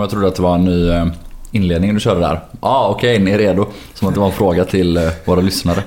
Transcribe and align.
Jag 0.00 0.10
trodde 0.10 0.28
att 0.28 0.36
det 0.36 0.42
var 0.42 0.54
en 0.54 0.64
ny 0.64 0.90
eh, 0.90 1.06
inledning 1.52 1.94
du 1.94 2.00
körde 2.00 2.20
där. 2.20 2.40
Ja, 2.50 2.58
ah, 2.60 2.88
okej, 2.88 3.12
okay, 3.12 3.24
ni 3.24 3.30
är 3.30 3.38
redo. 3.38 3.66
Som 3.94 4.08
att 4.08 4.14
det 4.14 4.20
var 4.20 4.26
en 4.26 4.32
fråga 4.32 4.64
till 4.64 4.96
eh, 4.96 5.10
våra 5.24 5.40
lyssnare. 5.40 5.82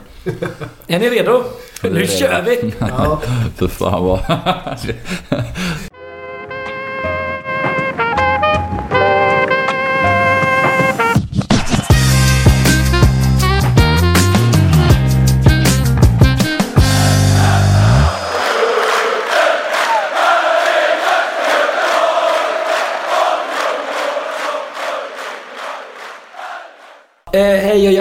Är 0.87 0.99
ni 0.99 1.09
redo? 1.09 1.43
Nu 1.83 2.07
kör 2.07 2.41
vi! 2.41 2.73
Ja. 2.79 3.21
Fy 3.55 3.67
fan 3.67 4.03
vad... 4.03 4.19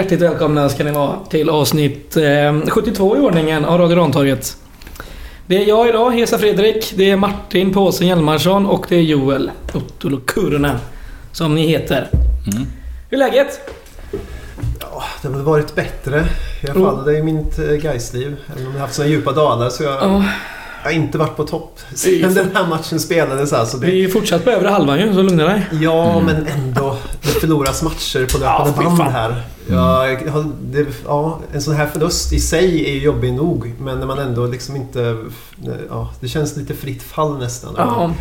hjärtligt 0.01 0.21
välkomna 0.21 0.69
ska 0.69 0.83
ni 0.83 0.91
vara 0.91 1.15
till 1.29 1.49
avsnitt 1.49 2.17
eh, 2.17 2.61
72 2.67 3.17
i 3.17 3.19
ordningen 3.19 3.65
av 3.65 3.79
Radio 3.79 3.97
Rantorget. 3.97 4.57
Det 5.45 5.63
är 5.63 5.67
jag 5.67 5.89
idag, 5.89 6.11
Hesa 6.11 6.37
Fredrik. 6.37 6.93
Det 6.95 7.09
är 7.09 7.15
Martin 7.15 7.73
Påsen 7.73 8.07
Hjalmarsson 8.07 8.65
och 8.65 8.85
det 8.89 8.95
är 8.95 9.01
Joel 9.01 9.51
Ottolo 9.73 10.19
Kurunen. 10.27 10.77
Som 11.31 11.55
ni 11.55 11.67
heter. 11.67 12.09
Mm. 12.53 12.67
Hur 13.09 13.21
är 13.21 13.31
läget? 13.31 13.59
Ja, 14.79 15.03
det 15.21 15.27
har 15.27 15.35
väl 15.35 15.43
varit 15.43 15.75
bättre 15.75 16.25
i 16.63 16.69
alla 16.69 16.85
fall. 16.85 17.05
Det 17.05 17.17
är 17.17 17.23
mitt 17.23 17.59
eh, 17.59 17.65
Gaisliv. 17.65 18.35
Även 18.51 18.67
om 18.67 18.71
jag 18.71 18.79
har 18.79 18.79
haft 18.79 18.95
sådana 18.95 19.11
djupa 19.11 19.31
dalar 19.31 19.69
så 19.69 19.83
jag... 19.83 20.03
Oh. 20.03 20.25
Jag 20.83 20.91
har 20.91 20.95
inte 20.95 21.17
varit 21.17 21.35
på 21.35 21.43
topp 21.43 21.79
sen 21.95 22.33
den 22.33 22.49
här 22.53 22.67
matchen 22.67 22.99
spelades. 22.99 23.53
Alltså 23.53 23.77
det... 23.77 23.87
Vi 23.87 24.03
är 24.03 24.09
fortsatt 24.09 24.43
på 24.43 24.49
övre 24.49 24.67
halvan 24.67 24.99
ju, 24.99 25.13
så 25.13 25.21
lugna 25.21 25.45
dig. 25.45 25.67
Ja, 25.81 26.11
mm. 26.11 26.25
men 26.25 26.47
ändå. 26.47 26.90
Förloras 27.41 27.81
matcher 27.81 28.25
på 28.31 28.37
löpande 28.37 28.83
ja, 28.83 28.95
band 28.97 29.11
här. 29.11 29.43
Ja, 29.69 30.17
det, 30.61 30.85
ja, 31.05 31.39
en 31.53 31.61
sån 31.61 31.75
här 31.75 31.87
förlust 31.87 32.33
i 32.33 32.39
sig 32.39 32.91
är 32.91 32.99
jobbig 32.99 33.33
nog. 33.33 33.73
Men 33.79 33.99
när 33.99 34.05
man 34.07 34.19
ändå 34.19 34.45
liksom 34.45 34.75
inte... 34.75 35.17
Ja, 35.89 36.13
det 36.19 36.27
känns 36.27 36.57
lite 36.57 36.73
fritt 36.73 37.03
fall 37.03 37.37
nästan. 37.37 37.73
Ja. 37.77 38.11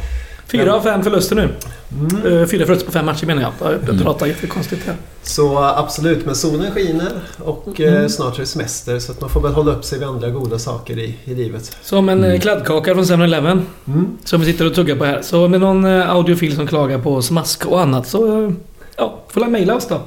Fyra 0.46 0.74
av 0.74 0.80
fem 0.80 1.02
förluster 1.02 1.36
nu. 1.36 1.48
Mm. 1.92 2.40
Eh, 2.40 2.46
fyra 2.46 2.66
förluster 2.66 2.86
på 2.86 2.92
fem 2.92 3.06
matcher 3.06 3.26
menar 3.26 3.42
jag. 3.42 3.72
Jag 3.72 3.88
mm. 3.88 4.02
pratar 4.02 4.26
jättekonstigt 4.26 4.86
här. 4.86 4.96
Så 5.22 5.58
absolut, 5.58 6.26
men 6.26 6.34
solen 6.34 6.72
skiner 6.72 7.12
och 7.38 7.80
eh, 7.80 7.94
mm. 7.94 8.08
snart 8.08 8.36
är 8.36 8.40
det 8.40 8.46
semester 8.46 8.98
så 8.98 9.12
att 9.12 9.20
man 9.20 9.30
får 9.30 9.40
väl 9.40 9.52
hålla 9.52 9.72
upp 9.72 9.84
sig 9.84 9.98
vid 9.98 10.08
andra 10.08 10.30
goda 10.30 10.58
saker 10.58 10.98
i, 10.98 11.16
i 11.24 11.34
livet. 11.34 11.76
Som 11.82 12.08
en 12.08 12.24
mm. 12.24 12.40
kladdkaka 12.40 12.94
från 12.94 13.04
7-Eleven. 13.04 13.66
Mm. 13.86 14.18
Som 14.24 14.40
vi 14.40 14.46
sitter 14.46 14.66
och 14.66 14.74
tuggar 14.74 14.96
på 14.96 15.04
här. 15.04 15.22
Så 15.22 15.48
med 15.48 15.60
någon 15.60 15.84
audiofil 15.84 16.56
som 16.56 16.66
klagar 16.66 16.98
på 16.98 17.22
smask 17.22 17.66
och 17.66 17.80
annat 17.80 18.06
så... 18.06 18.52
Ja, 19.00 19.18
får 19.28 19.40
la 19.40 19.48
mejla 19.48 19.74
oss 19.74 19.88
då. 19.88 20.00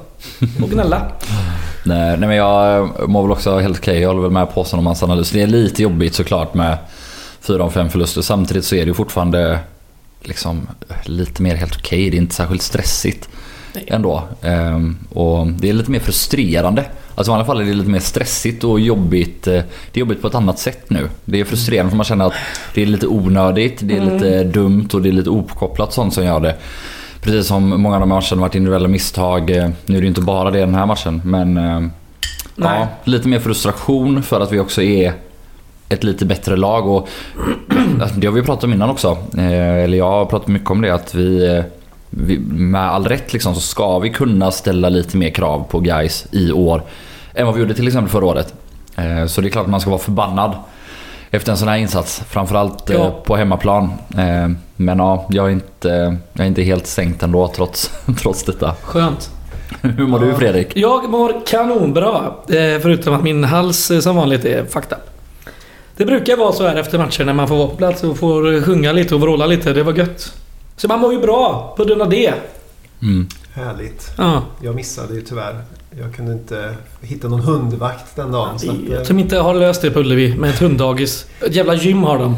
Och 0.62 0.70
gnälla. 0.70 1.10
nej, 1.84 2.16
nej 2.18 2.28
men 2.28 2.36
jag 2.36 2.90
mår 3.08 3.22
väl 3.22 3.32
också 3.32 3.58
helt 3.58 3.78
okej. 3.78 3.92
Okay. 3.92 4.02
Jag 4.02 4.08
håller 4.08 4.22
väl 4.22 4.30
med 4.30 4.54
på 4.54 4.62
om 4.72 4.86
hans 4.86 5.02
analys. 5.02 5.30
Det 5.30 5.42
är 5.42 5.46
lite 5.46 5.82
jobbigt 5.82 6.14
såklart 6.14 6.54
med 6.54 6.78
fyra 7.40 7.64
av 7.64 7.70
fem 7.70 7.90
förluster. 7.90 8.22
Samtidigt 8.22 8.64
så 8.64 8.74
är 8.74 8.80
det 8.80 8.86
ju 8.86 8.94
fortfarande 8.94 9.58
liksom 10.22 10.68
lite 11.04 11.42
mer 11.42 11.54
helt 11.54 11.76
okej. 11.76 11.98
Okay. 11.98 12.10
Det 12.10 12.16
är 12.16 12.18
inte 12.18 12.34
särskilt 12.34 12.62
stressigt 12.62 13.28
Nej. 13.72 13.84
ändå. 13.86 14.22
Ehm, 14.42 14.96
och 15.10 15.46
det 15.46 15.68
är 15.68 15.72
lite 15.72 15.90
mer 15.90 16.00
frustrerande. 16.00 16.84
Alltså 17.14 17.32
i 17.32 17.34
alla 17.34 17.44
fall 17.44 17.60
är 17.60 17.64
det 17.64 17.74
lite 17.74 17.90
mer 17.90 18.00
stressigt 18.00 18.64
och 18.64 18.80
jobbigt. 18.80 19.46
Eh, 19.46 19.52
det 19.92 19.98
är 19.98 20.00
jobbigt 20.00 20.22
på 20.22 20.28
ett 20.28 20.34
annat 20.34 20.58
sätt 20.58 20.90
nu. 20.90 21.08
Det 21.24 21.40
är 21.40 21.44
frustrerande 21.44 21.90
för 21.90 21.96
man 21.96 22.04
känner 22.04 22.26
att 22.26 22.34
det 22.74 22.82
är 22.82 22.86
lite 22.86 23.06
onödigt, 23.06 23.78
det 23.80 23.96
är 23.96 24.02
mm. 24.02 24.14
lite 24.14 24.44
dumt 24.44 24.88
och 24.92 25.02
det 25.02 25.08
är 25.08 25.12
lite 25.12 25.30
opkopplat 25.30 25.92
sånt 25.92 26.14
som 26.14 26.24
gör 26.24 26.40
det. 26.40 26.56
Precis 27.24 27.46
som 27.46 27.82
många 27.82 27.94
av 27.96 28.00
de 28.00 28.08
matcherna 28.08 28.40
varit 28.40 28.54
individuella 28.54 28.88
misstag. 28.88 29.50
Eh, 29.50 29.68
nu 29.86 29.96
är 29.96 30.00
det 30.00 30.04
ju 30.04 30.08
inte 30.08 30.20
bara 30.20 30.50
det 30.50 30.58
den 30.58 30.74
här 30.74 30.86
matchen 30.86 31.20
men... 31.24 31.56
Eh, 31.56 31.82
ja, 32.56 32.88
lite 33.04 33.28
mer 33.28 33.38
frustration 33.38 34.22
för 34.22 34.40
att 34.40 34.52
vi 34.52 34.60
också 34.60 34.82
är 34.82 35.12
ett 35.88 36.04
lite 36.04 36.24
bättre 36.24 36.56
lag. 36.56 36.88
Och 36.88 37.08
det 38.16 38.26
har 38.26 38.34
vi 38.34 38.42
pratat 38.42 38.64
om 38.64 38.72
innan 38.72 38.90
också. 38.90 39.18
Eh, 39.36 39.84
eller 39.84 39.98
jag 39.98 40.10
har 40.10 40.26
pratat 40.26 40.48
mycket 40.48 40.70
om 40.70 40.80
det. 40.80 40.90
Att 40.90 41.14
vi, 41.14 41.62
vi 42.10 42.38
med 42.48 42.90
all 42.90 43.04
rätt 43.04 43.32
liksom, 43.32 43.54
så 43.54 43.60
ska 43.60 43.98
vi 43.98 44.10
kunna 44.10 44.50
ställa 44.50 44.88
lite 44.88 45.16
mer 45.16 45.30
krav 45.30 45.64
på 45.70 45.80
guys 45.80 46.26
i 46.30 46.52
år. 46.52 46.82
Än 47.34 47.46
vad 47.46 47.54
vi 47.54 47.60
gjorde 47.60 47.74
till 47.74 47.86
exempel 47.86 48.10
förra 48.10 48.26
året. 48.26 48.54
Så 49.28 49.40
det 49.40 49.48
är 49.48 49.50
klart 49.50 49.64
att 49.64 49.70
man 49.70 49.80
ska 49.80 49.90
vara 49.90 50.00
förbannad 50.00 50.56
efter 51.36 51.52
en 51.52 51.58
sån 51.58 51.68
här 51.68 51.76
insats. 51.76 52.22
Framförallt 52.28 52.90
eh, 52.90 52.96
ja. 52.96 53.22
på 53.24 53.36
hemmaplan. 53.36 53.92
Men 54.76 54.98
ja, 54.98 55.26
jag 55.30 55.46
är 55.46 55.50
inte, 55.50 56.16
jag 56.32 56.44
är 56.44 56.48
inte 56.48 56.62
helt 56.62 56.86
sänkt 56.86 57.22
ändå 57.22 57.48
trots, 57.48 57.90
trots 58.18 58.44
detta. 58.44 58.74
Skönt. 58.82 59.30
Hur 59.82 60.06
mår 60.06 60.18
du 60.18 60.34
Fredrik? 60.34 60.76
Jag 60.76 61.10
mår 61.10 61.46
kanonbra. 61.46 62.32
Förutom 62.82 63.14
att 63.14 63.22
min 63.22 63.44
hals 63.44 63.92
som 64.00 64.16
vanligt 64.16 64.44
är 64.44 64.64
fucked 64.64 64.92
up. 64.92 65.14
Det 65.96 66.04
brukar 66.04 66.36
vara 66.36 66.52
så 66.52 66.66
här 66.66 66.76
efter 66.76 66.98
matcher 66.98 67.24
när 67.24 67.32
man 67.32 67.48
får 67.48 67.56
vara 67.56 67.68
på 67.68 67.76
plats 67.76 68.04
och 68.04 68.18
får 68.18 68.62
sjunga 68.62 68.92
lite 68.92 69.14
och 69.14 69.20
vråla 69.20 69.46
lite. 69.46 69.72
Det 69.72 69.82
var 69.82 69.92
gött. 69.92 70.34
Så 70.76 70.88
man 70.88 71.00
mår 71.00 71.12
ju 71.12 71.20
bra 71.20 71.74
på 71.76 71.84
grund 71.84 72.02
av 72.02 72.10
det. 72.10 72.34
Mm. 73.02 73.28
Härligt. 73.54 74.10
Ja. 74.18 74.42
Jag 74.62 74.74
missade 74.74 75.14
ju 75.14 75.20
tyvärr. 75.20 75.64
Jag 76.00 76.14
kunde 76.14 76.32
inte 76.32 76.74
hitta 77.00 77.28
någon 77.28 77.40
hundvakt 77.40 78.16
den 78.16 78.32
dagen. 78.32 78.58
Så 78.58 78.70
att, 78.70 78.90
eh, 78.90 79.02
som 79.02 79.18
inte 79.18 79.38
har 79.38 79.54
löst 79.54 79.82
det 79.82 79.90
på 79.90 80.00
Ullevi 80.00 80.36
med 80.36 80.50
ett 80.50 80.58
hunddagis. 80.58 81.26
Ett 81.40 81.54
jävla 81.54 81.74
gym 81.74 82.02
har 82.02 82.18
de. 82.18 82.36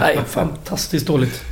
Nej, 0.00 0.20
fantastiskt 0.26 1.06
dåligt. 1.06 1.42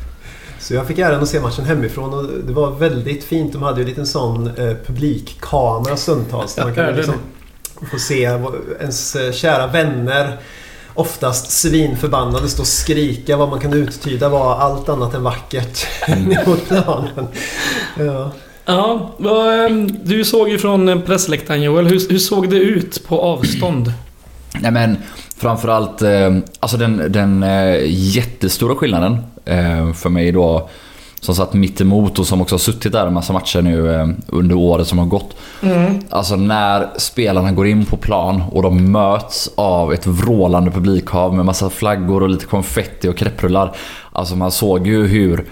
Så 0.58 0.74
jag 0.74 0.86
fick 0.86 0.98
äran 0.98 1.22
att 1.22 1.28
se 1.28 1.40
matchen 1.40 1.64
hemifrån 1.64 2.14
och 2.14 2.24
det 2.46 2.52
var 2.52 2.70
väldigt 2.70 3.24
fint. 3.24 3.52
De 3.52 3.62
hade 3.62 3.76
ju 3.76 3.82
en 3.82 3.88
liten 3.88 4.06
sån 4.06 4.46
eh, 4.46 4.76
publikkamera 4.86 5.96
stundtals. 5.96 6.54
Där 6.54 6.64
man 6.64 6.74
kunde 6.74 6.96
liksom 6.96 7.14
få 7.90 7.98
se 7.98 8.22
ens 8.80 9.16
eh, 9.16 9.32
kära 9.32 9.66
vänner 9.66 10.38
oftast 10.94 11.50
svinförbannade 11.50 12.48
stå 12.48 12.62
och 12.62 12.66
skrika. 12.66 13.36
Vad 13.36 13.48
man 13.48 13.60
kan 13.60 13.72
uttyda 13.72 14.28
var 14.28 14.56
allt 14.56 14.88
annat 14.88 15.14
än 15.14 15.22
vackert 15.22 15.86
mm. 16.06 16.36
mot 16.46 16.68
planen. 16.68 17.26
Ja. 17.98 18.32
Ja, 18.66 19.10
ehm, 19.18 19.88
du 20.04 20.24
såg 20.24 20.48
ju 20.48 20.58
från 20.58 21.02
pressläktaren 21.06 21.62
Joel. 21.62 21.86
Hur, 21.86 22.10
hur 22.10 22.18
såg 22.18 22.50
det 22.50 22.56
ut 22.56 23.08
på 23.08 23.20
avstånd? 23.20 23.92
Nej 24.60 24.70
men 24.70 24.96
framförallt, 25.36 26.02
eh, 26.02 26.36
alltså 26.60 26.76
den, 26.76 27.12
den 27.12 27.42
eh, 27.42 27.80
jättestora 27.88 28.74
skillnaden 28.74 29.18
eh, 29.44 29.92
för 29.92 30.08
mig 30.08 30.32
då 30.32 30.68
som 31.20 31.34
satt 31.34 31.54
mitt 31.54 31.80
emot 31.80 32.18
och 32.18 32.26
som 32.26 32.40
också 32.40 32.54
har 32.54 32.58
suttit 32.58 32.92
där 32.92 33.06
en 33.06 33.14
massa 33.14 33.32
matcher 33.32 33.62
nu 33.62 33.94
eh, 33.94 34.08
under 34.28 34.56
året 34.56 34.86
som 34.86 34.98
har 34.98 35.06
gått. 35.06 35.36
Mm. 35.62 36.00
Alltså 36.10 36.36
när 36.36 36.88
spelarna 36.98 37.52
går 37.52 37.66
in 37.66 37.84
på 37.84 37.96
plan 37.96 38.42
och 38.50 38.62
de 38.62 38.92
möts 38.92 39.50
av 39.54 39.92
ett 39.92 40.06
vrålande 40.06 40.70
publikhav 40.70 41.34
med 41.34 41.44
massa 41.44 41.70
flaggor 41.70 42.22
och 42.22 42.28
lite 42.28 42.46
konfetti 42.46 43.08
och 43.08 43.16
krepprullar. 43.16 43.76
Alltså 44.12 44.36
man 44.36 44.50
såg 44.50 44.86
ju 44.86 45.06
hur 45.06 45.44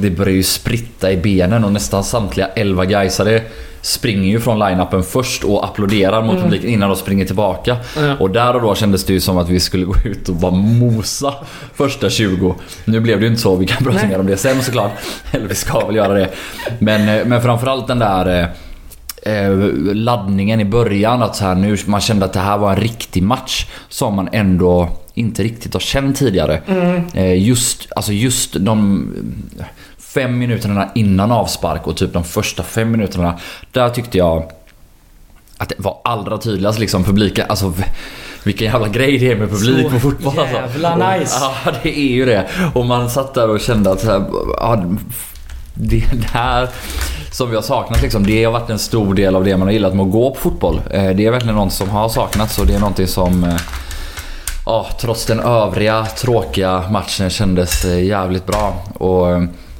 det 0.00 0.10
började 0.10 0.36
ju 0.36 0.42
spritta 0.42 1.12
i 1.12 1.16
benen 1.16 1.64
och 1.64 1.72
nästan 1.72 2.04
samtliga 2.04 2.46
11 2.46 2.84
gaisare 2.84 3.42
springer 3.84 4.30
ju 4.30 4.40
från 4.40 4.58
line-upen 4.58 5.02
först 5.02 5.44
och 5.44 5.64
applåderar 5.64 6.22
mot 6.22 6.36
mm. 6.36 6.42
publiken 6.42 6.70
innan 6.70 6.88
de 6.88 6.96
springer 6.96 7.24
tillbaka. 7.24 7.76
Mm. 7.98 8.16
Och 8.16 8.30
där 8.30 8.56
och 8.56 8.62
då 8.62 8.74
kändes 8.74 9.04
det 9.04 9.12
ju 9.12 9.20
som 9.20 9.38
att 9.38 9.48
vi 9.48 9.60
skulle 9.60 9.84
gå 9.84 9.94
ut 10.04 10.28
och 10.28 10.34
bara 10.34 10.52
mosa 10.52 11.34
första 11.74 12.10
20. 12.10 12.54
Nu 12.84 13.00
blev 13.00 13.20
det 13.20 13.24
ju 13.24 13.30
inte 13.30 13.42
så, 13.42 13.56
vi 13.56 13.66
kan 13.66 13.84
prata 13.84 14.06
mer 14.06 14.20
om 14.20 14.26
det 14.26 14.36
sen 14.36 14.62
såklart. 14.62 14.92
Eller 15.32 15.48
vi 15.48 15.54
ska 15.54 15.86
väl 15.86 15.96
göra 15.96 16.14
det. 16.14 16.30
Men, 16.78 17.08
eh, 17.08 17.26
men 17.26 17.42
framförallt 17.42 17.86
den 17.86 17.98
där 17.98 18.50
eh, 19.22 19.34
eh, 19.34 19.58
laddningen 19.94 20.60
i 20.60 20.64
början. 20.64 21.22
Att 21.22 21.36
så 21.36 21.44
här, 21.44 21.54
nu, 21.54 21.76
man 21.86 22.00
kände 22.00 22.24
att 22.24 22.32
det 22.32 22.40
här 22.40 22.58
var 22.58 22.70
en 22.70 22.80
riktig 22.80 23.22
match. 23.22 23.66
Som 23.88 24.14
man 24.14 24.28
ändå 24.32 24.88
inte 25.14 25.42
riktigt 25.42 25.72
har 25.72 25.80
känt 25.80 26.16
tidigare. 26.16 26.60
Mm. 26.66 27.38
Just, 27.38 27.88
alltså 27.96 28.12
just 28.12 28.56
de 28.60 29.06
fem 30.14 30.38
minuterna 30.38 30.88
innan 30.94 31.32
avspark 31.32 31.86
och 31.86 31.96
typ 31.96 32.12
de 32.12 32.24
första 32.24 32.62
fem 32.62 32.90
minuterna. 32.90 33.38
Där 33.72 33.88
tyckte 33.88 34.18
jag 34.18 34.50
att 35.58 35.68
det 35.68 35.74
var 35.78 35.96
allra 36.04 36.38
tydligast 36.38 36.78
liksom 36.78 37.04
publiken. 37.04 37.46
Alltså 37.48 37.72
vilken 38.44 38.66
jävla 38.66 38.88
grej 38.88 39.18
det 39.18 39.30
är 39.30 39.36
med 39.36 39.50
publik 39.50 39.90
på 39.90 40.00
fotboll 40.00 40.38
alltså. 40.38 40.56
Jävla 40.56 41.16
nice. 41.16 41.36
Ja 41.64 41.72
det 41.82 41.98
är 41.98 42.12
ju 42.12 42.24
det. 42.26 42.48
Och 42.74 42.86
man 42.86 43.10
satt 43.10 43.34
där 43.34 43.48
och 43.48 43.60
kände 43.60 43.90
att 43.92 44.00
så 44.00 44.24
ja, 44.60 44.84
det 45.74 46.26
här 46.32 46.68
som 47.30 47.50
vi 47.50 47.56
har 47.56 47.62
saknat 47.62 48.02
liksom, 48.02 48.26
det 48.26 48.44
har 48.44 48.52
varit 48.52 48.70
en 48.70 48.78
stor 48.78 49.14
del 49.14 49.36
av 49.36 49.44
det 49.44 49.56
man 49.56 49.68
har 49.68 49.72
gillat 49.72 49.94
med 49.94 50.06
att 50.06 50.12
gå 50.12 50.30
på 50.30 50.40
fotboll. 50.40 50.80
Eh, 50.90 51.10
det 51.10 51.26
är 51.26 51.30
verkligen 51.30 51.56
något 51.56 51.72
som 51.72 51.88
har 51.88 52.08
saknats 52.08 52.58
och 52.58 52.66
det 52.66 52.74
är 52.74 52.80
någonting 52.80 53.06
som 53.06 53.44
eh, 53.44 53.56
Ja, 54.66 54.86
trots 55.00 55.26
den 55.26 55.40
övriga 55.40 56.06
tråkiga 56.06 56.84
matchen 56.90 57.30
kändes 57.30 57.84
eh, 57.84 58.04
jävligt 58.04 58.46
bra. 58.46 58.74
Och 58.94 59.26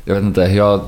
jag 0.05 0.15
vet 0.15 0.25
inte, 0.25 0.41
jag 0.41 0.81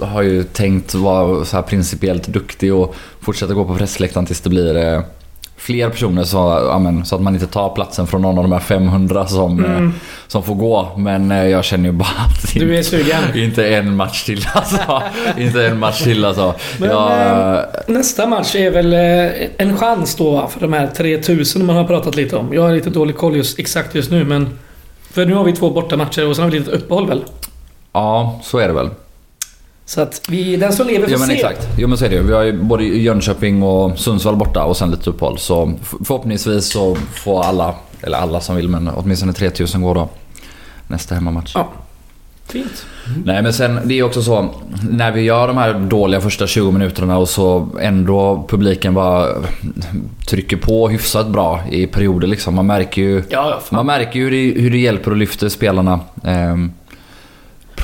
har 0.00 0.22
ju 0.22 0.42
tänkt 0.42 0.94
vara 0.94 1.44
så 1.44 1.56
här 1.56 1.62
principiellt 1.62 2.26
duktig 2.28 2.74
och 2.74 2.94
fortsätta 3.20 3.54
gå 3.54 3.64
på 3.64 3.74
pressläktaren 3.74 4.26
tills 4.26 4.40
det 4.40 4.50
blir 4.50 5.02
fler 5.56 5.88
personer 5.90 6.24
så, 6.24 6.36
ja, 6.70 6.78
men, 6.78 7.04
så 7.04 7.16
att 7.16 7.22
man 7.22 7.34
inte 7.34 7.46
tar 7.46 7.68
platsen 7.74 8.06
från 8.06 8.22
någon 8.22 8.38
av 8.38 8.44
de 8.44 8.52
här 8.52 8.60
500 8.60 9.26
som, 9.26 9.58
Mm. 9.64 9.86
eh, 9.86 9.92
som 10.28 10.42
får 10.42 10.54
gå. 10.54 10.88
Men 10.96 11.30
eh, 11.32 11.46
jag 11.46 11.64
känner 11.64 11.84
ju 11.84 11.92
bara 11.92 12.08
att 12.08 12.54
Du 12.54 12.78
är 12.78 12.82
sugen. 12.82 13.22
inte 13.34 13.66
en 13.68 13.96
match 13.96 14.24
till 14.24 14.46
alltså. 14.54 15.02
inte 15.38 15.66
en 15.66 15.78
match 15.78 16.02
till 16.02 16.24
alltså. 16.24 16.54
Men, 16.78 16.90
jag, 16.90 17.56
eh, 17.58 17.64
Nästa 17.86 18.26
match 18.26 18.54
är 18.54 18.70
väl 18.70 18.92
eh, 18.92 19.48
en 19.58 19.76
chans 19.76 20.14
då 20.14 20.48
för 20.52 20.60
de 20.60 20.72
här 20.72 20.86
3000 20.86 21.66
man 21.66 21.76
har 21.76 21.84
pratat 21.84 22.16
lite 22.16 22.36
om. 22.36 22.54
Jag 22.54 22.62
har 22.62 22.72
lite 22.72 22.90
dålig 22.90 23.16
koll 23.16 23.36
just, 23.36 23.58
exakt 23.58 23.94
just 23.94 24.10
nu 24.10 24.24
men... 24.24 24.58
För 25.12 25.26
nu 25.26 25.34
har 25.34 25.44
vi 25.44 25.52
två 25.52 25.70
bortamatcher 25.70 26.26
och 26.28 26.36
sen 26.36 26.44
har 26.44 26.50
vi 26.50 26.58
lite 26.58 26.70
uppehåll 26.70 27.08
väl? 27.08 27.24
Ja, 27.92 28.40
så 28.42 28.58
är 28.58 28.68
det 28.68 28.74
väl. 28.74 28.90
Så 29.84 30.00
att 30.00 30.22
vi, 30.28 30.56
den 30.56 30.72
som 30.72 30.86
lever 30.86 31.02
får 31.02 31.12
Ja 31.12 31.18
men 31.18 31.26
se. 31.28 31.34
exakt. 31.34 31.68
Jo 31.78 31.88
men 31.88 31.98
så 31.98 32.04
är 32.04 32.08
det 32.08 32.14
ju. 32.16 32.22
Vi 32.22 32.32
har 32.32 32.42
ju 32.42 32.62
både 32.62 32.84
Jönköping 32.84 33.62
och 33.62 33.98
Sundsvall 33.98 34.36
borta 34.36 34.64
och 34.64 34.76
sen 34.76 34.90
lite 34.90 35.10
uppehåll. 35.10 35.38
Så 35.38 35.72
förhoppningsvis 36.04 36.72
så 36.72 36.94
får 36.94 37.42
alla, 37.42 37.74
eller 38.02 38.18
alla 38.18 38.40
som 38.40 38.56
vill 38.56 38.68
men 38.68 38.88
åtminstone 38.88 39.32
3000 39.32 39.82
gå 39.82 39.94
då. 39.94 40.08
Nästa 40.88 41.14
hemmamatch. 41.14 41.52
Ja. 41.54 41.68
Fint. 42.48 42.86
Nej 43.24 43.42
men 43.42 43.52
sen 43.52 43.80
det 43.84 43.98
är 43.98 44.02
också 44.02 44.22
så 44.22 44.48
när 44.90 45.12
vi 45.12 45.20
gör 45.20 45.48
de 45.48 45.56
här 45.56 45.74
dåliga 45.74 46.20
första 46.20 46.46
20 46.46 46.70
minuterna 46.70 47.18
och 47.18 47.28
så 47.28 47.68
ändå 47.80 48.46
publiken 48.48 48.94
bara 48.94 49.26
trycker 50.28 50.56
på 50.56 50.88
hyfsat 50.88 51.28
bra 51.28 51.60
i 51.70 51.86
perioder 51.86 52.28
liksom. 52.28 52.54
Man 52.54 52.66
märker 52.66 53.02
ju, 53.02 53.22
Ja, 53.30 53.60
man 53.70 53.86
märker 53.86 54.18
ju 54.20 54.24
hur 54.24 54.30
det, 54.30 54.60
hur 54.60 54.70
det 54.70 54.78
hjälper 54.78 55.10
och 55.10 55.16
lyfter 55.16 55.48
spelarna. 55.48 56.00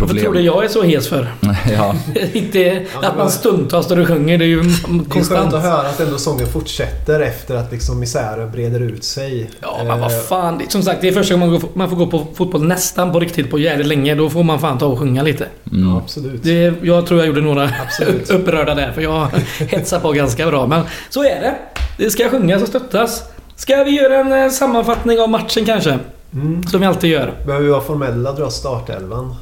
Ehm, 0.00 0.09
Varför 0.09 0.21
tror 0.23 0.35
du 0.35 0.41
jag 0.41 0.65
är 0.65 0.69
så 0.69 0.83
hes 0.83 1.09
för? 1.09 1.29
ja. 1.77 1.95
Inte 2.33 2.85
att 2.97 3.03
man 3.03 3.17
vad- 3.17 3.33
stundtals 3.33 3.87
står 3.87 4.00
och 4.00 4.06
sjunger, 4.06 4.39
det 4.39 4.45
är 4.45 4.47
ju 4.47 4.62
Det 4.62 4.69
är 4.69 4.73
skönt 4.87 5.09
konstant. 5.12 5.55
att 5.55 5.62
höra 5.62 5.89
att 5.89 6.00
ändå 6.00 6.19
sången 6.19 6.47
fortsätter 6.47 7.21
efter 7.21 7.55
att 7.55 7.73
liksom 7.73 8.00
misären 8.00 8.50
breder 8.53 8.81
ut 8.81 9.05
sig. 9.05 9.50
Ja, 9.61 9.81
men 9.87 10.00
vad 10.00 10.12
Eh, 10.12 10.19
fan. 10.19 10.62
Som 10.69 10.83
sagt, 10.83 11.00
det 11.00 11.09
är 11.09 11.12
första 11.12 11.35
gången 11.35 11.50
man, 11.50 11.61
går, 11.61 11.69
man 11.75 11.89
får 11.91 11.97
gå 11.97 12.06
på 12.06 12.27
fotboll 12.35 12.62
nästan 12.67 13.12
på 13.12 13.21
riktigt 13.21 13.50
på 13.50 13.59
jävligt 13.59 13.87
länge. 13.87 14.15
Då 14.15 14.31
får 14.31 14.43
man 14.43 14.61
fan 14.61 14.79
ta 14.79 14.87
och 14.87 14.99
sjunga 14.99 15.23
lite. 15.23 15.47
Mm. 15.73 15.89
Ja, 15.89 15.99
absolut. 15.99 16.43
Det, 16.43 16.73
jag 16.83 17.06
tror 17.06 17.21
jag 17.21 17.27
gjorde 17.27 17.41
några 17.41 17.71
Absolut. 17.87 18.31
upprörda 18.31 18.75
där, 18.75 18.93
för 18.93 19.03
jag 19.03 19.29
hetsar 19.59 20.00
på 20.00 20.12
ganska 20.12 20.47
bra. 20.47 20.67
Men 20.67 20.83
så 21.11 21.23
är 21.25 21.41
det. 21.41 21.55
Det 21.99 22.11
ska 22.11 22.29
sjungas 22.29 22.62
och 22.62 22.69
stöttas. 22.69 23.23
Ska 23.56 23.85
vi 23.85 23.91
göra 23.91 24.17
en 24.17 24.33
eh, 24.45 24.50
sammanfattning 24.50 25.21
av 25.21 25.29
matchen 25.29 25.65
kanske? 25.65 25.99
Mm. 26.33 26.62
Som 26.67 26.81
vi 26.81 26.87
alltid 26.87 27.11
gör. 27.11 27.33
Behöver 27.47 27.65
vi 27.65 27.71
vara 27.71 27.81
formella 27.81 28.31
och 28.31 28.37
dra 28.37 28.50
startelvan? 28.50 29.35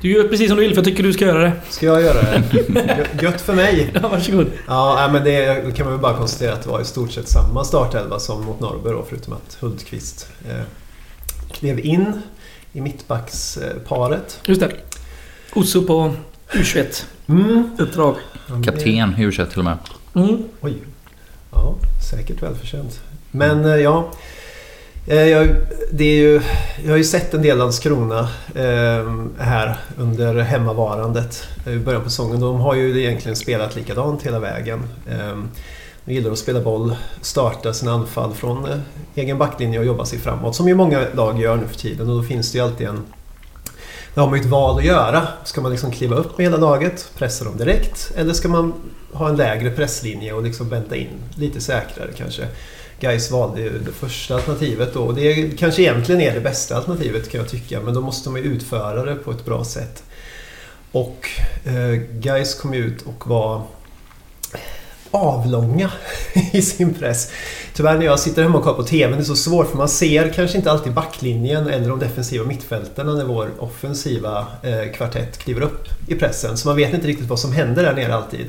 Du 0.00 0.12
gör 0.12 0.28
precis 0.28 0.48
som 0.48 0.56
du 0.56 0.62
vill, 0.62 0.70
för 0.70 0.76
jag 0.76 0.84
tycker 0.84 1.02
du 1.02 1.12
ska 1.12 1.24
göra 1.24 1.38
det. 1.42 1.52
Ska 1.70 1.86
jag 1.86 2.02
göra 2.02 2.22
det? 2.22 2.42
Gö- 2.68 3.22
Gött 3.22 3.40
för 3.40 3.52
mig! 3.54 3.90
Ja, 3.94 4.08
varsågod. 4.08 4.46
Ja, 4.66 5.08
men 5.12 5.24
det 5.24 5.62
då 5.64 5.70
kan 5.72 5.84
man 5.86 5.92
väl 5.92 6.02
bara 6.02 6.16
konstatera 6.16 6.52
att 6.52 6.62
det 6.62 6.68
var 6.68 6.80
i 6.80 6.84
stort 6.84 7.12
sett 7.12 7.28
samma 7.28 7.64
startelva 7.64 8.18
som 8.18 8.44
mot 8.44 8.60
Norrby 8.60 8.90
då, 8.90 9.04
förutom 9.08 9.32
att 9.32 9.56
Hultqvist 9.60 10.28
eh, 10.48 10.62
klev 11.52 11.78
in 11.80 12.12
i 12.72 12.80
mittbacksparet. 12.80 14.40
Just 14.46 14.60
det. 14.60 14.70
Osso 15.54 15.86
på 15.86 16.14
U21. 16.52 17.04
Mm. 17.28 17.70
Kapten 18.64 19.14
u 19.18 19.32
till 19.32 19.58
och 19.58 19.64
med. 19.64 19.78
Mm. 20.14 20.44
Oj. 20.60 20.74
Ja, 21.52 21.74
säkert 22.10 22.42
välförtjänt. 22.42 23.00
Men 23.30 23.64
eh, 23.64 23.76
ja. 23.76 24.10
Eh, 25.08 25.28
jag, 25.28 25.48
det 25.92 26.04
är 26.04 26.16
ju, 26.16 26.40
jag 26.84 26.90
har 26.90 26.96
ju 26.96 27.04
sett 27.04 27.34
en 27.34 27.42
del 27.42 27.58
Landskrona 27.58 28.28
eh, 28.54 29.14
här 29.38 29.76
under 29.98 30.34
hemmavarandet 30.40 31.48
eh, 31.66 31.72
i 31.72 31.78
början 31.78 32.02
på 32.02 32.10
säsongen. 32.10 32.40
De 32.40 32.60
har 32.60 32.74
ju 32.74 33.00
egentligen 33.00 33.36
spelat 33.36 33.76
likadant 33.76 34.22
hela 34.22 34.38
vägen. 34.38 34.82
Eh, 35.10 35.42
De 36.04 36.12
gillar 36.14 36.30
att 36.30 36.38
spela 36.38 36.60
boll, 36.60 36.96
starta 37.20 37.72
sina 37.72 37.92
anfall 37.92 38.34
från 38.34 38.64
eh, 38.64 38.78
egen 39.14 39.38
backlinje 39.38 39.78
och 39.78 39.84
jobba 39.84 40.04
sig 40.04 40.18
framåt. 40.18 40.56
Som 40.56 40.68
ju 40.68 40.74
många 40.74 41.00
lag 41.14 41.40
gör 41.40 41.56
nu 41.56 41.66
för 41.66 41.76
tiden 41.78 42.10
och 42.10 42.16
då 42.16 42.22
finns 42.22 42.52
det 42.52 42.58
ju 42.58 42.64
alltid 42.64 42.86
en 42.86 43.02
då 44.14 44.22
har 44.22 44.28
man 44.28 44.38
ju 44.38 44.44
ett 44.44 44.50
val 44.50 44.78
att 44.78 44.84
göra. 44.84 45.28
Ska 45.44 45.60
man 45.60 45.70
liksom 45.70 45.90
kliva 45.90 46.16
upp 46.16 46.38
med 46.38 46.46
hela 46.46 46.56
laget, 46.56 47.10
pressa 47.18 47.44
dem 47.44 47.56
direkt? 47.56 48.12
Eller 48.16 48.32
ska 48.32 48.48
man 48.48 48.72
ha 49.12 49.28
en 49.28 49.36
lägre 49.36 49.70
presslinje 49.70 50.32
och 50.32 50.42
liksom 50.42 50.68
vänta 50.68 50.96
in 50.96 51.08
lite 51.34 51.60
säkrare 51.60 52.10
kanske? 52.16 52.46
Gais 53.00 53.30
valde 53.30 53.60
ju 53.60 53.78
det 53.78 53.92
första 53.92 54.34
alternativet 54.34 54.94
då. 54.94 55.02
och 55.02 55.14
Det 55.14 55.58
kanske 55.58 55.82
egentligen 55.82 56.20
är 56.20 56.34
det 56.34 56.40
bästa 56.40 56.76
alternativet 56.76 57.30
kan 57.30 57.40
jag 57.40 57.50
tycka. 57.50 57.80
Men 57.80 57.94
då 57.94 58.00
måste 58.00 58.30
man 58.30 58.42
ju 58.42 58.48
utföra 58.48 59.04
det 59.04 59.14
på 59.14 59.30
ett 59.30 59.44
bra 59.44 59.64
sätt. 59.64 60.02
Och 60.92 61.28
eh, 61.64 62.00
Gais 62.12 62.54
kom 62.54 62.74
ut 62.74 63.02
och 63.02 63.26
var 63.26 63.62
avlånga 65.10 65.92
i 66.52 66.62
sin 66.62 66.94
press. 66.94 67.32
Tyvärr 67.74 67.98
när 67.98 68.06
jag 68.06 68.20
sitter 68.20 68.42
hemma 68.42 68.58
och 68.58 68.64
kollar 68.64 68.76
på 68.76 68.84
TV, 68.84 69.16
det 69.16 69.22
är 69.22 69.24
så 69.24 69.36
svårt 69.36 69.70
för 69.70 69.76
man 69.76 69.88
ser 69.88 70.32
kanske 70.32 70.56
inte 70.56 70.70
alltid 70.70 70.92
backlinjen 70.92 71.68
eller 71.68 71.88
de 71.88 71.98
defensiva 71.98 72.44
mittfältarna 72.44 73.14
när 73.14 73.24
vår 73.24 73.50
offensiva 73.58 74.46
eh, 74.62 74.92
kvartett 74.92 75.38
kliver 75.38 75.60
upp 75.60 75.88
i 76.06 76.14
pressen. 76.14 76.56
Så 76.56 76.68
man 76.68 76.76
vet 76.76 76.94
inte 76.94 77.06
riktigt 77.06 77.28
vad 77.28 77.38
som 77.38 77.52
händer 77.52 77.82
där 77.82 77.94
nere 77.94 78.14
alltid. 78.14 78.46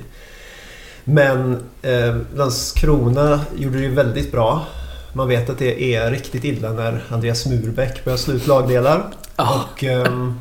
Men 1.10 1.64
eh, 1.82 2.16
Landskrona 2.36 3.40
gjorde 3.58 3.78
det 3.78 3.84
ju 3.84 3.94
väldigt 3.94 4.32
bra. 4.32 4.66
Man 5.14 5.28
vet 5.28 5.50
att 5.50 5.58
det 5.58 5.96
är 5.96 6.12
riktigt 6.12 6.44
illa 6.44 6.74
när 6.74 7.04
Andreas 7.10 7.46
Murbeck 7.46 8.06
börjar 8.06 8.18
slå 8.18 8.34
ut 8.34 8.48
lagdelar. 8.48 9.04
Och, 9.36 9.84
ehm, 9.84 10.40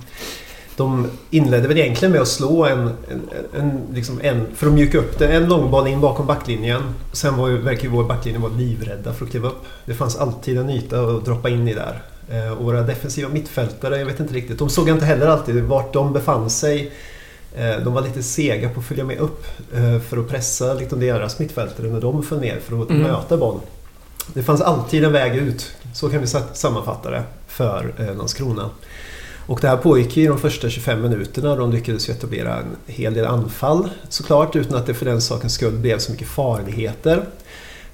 de 0.76 1.06
inledde 1.30 1.68
väl 1.68 1.78
egentligen 1.78 2.12
med 2.12 2.20
att 2.20 2.28
slå 2.28 2.64
en, 2.64 2.78
en, 2.78 3.28
en, 3.54 3.80
liksom 3.94 4.20
en 4.22 4.46
för 4.54 4.66
att 4.66 4.72
mjuka 4.72 4.98
upp 4.98 5.18
det, 5.18 5.26
en 5.26 5.48
långboll 5.48 5.86
in 5.86 6.00
bakom 6.00 6.26
backlinjen. 6.26 6.82
Sen 7.12 7.36
var 7.36 7.48
ju, 7.48 7.58
verkar 7.58 7.82
ju 7.82 7.88
vår 7.88 8.04
backlinje 8.04 8.40
vara 8.40 8.52
livrädda 8.52 9.12
för 9.12 9.24
att 9.24 9.30
kliva 9.30 9.48
upp. 9.48 9.64
Det 9.84 9.94
fanns 9.94 10.16
alltid 10.16 10.58
en 10.58 10.70
yta 10.70 11.00
att 11.00 11.24
droppa 11.24 11.48
in 11.48 11.68
i 11.68 11.74
där. 11.74 12.02
Eh, 12.30 12.52
och 12.52 12.64
våra 12.64 12.82
defensiva 12.82 13.28
mittfältare, 13.28 13.98
jag 13.98 14.06
vet 14.06 14.20
inte 14.20 14.34
riktigt. 14.34 14.58
De 14.58 14.68
såg 14.68 14.88
inte 14.88 15.04
heller 15.04 15.26
alltid 15.26 15.64
vart 15.64 15.92
de 15.92 16.12
befann 16.12 16.50
sig. 16.50 16.92
Eh, 17.56 17.76
de 17.84 17.92
var 17.94 18.02
lite 18.02 18.22
sega 18.22 18.68
på 18.68 18.80
att 18.80 18.86
följa 18.86 19.04
med 19.04 19.18
upp 19.18 19.44
eh, 19.74 19.98
för 20.00 20.16
att 20.16 20.28
pressa 20.28 20.74
liksom 20.74 21.00
deras 21.00 21.38
mittfältare 21.38 21.86
när 21.86 22.00
de 22.00 22.22
föll 22.22 22.40
ner 22.40 22.60
för 22.60 22.82
att 22.82 22.90
Mm. 22.90 23.02
möta 23.02 23.36
boll. 23.36 23.60
Det 24.34 24.42
fanns 24.42 24.60
alltid 24.60 25.04
en 25.04 25.12
väg 25.12 25.36
ut. 25.36 25.70
Så 25.94 26.08
kan 26.08 26.20
vi 26.20 26.26
sa- 26.26 26.42
sammanfatta 26.54 27.10
det 27.10 27.22
för 27.48 27.94
eh, 27.98 28.16
Landskrona. 28.16 28.70
Och 29.46 29.58
det 29.62 29.68
här 29.68 29.76
pågick 29.76 30.16
i 30.16 30.26
de 30.26 30.38
första 30.38 30.68
25 30.70 31.02
minuterna. 31.02 31.56
De 31.56 31.72
lyckades 31.72 32.08
etablera 32.08 32.54
en 32.58 32.76
hel 32.86 33.14
del 33.14 33.26
anfall 33.26 33.88
såklart 34.08 34.56
utan 34.56 34.76
att 34.78 34.86
det 34.86 34.94
för 34.94 35.04
den 35.06 35.20
sakens 35.22 35.54
skull 35.54 35.72
blev 35.72 35.98
så 35.98 36.12
mycket 36.12 36.28
farligheter. 36.28 37.22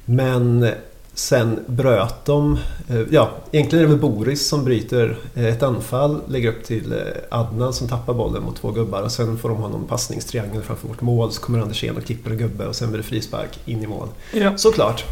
Men 0.05 0.69
sen 1.14 1.61
bröt 1.67 2.25
de, 2.25 2.59
eh, 2.88 3.00
ja 3.11 3.31
egentligen 3.53 3.85
är 3.85 3.88
det 3.88 3.94
väl 3.94 4.11
Boris 4.11 4.49
som 4.49 4.64
bryter 4.64 5.19
eh, 5.35 5.47
ett 5.47 5.62
anfall, 5.62 6.20
lägger 6.29 6.49
upp 6.49 6.64
till 6.64 6.93
eh, 6.93 6.99
Adnan 7.31 7.73
som 7.73 7.88
tappar 7.88 8.14
bollen 8.14 8.43
mot 8.43 8.56
två 8.56 8.70
gubbar 8.70 9.03
och 9.03 9.12
sen 9.12 9.38
får 9.38 9.49
de 9.49 9.59
ha 9.59 9.69
någon 9.69 9.87
passningstriangel 9.87 10.62
framför 10.62 10.88
vårt 10.88 11.00
mål 11.00 11.32
så 11.32 11.41
kommer 11.41 11.59
Andersén 11.59 11.97
och 11.97 12.05
klipper 12.05 12.31
en 12.31 12.38
gubbe 12.38 12.67
och 12.67 12.76
sen 12.76 12.88
blir 12.88 12.99
det 12.99 13.05
frispark 13.09 13.59
in 13.64 13.83
i 13.83 13.87
mål. 13.87 14.09
Ja. 14.33 14.57
Såklart. 14.57 15.04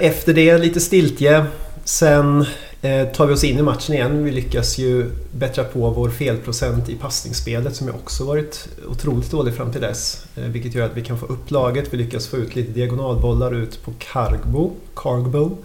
Efter 0.00 0.34
det 0.34 0.58
lite 0.58 0.80
stiltje. 0.80 1.46
Sen 1.84 2.44
Eh, 2.84 3.08
tar 3.08 3.26
vi 3.26 3.34
oss 3.34 3.44
in 3.44 3.58
i 3.58 3.62
matchen 3.62 3.94
igen. 3.94 4.24
Vi 4.24 4.30
lyckas 4.30 4.78
ju 4.78 5.10
bättra 5.32 5.64
på 5.64 5.90
vår 5.90 6.10
felprocent 6.10 6.88
i 6.88 6.94
passningsspelet 6.94 7.76
som 7.76 7.86
ju 7.86 7.92
också 7.92 8.24
varit 8.24 8.68
otroligt 8.88 9.30
dålig 9.30 9.54
fram 9.54 9.72
till 9.72 9.80
dess. 9.80 10.26
Eh, 10.36 10.44
vilket 10.44 10.74
gör 10.74 10.86
att 10.86 10.96
vi 10.96 11.02
kan 11.02 11.18
få 11.18 11.26
upp 11.26 11.50
laget. 11.50 11.88
Vi 11.90 11.96
lyckas 11.96 12.26
få 12.26 12.36
ut 12.36 12.56
lite 12.56 12.72
diagonalbollar 12.72 13.54
ut 13.54 13.84
på 13.84 13.92
Cargbo. 13.98 14.72
Cargbo 14.94 15.56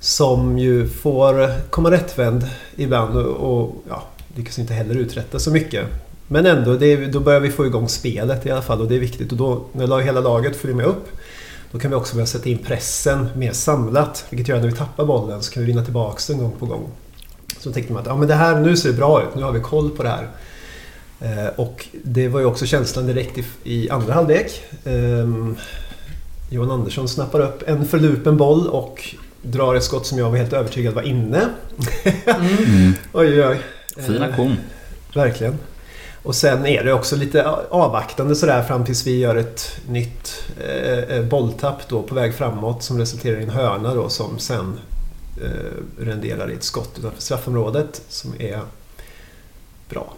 som 0.00 0.58
ju 0.58 0.88
får 0.88 1.60
komma 1.70 1.90
rättvänd 1.90 2.46
ibland 2.76 3.16
och, 3.16 3.74
ja, 3.88 4.02
lyckas 4.36 4.58
inte 4.58 4.74
heller 4.74 4.94
uträtta 4.94 5.38
så 5.38 5.50
mycket. 5.50 5.86
Men 6.28 6.46
ändå, 6.46 6.74
det 6.74 6.86
är, 6.86 7.06
då 7.06 7.20
börjar 7.20 7.40
vi 7.40 7.50
få 7.50 7.66
igång 7.66 7.88
spelet 7.88 8.46
i 8.46 8.50
alla 8.50 8.62
fall 8.62 8.80
och 8.80 8.88
det 8.88 8.94
är 8.94 9.00
viktigt. 9.00 9.32
Och 9.32 9.38
då, 9.38 9.64
när 9.72 9.98
hela 9.98 10.20
laget 10.20 10.56
följer 10.56 10.76
med 10.76 10.86
upp, 10.86 11.08
då 11.72 11.78
kan 11.78 11.90
vi 11.90 11.96
också 11.96 12.14
börja 12.14 12.26
sätta 12.26 12.48
in 12.48 12.58
pressen 12.58 13.28
mer 13.36 13.52
samlat. 13.52 14.24
Vilket 14.30 14.48
gör 14.48 14.56
att 14.56 14.62
när 14.62 14.70
vi 14.70 14.76
tappar 14.76 15.04
bollen 15.04 15.42
så 15.42 15.52
kan 15.52 15.62
vi 15.62 15.66
vinna 15.66 15.84
tillbaka 15.84 16.20
den 16.28 16.38
gång 16.38 16.52
på 16.58 16.66
gång. 16.66 16.88
Så 17.58 17.72
tänkte 17.72 17.92
man 17.92 18.02
att 18.02 18.08
ja, 18.08 18.16
men 18.16 18.28
det 18.28 18.34
här, 18.34 18.60
nu 18.60 18.76
ser 18.76 18.88
det 18.88 18.94
bra 18.94 19.22
ut, 19.22 19.34
nu 19.34 19.42
har 19.42 19.52
vi 19.52 19.60
koll 19.60 19.90
på 19.90 20.02
det 20.02 20.08
här. 20.08 20.28
Eh, 21.20 21.46
och 21.56 21.86
det 22.04 22.28
var 22.28 22.40
ju 22.40 22.46
också 22.46 22.66
känslan 22.66 23.06
direkt 23.06 23.38
i, 23.38 23.44
i 23.64 23.90
andra 23.90 24.14
halvlek. 24.14 24.62
Ehm, 24.84 25.56
Johan 26.50 26.70
Andersson 26.70 27.08
snappar 27.08 27.40
upp 27.40 27.68
en 27.68 27.84
förlupen 27.84 28.36
boll 28.36 28.68
och 28.68 29.14
drar 29.42 29.74
ett 29.74 29.84
skott 29.84 30.06
som 30.06 30.18
jag 30.18 30.30
var 30.30 30.36
helt 30.36 30.52
övertygad 30.52 30.94
var 30.94 31.02
inne. 31.02 31.48
Mm. 32.26 32.92
Oj, 33.12 33.42
oj, 33.42 33.46
oj. 33.46 33.58
Fin 34.04 34.16
Eh, 34.16 34.22
aktion. 34.22 34.56
Verkligen. 35.14 35.58
Och 36.22 36.34
sen 36.34 36.66
är 36.66 36.84
det 36.84 36.92
också 36.92 37.16
lite 37.16 37.48
avvaktande 37.70 38.36
sådär 38.36 38.62
fram 38.62 38.84
tills 38.84 39.06
vi 39.06 39.18
gör 39.18 39.36
ett 39.36 39.80
nytt 39.88 40.44
eh, 40.66 41.16
eh 41.16 41.24
bolltapp 41.24 41.88
då 41.88 42.02
på 42.02 42.14
väg 42.14 42.34
framåt 42.34 42.82
som 42.82 42.98
resulterar 42.98 43.40
i 43.40 43.42
en 43.42 43.50
hörna 43.50 43.94
då 43.94 44.08
som 44.08 44.38
sen 44.38 44.80
eh, 45.42 46.04
renderar 46.04 46.50
i 46.50 46.54
ett 46.54 46.64
skott 46.64 46.98
utanför 46.98 47.22
straffområdet 47.22 48.02
som 48.08 48.34
är 48.38 48.60
bra. 49.88 50.14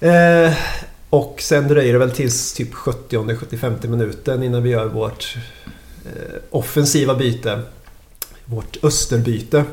eh, 0.08 0.52
Och 1.10 1.36
sen 1.40 1.68
dröjer 1.68 1.92
det 1.92 1.98
väl 1.98 2.10
tills 2.10 2.52
typ 2.52 2.74
70-75 2.74 3.86
minuten 3.86 4.42
innan 4.42 4.62
vi 4.62 4.70
gör 4.70 4.86
vårt 4.86 5.36
eh, 6.04 6.38
offensiva 6.50 7.14
byte. 7.14 7.60
Vårt 8.44 8.84
österbyte. 8.84 9.64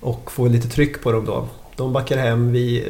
Och 0.00 0.32
får 0.32 0.48
lite 0.48 0.68
tryck 0.68 1.02
på 1.02 1.12
dem 1.12 1.24
då. 1.24 1.48
De 1.76 1.92
backar 1.92 2.16
hem, 2.16 2.52
vi 2.52 2.88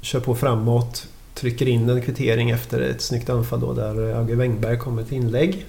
kör 0.00 0.20
på 0.20 0.34
framåt. 0.34 1.06
Trycker 1.34 1.68
in 1.68 1.88
en 1.88 2.02
kvittering 2.02 2.50
efter 2.50 2.80
ett 2.80 3.02
snyggt 3.02 3.30
anfall 3.30 3.60
då 3.60 3.72
där 3.72 4.20
Agge 4.20 4.34
Wengberg 4.34 4.78
kommer 4.78 5.02
till 5.02 5.16
inlägg. 5.16 5.66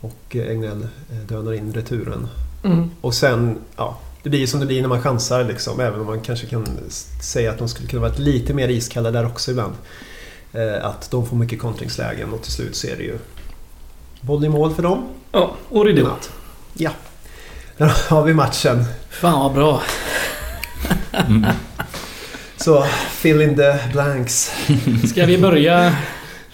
Och 0.00 0.36
Egnell 0.36 0.82
eh, 0.82 1.16
dönar 1.28 1.52
in 1.52 1.72
returen. 1.72 2.28
Mm. 2.64 2.90
Och 3.00 3.14
sen, 3.14 3.58
ja, 3.76 3.98
det 4.22 4.30
blir 4.30 4.46
som 4.46 4.60
det 4.60 4.66
blir 4.66 4.80
när 4.82 4.88
man 4.88 5.02
chansar 5.02 5.44
liksom. 5.44 5.80
Även 5.80 6.00
om 6.00 6.06
man 6.06 6.20
kanske 6.20 6.46
kan 6.46 6.66
säga 7.20 7.50
att 7.50 7.58
de 7.58 7.68
skulle 7.68 7.88
kunna 7.88 8.02
varit 8.02 8.18
lite 8.18 8.54
mer 8.54 8.68
iskalla 8.68 9.10
där 9.10 9.26
också 9.26 9.50
ibland. 9.50 9.74
Eh, 10.52 10.84
att 10.86 11.10
de 11.10 11.26
får 11.26 11.36
mycket 11.36 11.58
kontringslägen 11.58 12.32
och 12.32 12.42
till 12.42 12.52
slut 12.52 12.76
så 12.76 12.86
är 12.86 12.96
det 12.96 13.02
ju 13.02 13.18
boll 14.20 14.44
i 14.44 14.48
mål 14.48 14.74
för 14.74 14.82
dem. 14.82 15.08
Ja, 15.32 15.56
och 15.68 15.84
ridå. 15.84 16.16
Ja. 16.74 16.90
Där 17.76 17.92
har 18.08 18.24
vi 18.24 18.34
matchen. 18.34 18.84
Fan 19.10 19.40
vad 19.40 19.52
bra. 19.52 19.82
Mm. 21.12 21.46
Så, 22.62 22.84
fill 23.10 23.40
in 23.40 23.56
the 23.56 23.74
blanks. 23.92 24.52
Ska 25.08 25.26
vi 25.26 25.38
börja... 25.38 25.92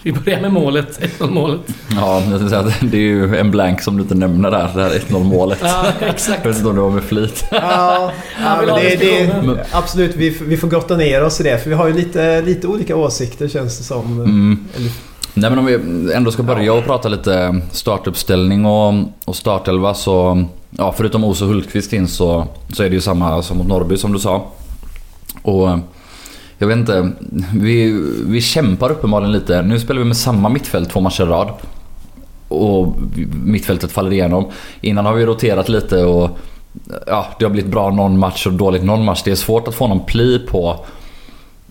Vi 0.03 0.11
börjar 0.13 0.41
med 0.41 0.53
målet. 0.53 0.99
1-0 1.19 1.29
målet. 1.29 1.61
Ja, 1.95 2.23
jag 2.31 2.49
säga 2.49 2.59
att 2.59 2.73
det 2.81 2.97
är 2.97 3.01
ju 3.01 3.37
en 3.37 3.51
blank 3.51 3.81
som 3.81 3.97
du 3.97 4.03
inte 4.03 4.15
nämner 4.15 4.51
där. 4.51 4.71
Det 4.75 4.83
här 4.83 4.89
1-0 4.89 5.23
målet. 5.23 5.59
Ja, 5.61 5.85
Jag 5.99 6.09
exakt. 6.09 6.45
vet 6.45 6.57
inte 6.57 6.69
om 6.69 6.75
det 6.75 6.81
var 6.81 6.89
med 6.89 7.03
flit. 7.03 7.45
Ja, 7.51 8.11
ja 8.41 8.75
det, 8.75 8.95
det, 8.95 9.65
absolut. 9.71 10.15
Vi, 10.15 10.29
vi 10.29 10.57
får 10.57 10.67
grotta 10.67 10.95
ner 10.95 11.23
oss 11.23 11.39
i 11.39 11.43
det. 11.43 11.57
För 11.57 11.69
vi 11.69 11.75
har 11.75 11.87
ju 11.87 11.93
lite, 11.93 12.41
lite 12.41 12.67
olika 12.67 12.95
åsikter 12.95 13.47
känns 13.47 13.77
det 13.77 13.83
som. 13.83 14.21
Mm. 14.21 14.67
Nej 15.33 15.49
men 15.49 15.59
om 15.59 15.65
vi 15.65 15.73
ändå 16.13 16.31
ska 16.31 16.43
börja 16.43 16.73
och 16.73 16.85
prata 16.85 17.09
lite 17.09 17.61
startuppställning 17.71 18.65
och, 18.65 18.93
och 19.25 19.35
startelva 19.35 19.93
så... 19.93 20.45
Ja, 20.69 20.93
förutom 20.97 21.23
Ose 21.23 21.45
Hultqvist 21.45 21.93
in 21.93 22.07
så, 22.07 22.47
så 22.73 22.83
är 22.83 22.89
det 22.89 22.95
ju 22.95 23.01
samma 23.01 23.41
som 23.41 23.57
mot 23.57 23.67
Norrby 23.67 23.97
som 23.97 24.13
du 24.13 24.19
sa. 24.19 24.47
Och 25.41 25.69
jag 26.59 26.67
vet 26.67 26.77
inte, 26.77 27.11
vi, 27.53 27.91
vi 28.25 28.41
kämpar 28.41 28.91
uppenbarligen 28.91 29.31
lite. 29.31 29.61
Nu 29.61 29.79
spelar 29.79 29.99
vi 29.99 30.05
med 30.05 30.17
samma 30.17 30.49
mittfält 30.49 30.89
två 30.89 30.99
matcher 30.99 31.23
i 31.23 31.25
rad. 31.25 31.49
Och 32.47 32.95
mittfältet 33.43 33.91
faller 33.91 34.13
igenom. 34.13 34.51
Innan 34.81 35.05
har 35.05 35.13
vi 35.13 35.25
roterat 35.25 35.69
lite 35.69 36.03
och 36.03 36.37
ja, 37.07 37.27
det 37.39 37.45
har 37.45 37.51
blivit 37.51 37.71
bra 37.71 37.91
någon 37.91 38.19
match 38.19 38.47
och 38.47 38.53
dåligt 38.53 38.83
någon 38.83 39.05
match. 39.05 39.21
Det 39.25 39.31
är 39.31 39.35
svårt 39.35 39.67
att 39.67 39.75
få 39.75 39.87
någon 39.87 40.05
pli 40.05 40.39
på 40.39 40.85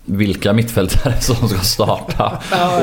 vilka 0.05 0.53
mittfältare 0.53 1.21
som 1.21 1.49
ska 1.49 1.59
starta. 1.59 2.39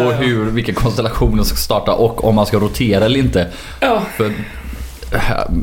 Och 0.05 0.13
hur, 0.13 0.45
vilka 0.45 0.74
konstellationer 0.74 1.38
som 1.38 1.45
ska 1.45 1.55
starta 1.55 1.93
och 1.93 2.24
om 2.24 2.35
man 2.35 2.45
ska 2.45 2.59
rotera 2.59 3.05
eller 3.05 3.19
inte. 3.19 3.47
För, 4.17 4.33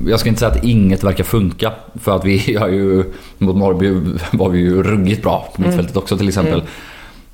jag 0.07 0.21
ska 0.21 0.29
inte 0.29 0.39
säga 0.39 0.51
att 0.51 0.65
inget 0.65 1.05
verkar 1.05 1.25
funka. 1.25 1.73
För 2.03 2.17
att 2.17 2.25
vi 2.25 2.57
har 2.61 2.69
ju, 2.69 3.05
mot 3.39 3.57
Norrby 3.57 4.19
var 4.33 4.49
vi 4.49 4.59
ju 4.59 4.83
ruggigt 4.83 5.23
bra 5.23 5.53
på 5.55 5.63
mittfältet 5.63 5.97
också 5.97 6.19
till 6.19 6.29
exempel. 6.29 6.63
Mm. 6.63 6.71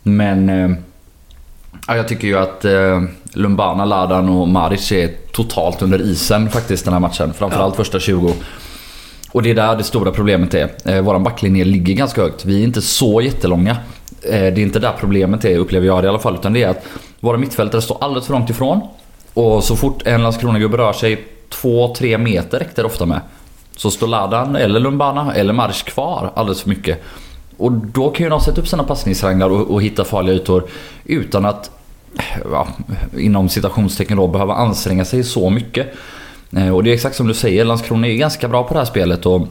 Men 0.03 0.49
eh, 0.49 0.77
ja, 1.87 1.97
jag 1.97 2.09
tycker 2.09 2.29
ju 2.29 2.39
att 2.39 2.65
eh, 2.65 3.03
Lumbana, 3.33 3.85
Ladan 3.85 4.29
och 4.29 4.49
Maric 4.49 4.93
är 4.93 5.11
totalt 5.33 5.83
under 5.83 6.03
isen 6.03 6.51
faktiskt 6.51 6.85
den 6.85 6.93
här 6.95 7.01
matchen. 7.01 7.33
Framförallt 7.33 7.77
första 7.77 8.01
20. 8.01 8.33
Och 9.33 9.43
det 9.43 9.51
är 9.51 9.55
där 9.55 9.77
det 9.77 9.85
stora 9.85 10.11
problemet 10.11 10.55
är. 10.55 10.71
Eh, 10.85 11.01
våran 11.01 11.23
backlinje 11.23 11.65
ligger 11.65 11.95
ganska 11.95 12.23
högt. 12.23 12.45
Vi 12.45 12.61
är 12.61 12.65
inte 12.65 12.83
så 12.83 13.21
jättelånga. 13.21 13.77
Eh, 14.23 14.31
det 14.31 14.39
är 14.39 14.59
inte 14.59 14.79
där 14.79 14.93
problemet 15.01 15.45
är, 15.45 15.59
upplever 15.59 15.87
jag 15.87 16.03
det 16.03 16.07
i 16.07 16.09
alla 16.09 16.19
fall. 16.19 16.35
Utan 16.35 16.53
det 16.53 16.63
är 16.63 16.69
att 16.69 16.85
våra 17.21 17.37
mittfältare 17.37 17.83
står 17.83 17.99
alldeles 18.01 18.27
för 18.27 18.33
långt 18.33 18.51
ifrån. 18.51 18.81
Och 19.35 19.65
så 19.65 19.77
fort 19.77 20.07
en 20.07 20.23
Landskrona-gubbe 20.23 20.77
rör 20.77 20.93
sig 20.93 21.25
2-3 21.51 22.19
meter 22.19 22.59
räckte 22.59 22.83
det 22.83 22.87
ofta 22.87 23.07
med. 23.07 23.21
Så 23.77 23.91
står 23.91 24.07
Ladan, 24.07 24.57
eller 24.57 24.81
Lumbana, 24.81 25.35
eller 25.35 25.53
Marsch 25.53 25.85
kvar 25.85 26.33
alldeles 26.35 26.63
för 26.63 26.69
mycket. 26.69 27.03
Och 27.57 27.73
då 27.73 28.11
kan 28.11 28.25
ju 28.25 28.31
de 28.31 28.41
sätta 28.41 28.61
upp 28.61 28.69
sina 28.69 28.85
passningsranglar 28.85 29.51
och, 29.51 29.71
och 29.71 29.83
hitta 29.83 30.05
farliga 30.05 30.37
ytor 30.37 30.65
utan 31.05 31.47
att, 31.47 31.71
ja, 32.53 32.69
inom 33.19 33.49
citationstecken 33.49 34.17
då, 34.17 34.27
behöva 34.27 34.55
anstränga 34.55 35.05
sig 35.05 35.25
så 35.25 35.51
mycket. 35.51 35.95
Eh, 36.57 36.75
och 36.75 36.85
det 36.85 36.91
är 36.91 36.95
exakt 36.95 37.17
som 37.17 37.27
du 37.27 37.35
säger, 37.35 37.65
Landskrona 37.65 38.09
är 38.09 38.15
ganska 38.15 38.49
bra 38.49 38.65
på 38.65 38.75
det 38.75 38.81
här 38.81 38.87
spelet. 38.87 39.27
Och 39.27 39.49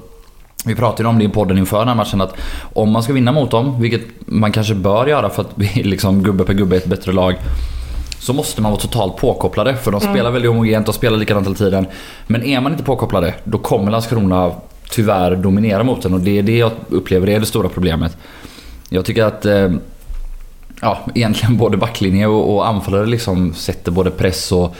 vi 0.66 0.76
pratade 0.76 1.04
ju 1.04 1.10
om 1.10 1.20
det 1.20 1.26
i 1.26 1.30
podden 1.30 1.58
inför 1.58 1.80
den 1.80 1.88
här 1.88 1.96
matchen 1.96 2.22
att 2.22 2.36
om 2.74 2.92
man 2.92 3.04
ska 3.04 3.14
vinna 3.14 3.32
mot 3.32 3.52
dem, 3.52 3.82
vilket 3.82 4.02
man 4.26 4.52
kanske 4.52 4.74
bör 4.74 5.06
göra 5.06 5.30
för 5.30 5.42
att 5.42 5.52
vi 5.56 5.84
liksom 5.84 6.24
gubbe 6.24 6.44
per 6.44 6.54
gubbe 6.54 6.76
är 6.76 6.78
ett 6.78 6.86
bättre 6.86 7.12
lag. 7.12 7.36
Så 8.20 8.34
måste 8.34 8.62
man 8.62 8.72
vara 8.72 8.82
totalt 8.82 9.18
påkopplade 9.18 9.76
för 9.76 9.92
de 9.92 10.02
spelar 10.02 10.32
väldigt 10.32 10.52
homogent 10.52 10.90
och 10.90 10.96
spelar 10.96 11.18
likadant 11.18 11.48
hela 11.48 11.58
tiden. 11.58 11.88
Men 12.28 12.44
är 12.44 12.62
man 12.62 12.72
inte 12.72 12.84
påkopplade, 12.84 13.34
då 13.44 13.58
kommer 13.58 13.92
Landskrona 13.92 14.52
tyvärr 14.90 15.36
dominera 15.36 15.84
mot 15.84 16.02
den 16.02 16.14
och 16.14 16.20
det 16.20 16.38
är 16.38 16.44
det 16.44 16.58
jag 16.58 16.72
upplever 16.90 17.30
är 17.30 17.40
det 17.40 17.46
stora 17.46 17.70
problemet. 17.70 18.18
Jag 18.90 19.06
tycker 19.06 19.24
att 19.24 19.46
eh, 19.46 19.70
ja, 20.82 21.00
egentligen 21.16 21.58
både 21.64 21.78
backlinje 21.78 22.28
och, 22.28 22.56
och 22.56 22.68
anfallare 22.68 23.06
liksom 23.06 23.54
sätter 23.54 23.92
både 23.92 24.12
press 24.12 24.52
och, 24.52 24.76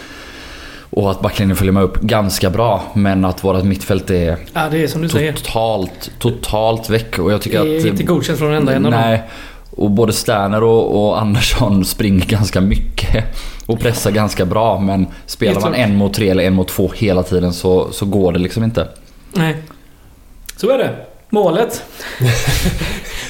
och 0.90 1.12
att 1.12 1.22
backlinjen 1.22 1.56
följer 1.56 1.74
med 1.74 1.84
upp 1.84 2.02
ganska 2.02 2.50
bra. 2.50 2.84
Men 2.94 3.26
att 3.26 3.44
vårat 3.44 3.66
mittfält 3.66 4.10
är 4.10 4.38
ja, 4.54 4.70
det 4.72 4.84
är 4.84 4.88
som 4.88 5.02
du 5.02 5.10
säger. 5.10 5.34
totalt, 5.34 6.12
totalt 6.20 6.90
väck. 6.90 7.20
Och 7.20 7.32
jag 7.32 7.42
tycker 7.42 7.64
Det 7.64 7.76
är 7.76 7.80
att... 7.80 7.86
inte 7.86 8.04
godkänt 8.04 8.40
från 8.40 8.52
en 8.52 8.58
enda 8.58 8.74
en 8.76 8.86
av 8.86 8.92
dem. 8.92 9.18
Och 9.78 9.92
både 9.92 10.14
Sterner 10.14 10.64
och, 10.64 11.08
och 11.08 11.22
Andersson 11.22 11.86
springer 11.96 12.26
ganska 12.26 12.62
mycket. 12.62 13.26
Och 13.66 13.80
pressar 13.80 14.12
ganska 14.12 14.46
bra. 14.46 14.80
Men 14.80 15.08
spelar 15.26 15.62
man 15.62 15.74
en 15.76 15.96
mot 15.96 16.14
tre 16.14 16.30
eller 16.30 16.44
en 16.44 16.54
mot 16.54 16.68
två 16.68 16.92
hela 16.96 17.24
tiden 17.24 17.54
så, 17.54 17.92
så 17.92 18.06
går 18.06 18.32
det 18.34 18.40
liksom 18.40 18.64
inte. 18.64 18.88
Nej. 19.34 19.56
Så 20.56 20.70
är 20.70 20.78
det. 20.78 20.96
Målet. 21.30 21.84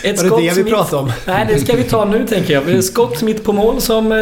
Ett 0.03 0.23
var 0.23 0.37
det 0.41 0.47
det 0.49 0.55
vi 0.55 0.63
mitt- 0.63 0.73
pratade 0.73 1.01
om? 1.01 1.11
Nej, 1.27 1.45
det 1.49 1.59
ska 1.59 1.75
vi 1.75 1.83
ta 1.83 2.05
nu 2.05 2.27
tänker 2.27 2.53
jag. 2.53 2.65
Det 2.65 2.71
är 2.77 2.81
Skott 2.81 3.21
mitt 3.21 3.43
på 3.43 3.53
mål 3.53 3.81
som 3.81 4.11
eh, 4.11 4.17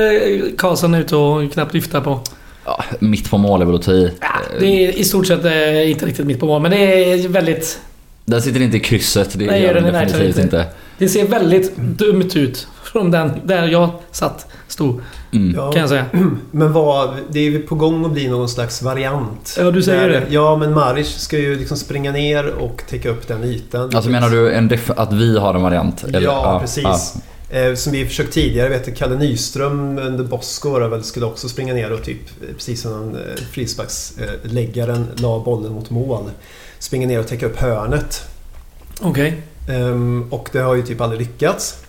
Karlsson 0.57 0.93
är 0.93 0.99
ute 0.99 1.15
och 1.15 1.53
knappt 1.53 1.73
lyfter 1.73 2.01
på. 2.01 2.19
Ja, 2.65 2.83
mitt 2.99 3.29
på 3.29 3.37
mål 3.37 3.61
är 3.61 3.65
väl 3.65 3.75
att 3.75 3.81
ta 3.81 3.91
i. 3.91 4.11
Ja, 4.21 4.27
det 4.59 4.65
är 4.67 4.91
i 4.99 5.03
stort 5.03 5.27
sett 5.27 5.45
eh, 5.45 5.91
inte 5.91 6.05
riktigt 6.05 6.25
mitt 6.25 6.39
på 6.39 6.45
mål, 6.45 6.61
men 6.61 6.71
det 6.71 6.77
är 7.13 7.27
väldigt... 7.27 7.79
Där 8.25 8.39
sitter 8.39 8.61
inte 8.61 8.77
i 8.77 8.79
krysset. 8.79 9.39
Det 9.39 9.45
Nej, 9.45 9.61
gör 9.63 9.73
den 9.73 9.83
definitivt 9.93 10.37
inte. 10.39 10.65
Det 10.97 11.09
ser 11.09 11.27
väldigt 11.27 11.77
dumt 11.77 12.29
ut 12.35 12.67
från 12.83 13.11
den 13.11 13.31
där 13.43 13.67
jag 13.67 13.89
satt, 14.11 14.47
stod, 14.67 15.01
Mm. 15.33 15.55
Ja. 15.55 15.71
kan 15.71 15.79
jag 15.81 15.89
säga. 15.89 16.05
Men 16.51 16.73
vad, 16.73 17.15
det 17.29 17.39
är 17.39 17.43
ju 17.43 17.59
på 17.61 17.75
gång 17.75 18.05
att 18.05 18.11
bli 18.11 18.27
någon 18.27 18.49
slags 18.49 18.81
variant. 18.81 19.55
Ja, 19.59 19.71
du 19.71 19.83
säger 19.83 20.09
Där- 20.09 20.21
det. 20.21 20.25
Ja, 20.33 20.55
men 20.55 20.73
Maric 20.73 21.07
ska 21.17 21.37
ju 21.37 21.55
liksom 21.59 21.77
springa 21.77 22.11
ner 22.11 22.47
och 22.49 22.83
täcka 22.89 23.09
upp 23.09 23.27
den 23.27 23.43
ytan. 23.43 23.95
Alltså 23.95 24.09
menar 24.09 24.29
du 24.29 24.69
att 24.95 25.13
vi 25.13 25.37
har 25.37 25.53
en 25.53 25.61
variant? 25.61 26.03
Eller? 26.03 26.21
Ja, 26.21 26.57
precis. 26.61 27.13
Eh, 27.49 27.73
Som 27.75 27.93
vi 27.93 28.05
försökt 28.05 28.33
tidigare. 28.33 28.69
Vet 28.69 28.97
Kalle 28.97 29.15
Nyström 29.15 29.97
under 29.97 30.23
Bosko 30.23 30.69
var 30.69 30.87
väl, 30.87 31.03
skulle 31.03 31.25
också 31.25 31.49
springa 31.49 31.73
ner 31.73 31.91
och 31.93 32.03
typ 32.03 32.19
eh, 32.41 32.55
precis 32.55 32.81
som 32.81 33.15
eh, 33.15 33.19
frisparksläggaren 33.51 35.07
la 35.15 35.39
bollen 35.39 35.71
mot 35.71 35.89
mål. 35.89 36.23
Springa 36.79 37.07
ner 37.07 37.19
och 37.19 37.27
täcka 37.27 37.45
upp 37.45 37.57
hörnet. 37.57 38.21
Okej. 39.01 39.41
Ehm, 39.69 40.27
och 40.29 40.49
det 40.51 40.59
har 40.59 40.75
ju 40.75 40.81
typ 40.81 41.01
aldrig 41.01 41.21
lyckats. 41.21 41.85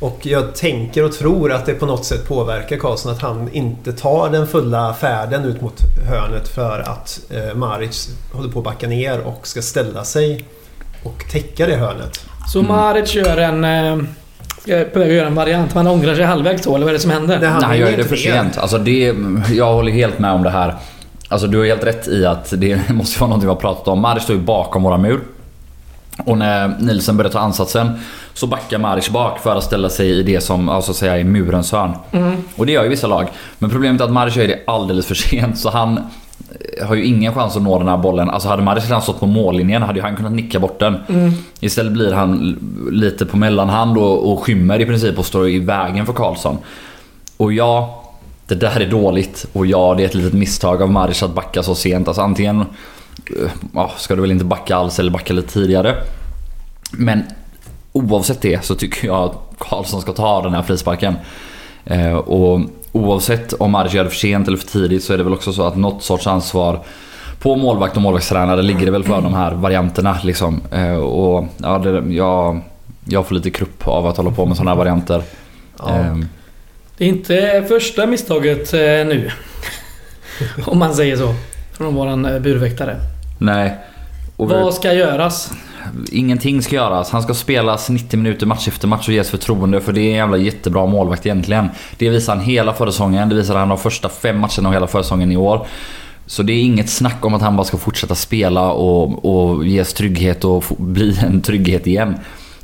Och 0.00 0.18
jag 0.22 0.54
tänker 0.54 1.04
och 1.04 1.12
tror 1.12 1.52
att 1.52 1.66
det 1.66 1.74
på 1.74 1.86
något 1.86 2.04
sätt 2.04 2.28
påverkar 2.28 2.76
Karlsson 2.76 3.12
att 3.12 3.22
han 3.22 3.48
inte 3.52 3.92
tar 3.92 4.30
den 4.30 4.46
fulla 4.46 4.94
färden 4.94 5.44
ut 5.44 5.60
mot 5.60 5.80
hörnet 6.08 6.48
för 6.48 6.80
att 6.80 7.20
eh, 7.30 7.54
Maric 7.54 8.08
håller 8.32 8.52
på 8.52 8.58
att 8.58 8.64
backa 8.64 8.86
ner 8.86 9.20
och 9.20 9.46
ska 9.46 9.62
ställa 9.62 10.04
sig 10.04 10.44
och 11.02 11.24
täcka 11.30 11.66
det 11.66 11.76
hörnet. 11.76 12.20
Så 12.52 12.58
Mm. 12.58 12.72
Maric 12.72 13.14
gör 13.14 13.36
en... 13.36 13.64
Eh, 13.64 14.04
är 14.66 14.84
på 14.84 14.98
väg 14.98 15.08
att 15.08 15.14
göra 15.14 15.26
en 15.26 15.34
variant. 15.34 15.74
Man 15.74 15.86
ångrar 15.86 16.14
sig 16.14 16.24
halvvägs 16.24 16.62
då, 16.62 16.74
eller 16.74 16.84
vad 16.86 16.94
är 16.94 16.98
det 16.98 17.02
som 17.02 17.10
händer? 17.10 17.38
Nej, 17.40 17.48
han 17.48 17.60
Nej, 17.60 17.68
han 17.68 17.78
gör 17.78 17.86
det 17.86 17.92
inte 17.92 18.08
för 18.08 18.16
sent. 18.16 18.58
Alltså 18.58 18.78
det, 18.78 19.14
jag 19.50 19.72
håller 19.72 19.92
helt 19.92 20.18
med 20.18 20.32
om 20.32 20.42
det 20.42 20.50
här. 20.50 20.74
Alltså 21.28 21.46
du 21.46 21.58
har 21.58 21.64
helt 21.64 21.84
rätt 21.84 22.08
i 22.08 22.26
att 22.26 22.52
det 22.56 22.80
måste 22.90 23.20
vara 23.20 23.30
något 23.30 23.42
vi 23.44 23.48
har 23.48 23.54
pratat 23.54 23.88
om. 23.88 24.00
Maric 24.00 24.22
står 24.22 24.36
ju 24.36 24.42
bakom 24.42 24.82
våra 24.82 24.98
mur. 24.98 25.20
Och 26.24 26.38
när 26.38 26.76
Nielsen 26.78 27.16
börjar 27.16 27.30
ta 27.30 27.38
ansatsen 27.38 27.98
så 28.34 28.46
backar 28.46 28.78
Maric 28.78 29.10
bak 29.10 29.38
för 29.38 29.56
att 29.56 29.64
ställa 29.64 29.88
sig 29.88 30.10
i 30.10 30.22
det 30.22 30.40
som 30.40 30.68
alltså, 30.68 30.94
säga, 30.94 31.18
är 31.18 31.24
murens 31.24 31.72
hörn. 31.72 31.92
Mm. 32.12 32.36
Och 32.56 32.66
det 32.66 32.72
gör 32.72 32.82
ju 32.82 32.88
vissa 32.88 33.06
lag. 33.06 33.28
Men 33.58 33.70
problemet 33.70 34.00
är 34.00 34.04
att 34.04 34.12
Maric 34.12 34.36
gör 34.36 34.48
det 34.48 34.62
alldeles 34.66 35.06
för 35.06 35.14
sent. 35.14 35.58
Så 35.58 35.70
han 35.70 35.98
eh, 35.98 36.86
har 36.86 36.94
ju 36.94 37.04
ingen 37.04 37.34
chans 37.34 37.56
att 37.56 37.62
nå 37.62 37.78
den 37.78 37.88
här 37.88 37.96
bollen. 37.96 38.30
Alltså 38.30 38.48
hade 38.48 38.62
Maric 38.62 38.84
redan 38.84 39.02
stått 39.02 39.20
på 39.20 39.26
mållinjen 39.26 39.82
hade 39.82 39.98
ju 39.98 40.02
han 40.02 40.16
kunnat 40.16 40.32
nicka 40.32 40.58
bort 40.58 40.78
den. 40.78 40.98
Mm. 41.08 41.32
Istället 41.60 41.92
blir 41.92 42.12
han 42.12 42.58
lite 42.92 43.26
på 43.26 43.36
mellanhand 43.36 43.98
och, 43.98 44.32
och 44.32 44.42
skymmer 44.42 44.80
i 44.80 44.86
princip 44.86 45.18
och 45.18 45.26
står 45.26 45.48
i 45.48 45.58
vägen 45.58 46.06
för 46.06 46.12
Karlsson. 46.12 46.58
Och 47.36 47.52
ja, 47.52 48.02
det 48.46 48.54
där 48.54 48.80
är 48.80 48.90
dåligt. 48.90 49.46
Och 49.52 49.66
ja, 49.66 49.94
det 49.96 50.02
är 50.02 50.06
ett 50.06 50.14
litet 50.14 50.32
misstag 50.32 50.82
av 50.82 50.90
Maric 50.90 51.22
att 51.22 51.34
backa 51.34 51.62
så 51.62 51.74
sent. 51.74 52.08
Alltså 52.08 52.22
antingen 52.22 52.64
ja, 53.74 53.90
ska 53.96 54.14
du 54.14 54.20
väl 54.20 54.30
inte 54.30 54.44
backa 54.44 54.76
alls 54.76 54.98
eller 54.98 55.10
backa 55.10 55.32
lite 55.32 55.52
tidigare. 55.52 55.96
Men 56.92 57.22
oavsett 57.92 58.40
det 58.42 58.64
så 58.64 58.74
tycker 58.74 59.06
jag 59.06 59.16
att 59.24 59.58
Karlsson 59.58 60.00
ska 60.00 60.12
ta 60.12 60.42
den 60.42 60.54
här 60.54 60.62
frisparken. 60.62 61.16
Eh, 61.84 62.14
och 62.14 62.60
oavsett 62.92 63.52
om 63.52 63.74
Arge 63.74 63.96
gör 63.96 64.04
det 64.04 64.10
för 64.10 64.16
sent 64.16 64.48
eller 64.48 64.56
för 64.58 64.66
tidigt 64.66 65.04
så 65.04 65.12
är 65.12 65.18
det 65.18 65.24
väl 65.24 65.32
också 65.32 65.52
så 65.52 65.62
att 65.62 65.76
något 65.76 66.02
sorts 66.02 66.26
ansvar 66.26 66.80
på 67.40 67.56
målvakt 67.56 67.96
och 67.96 68.02
målvaktstränare 68.02 68.62
ligger 68.62 68.86
det 68.86 68.92
väl 68.92 69.04
för 69.04 69.20
de 69.20 69.34
här 69.34 69.52
varianterna. 69.52 70.18
Liksom. 70.22 70.60
Eh, 70.72 70.94
och 70.94 71.46
ja, 71.56 71.78
det, 71.78 72.14
jag, 72.14 72.60
jag 73.04 73.26
får 73.26 73.34
lite 73.34 73.50
krupp 73.50 73.88
av 73.88 74.06
att 74.06 74.16
hålla 74.16 74.30
på 74.30 74.46
med 74.46 74.56
sådana 74.56 74.70
här 74.70 74.78
varianter. 74.78 75.22
Ja. 75.78 75.98
Eh, 75.98 76.16
Det 76.98 77.04
är 77.04 77.08
inte 77.08 77.64
första 77.68 78.06
misstaget 78.06 78.72
eh, 78.74 78.80
nu. 78.80 79.30
Om 80.64 80.78
man 80.78 80.94
säger 80.94 81.16
så. 81.16 81.34
Från 81.80 81.94
våran 81.94 82.24
eh, 82.24 82.38
burväktare. 82.38 82.96
nej. 83.38 83.78
Och 84.36 84.48
Vad 84.48 84.74
ska 84.74 84.92
göras? 84.92 85.52
Ingenting 86.12 86.62
ska 86.62 86.76
göras. 86.76 87.10
Han 87.10 87.22
ska 87.22 87.34
spelas 87.34 87.90
90 87.90 88.16
minuter 88.16 88.46
match 88.46 88.68
efter 88.68 88.88
match 88.88 89.08
och 89.08 89.14
ges 89.14 89.30
förtroende 89.30 89.80
för 89.80 89.92
det 89.92 90.00
är 90.00 90.10
en 90.10 90.16
jävla 90.16 90.36
jättebra 90.36 90.86
målvakt 90.86 91.26
egentligen. 91.26 91.68
Det 91.98 92.08
visar 92.08 92.36
han 92.36 92.44
hela 92.44 92.72
förra 92.72 92.92
säsongen. 92.92 93.28
Det 93.28 93.34
visar 93.34 93.56
han 93.56 93.68
de 93.68 93.78
första 93.78 94.08
fem 94.08 94.38
matcherna 94.38 94.68
och 94.68 94.74
hela 94.74 94.86
förra 94.86 95.02
säsongen 95.02 95.32
i 95.32 95.36
år. 95.36 95.66
Så 96.26 96.42
det 96.42 96.52
är 96.52 96.62
inget 96.62 96.90
snack 96.90 97.24
om 97.24 97.34
att 97.34 97.42
han 97.42 97.56
bara 97.56 97.64
ska 97.64 97.76
fortsätta 97.76 98.14
spela 98.14 98.70
och, 98.72 99.24
och 99.24 99.66
ges 99.66 99.94
trygghet 99.94 100.44
och 100.44 100.64
bli 100.78 101.18
en 101.22 101.42
trygghet 101.42 101.86
igen. 101.86 102.14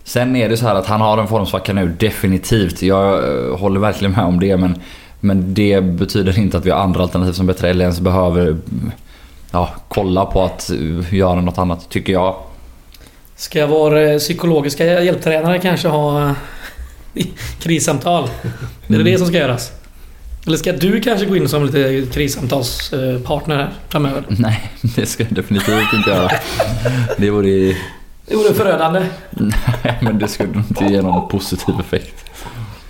Sen 0.04 0.36
är 0.36 0.48
det 0.48 0.56
så 0.56 0.66
här 0.66 0.74
att 0.74 0.86
han 0.86 1.00
har 1.00 1.18
en 1.18 1.28
formsvacka 1.28 1.72
nu, 1.72 1.88
definitivt. 1.98 2.82
Jag 2.82 3.14
eh, 3.14 3.58
håller 3.58 3.80
verkligen 3.80 4.12
med 4.12 4.24
om 4.24 4.40
det 4.40 4.56
men, 4.56 4.78
men 5.26 5.54
det 5.54 5.80
betyder 5.80 6.38
inte 6.38 6.58
att 6.58 6.66
vi 6.66 6.70
har 6.70 6.78
andra 6.78 7.02
alternativ 7.02 7.32
som 7.32 7.46
bättre 7.46 7.70
eller 7.70 7.84
ens 7.84 8.00
behöver 8.00 8.56
ja, 9.50 9.74
kolla 9.88 10.26
på 10.26 10.42
att 10.44 10.70
göra 11.10 11.40
något 11.40 11.58
annat, 11.58 11.88
tycker 11.90 12.12
jag. 12.12 12.36
Ska 13.36 13.66
vår 13.66 13.98
eh, 13.98 14.18
psykologiska 14.18 15.02
hjälptränare 15.02 15.58
kanske 15.58 15.88
ha 15.88 16.28
eh, 16.28 16.34
krissamtal? 17.60 18.24
Är 18.24 18.28
det 18.86 18.94
Mm. 18.94 19.04
det 19.04 19.18
som 19.18 19.26
ska 19.26 19.36
göras? 19.36 19.72
Eller 20.46 20.56
ska 20.56 20.72
du 20.72 21.00
kanske 21.00 21.26
gå 21.26 21.36
in 21.36 21.48
som 21.48 21.64
lite 21.66 22.06
krissamtalspartner 22.12 23.56
här 23.56 23.70
framöver? 23.88 24.24
Nej, 24.38 24.70
det 24.82 25.06
ska 25.06 25.24
jag 25.24 25.32
definitivt 25.32 25.92
inte 25.94 26.10
göra. 26.10 26.30
Det 27.18 27.30
vore... 27.30 27.76
Det 28.28 28.36
vore 28.36 28.54
förödande. 28.54 29.06
Nej, 29.30 29.98
men 30.00 30.18
det 30.18 30.28
skulle 30.28 30.52
inte 30.58 30.84
ge 30.84 31.02
någon 31.02 31.28
positiv 31.28 31.74
effekt. 31.80 32.24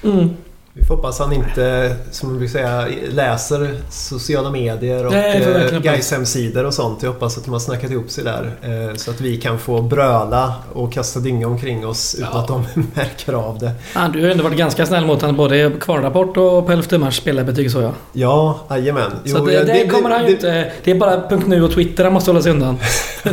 Mm. 0.04 0.30
Vi 0.78 0.84
får 0.84 0.96
hoppas 0.96 1.18
han 1.18 1.32
inte, 1.32 1.96
som 2.10 2.28
man 2.28 2.38
brukar 2.38 2.52
säga, 2.52 2.86
läser 3.10 3.74
sociala 3.90 4.50
medier 4.50 5.06
och 5.06 5.12
Nej, 5.12 5.42
eh, 5.42 5.48
verkligen. 5.48 5.82
Gais 5.82 6.10
hemsidor 6.12 6.64
och 6.64 6.74
sånt. 6.74 7.02
Jag 7.02 7.10
hoppas 7.12 7.38
att 7.38 7.44
de 7.44 7.52
har 7.52 7.60
snackat 7.60 7.90
ihop 7.90 8.10
sig 8.10 8.24
där. 8.24 8.50
Eh, 8.62 8.96
så 8.96 9.10
att 9.10 9.20
vi 9.20 9.36
kan 9.36 9.58
få 9.58 9.82
bröla 9.82 10.52
och 10.72 10.92
kasta 10.92 11.20
dynga 11.20 11.46
omkring 11.46 11.86
oss 11.86 12.14
utan 12.14 12.28
Ja. 12.32 12.38
att 12.40 12.48
de 12.48 12.66
märker 12.94 13.32
av 13.32 13.58
det. 13.58 13.70
Ja, 13.94 14.08
du 14.12 14.22
har 14.22 14.30
ändå 14.30 14.44
varit 14.44 14.56
ganska 14.58 14.86
snäll 14.86 15.06
mot 15.06 15.20
honom 15.20 15.36
både 15.36 15.56
i 15.56 15.70
kvarnrapport 15.80 16.36
och 16.36 16.66
på 16.66 16.72
11 16.72 16.98
mars 16.98 17.16
spelarbetyg 17.16 17.70
så 17.70 17.80
jag. 17.80 17.92
Ja, 18.12 18.58
jajamän. 18.70 19.10
Så 19.10 19.18
Jo, 19.38 19.46
det, 19.46 19.52
ja, 19.52 19.64
det, 19.64 19.86
kommer 19.88 20.10
han 20.10 20.24
ju 20.24 20.30
inte... 20.30 20.72
Det 20.84 20.90
är 20.90 20.94
bara 20.94 21.28
punkt 21.28 21.46
.nu 21.46 21.64
och 21.64 21.72
Twitter 21.72 22.04
han 22.04 22.12
måste 22.12 22.30
hålla 22.30 22.42
sig 22.42 22.52
undan. 22.52 22.78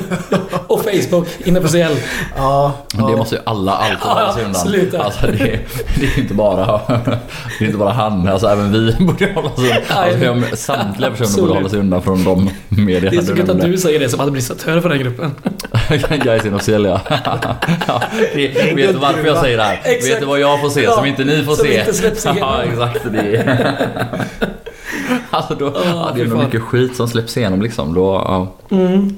och 0.67 0.81
Facebook, 0.83 1.27
inofficiell. 1.43 1.95
Ja, 2.37 2.71
Men 2.95 3.05
det 3.05 3.11
ja. 3.11 3.17
måste 3.17 3.35
ju 3.35 3.41
alla 3.45 3.71
alltid 3.71 3.97
Ja, 4.03 4.13
hålla 4.13 4.33
sig 4.33 4.45
undan. 4.45 4.61
sluta. 4.61 5.03
Alltså 5.03 5.27
det, 5.27 5.59
det 5.99 6.05
är 6.05 6.19
inte 6.19 6.33
bara, 6.33 6.79
det 7.59 7.65
är 7.65 7.67
inte 7.67 7.77
bara 7.77 7.91
han. 7.91 8.27
Alltså 8.27 8.47
även 8.47 8.71
vi 8.71 8.95
borde 9.05 9.31
hålla 9.35 9.49
oss. 9.49 9.59
Alltså, 9.89 10.55
samtliga 10.55 11.09
personer 11.09 11.25
absolut. 11.25 11.47
borde 11.47 11.53
hålla 11.53 11.69
sig 11.69 11.79
undan 11.79 12.01
från 12.01 12.23
de 12.23 12.49
medierna. 12.69 13.09
Det 13.09 13.17
är 13.17 13.21
så 13.21 13.35
gött 13.35 13.49
att 13.49 13.61
du 13.61 13.77
säger 13.77 13.99
det 13.99 14.09
som 14.09 14.19
administratör 14.19 14.81
för 14.81 14.89
den 14.89 14.99
gruppen. 14.99 15.31
Gais 16.23 16.45
inofficiell 16.45 16.85
ja. 16.85 17.01
ja 17.87 18.03
det, 18.33 18.69
en 18.69 18.75
vet 18.75 18.93
du 18.93 18.99
varför 18.99 19.25
jag 19.25 19.37
säger 19.37 19.57
det 19.57 19.63
här? 19.63 19.81
Exakt. 19.83 20.13
Vet 20.13 20.19
du 20.19 20.25
vad 20.25 20.39
jag 20.39 20.61
får 20.61 20.69
se 20.69 20.83
Ja, 20.83 20.91
som 20.91 21.05
inte 21.05 21.23
ni 21.23 21.43
får 21.43 21.55
som 21.55 21.65
se? 21.65 21.79
inte 21.79 21.93
släpps. 21.93 22.25
Ja 22.39 22.63
exakt. 22.63 22.99
Det 23.11 23.35
är, 23.35 23.75
alltså 25.29 25.55
då, 25.55 25.73
ja, 25.85 26.11
det 26.15 26.21
är 26.21 26.25
nog 26.25 26.43
mycket 26.43 26.61
skit 26.61 26.95
som 26.95 27.07
släpps 27.07 27.37
igenom 27.37 27.61
liksom. 27.61 27.93
Då, 27.93 28.01
ja. 28.13 28.53
Mm. 28.77 29.15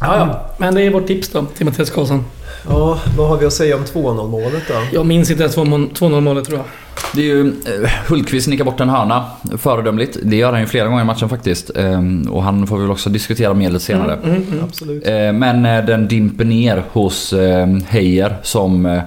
Ja, 0.00 0.16
ja. 0.16 0.50
Men 0.58 0.74
det 0.74 0.82
är 0.82 0.90
vårt 0.90 1.06
tips 1.06 1.28
då, 1.28 1.44
till 1.44 1.66
Mattias 1.66 1.90
Karlsson. 1.90 2.24
Ja, 2.68 2.98
vad 3.16 3.28
har 3.28 3.36
vi 3.38 3.46
att 3.46 3.52
säga 3.52 3.76
om 3.76 3.84
2-0 3.84 4.28
målet 4.30 4.62
då? 4.68 4.74
Jag 4.92 5.06
minns 5.06 5.30
inte 5.30 5.42
ens 5.42 5.56
2-0 5.56 6.20
målet 6.20 6.44
tror 6.44 6.58
jag. 6.58 6.66
Det 7.14 7.20
är 7.20 7.24
ju 7.24 7.48
eh, 7.48 7.90
Hultqvist 8.08 8.48
nickar 8.48 8.64
bort 8.64 8.80
en 8.80 8.88
hörna. 8.88 9.24
Föredömligt. 9.58 10.16
Det 10.22 10.36
gör 10.36 10.52
han 10.52 10.60
ju 10.60 10.66
flera 10.66 10.86
gånger 10.88 11.02
i 11.02 11.04
matchen 11.04 11.28
faktiskt. 11.28 11.70
Ehm, 11.76 12.22
Och 12.30 12.42
han 12.42 12.66
får 12.66 12.76
vi 12.76 12.82
väl 12.82 12.90
också 12.90 13.10
diskutera 13.10 13.54
medlet 13.54 13.82
senare. 13.82 14.14
Mm, 14.14 14.30
mm, 14.36 14.48
mm. 14.52 14.64
Absolut. 14.64 15.06
Eh, 15.06 15.32
Men 15.32 15.66
eh, 15.66 15.84
den 15.84 16.08
dimper 16.08 16.44
ner 16.44 16.82
hos 16.92 17.32
eh, 17.32 17.66
Heijer 17.88 18.36
som... 18.42 19.00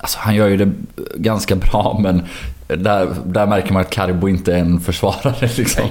Alltså 0.00 0.18
han 0.20 0.34
gör 0.34 0.48
ju 0.48 0.56
det 0.56 0.72
ganska 1.14 1.56
bra 1.56 2.00
men 2.02 2.22
där, 2.76 3.08
där 3.24 3.46
märker 3.46 3.72
man 3.72 3.82
att 3.82 3.90
Carbo 3.90 4.28
inte 4.28 4.54
är 4.54 4.58
en 4.58 4.80
försvarare 4.80 5.48
liksom. 5.56 5.84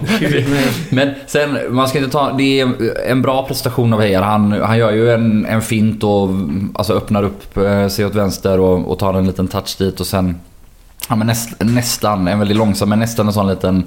Men 0.89 1.13
sen, 1.27 1.57
man 1.69 1.87
ska 1.87 1.97
inte 1.97 2.11
ta... 2.11 2.33
Det 2.33 2.59
är 2.59 2.73
en 3.07 3.21
bra 3.21 3.47
prestation 3.47 3.93
av 3.93 4.01
Heijer. 4.01 4.21
Han, 4.21 4.51
han 4.51 4.77
gör 4.77 4.91
ju 4.91 5.11
en, 5.11 5.45
en 5.45 5.61
fint 5.61 6.03
och 6.03 6.29
alltså 6.73 6.93
öppnar 6.93 7.23
upp 7.23 7.57
eh, 7.57 7.87
sig 7.87 8.05
åt 8.05 8.15
vänster 8.15 8.59
och, 8.59 8.91
och 8.91 8.99
tar 8.99 9.13
en 9.13 9.27
liten 9.27 9.47
touch 9.47 9.75
dit 9.77 9.99
och 9.99 10.07
sen... 10.07 10.35
Ja, 11.09 11.15
men 11.15 11.27
näst, 11.27 11.49
nästan, 11.59 12.27
en 12.27 12.39
väldigt 12.39 12.57
långsam, 12.57 12.89
men 12.89 12.99
nästan 12.99 13.27
en 13.27 13.33
sån 13.33 13.47
liten 13.47 13.83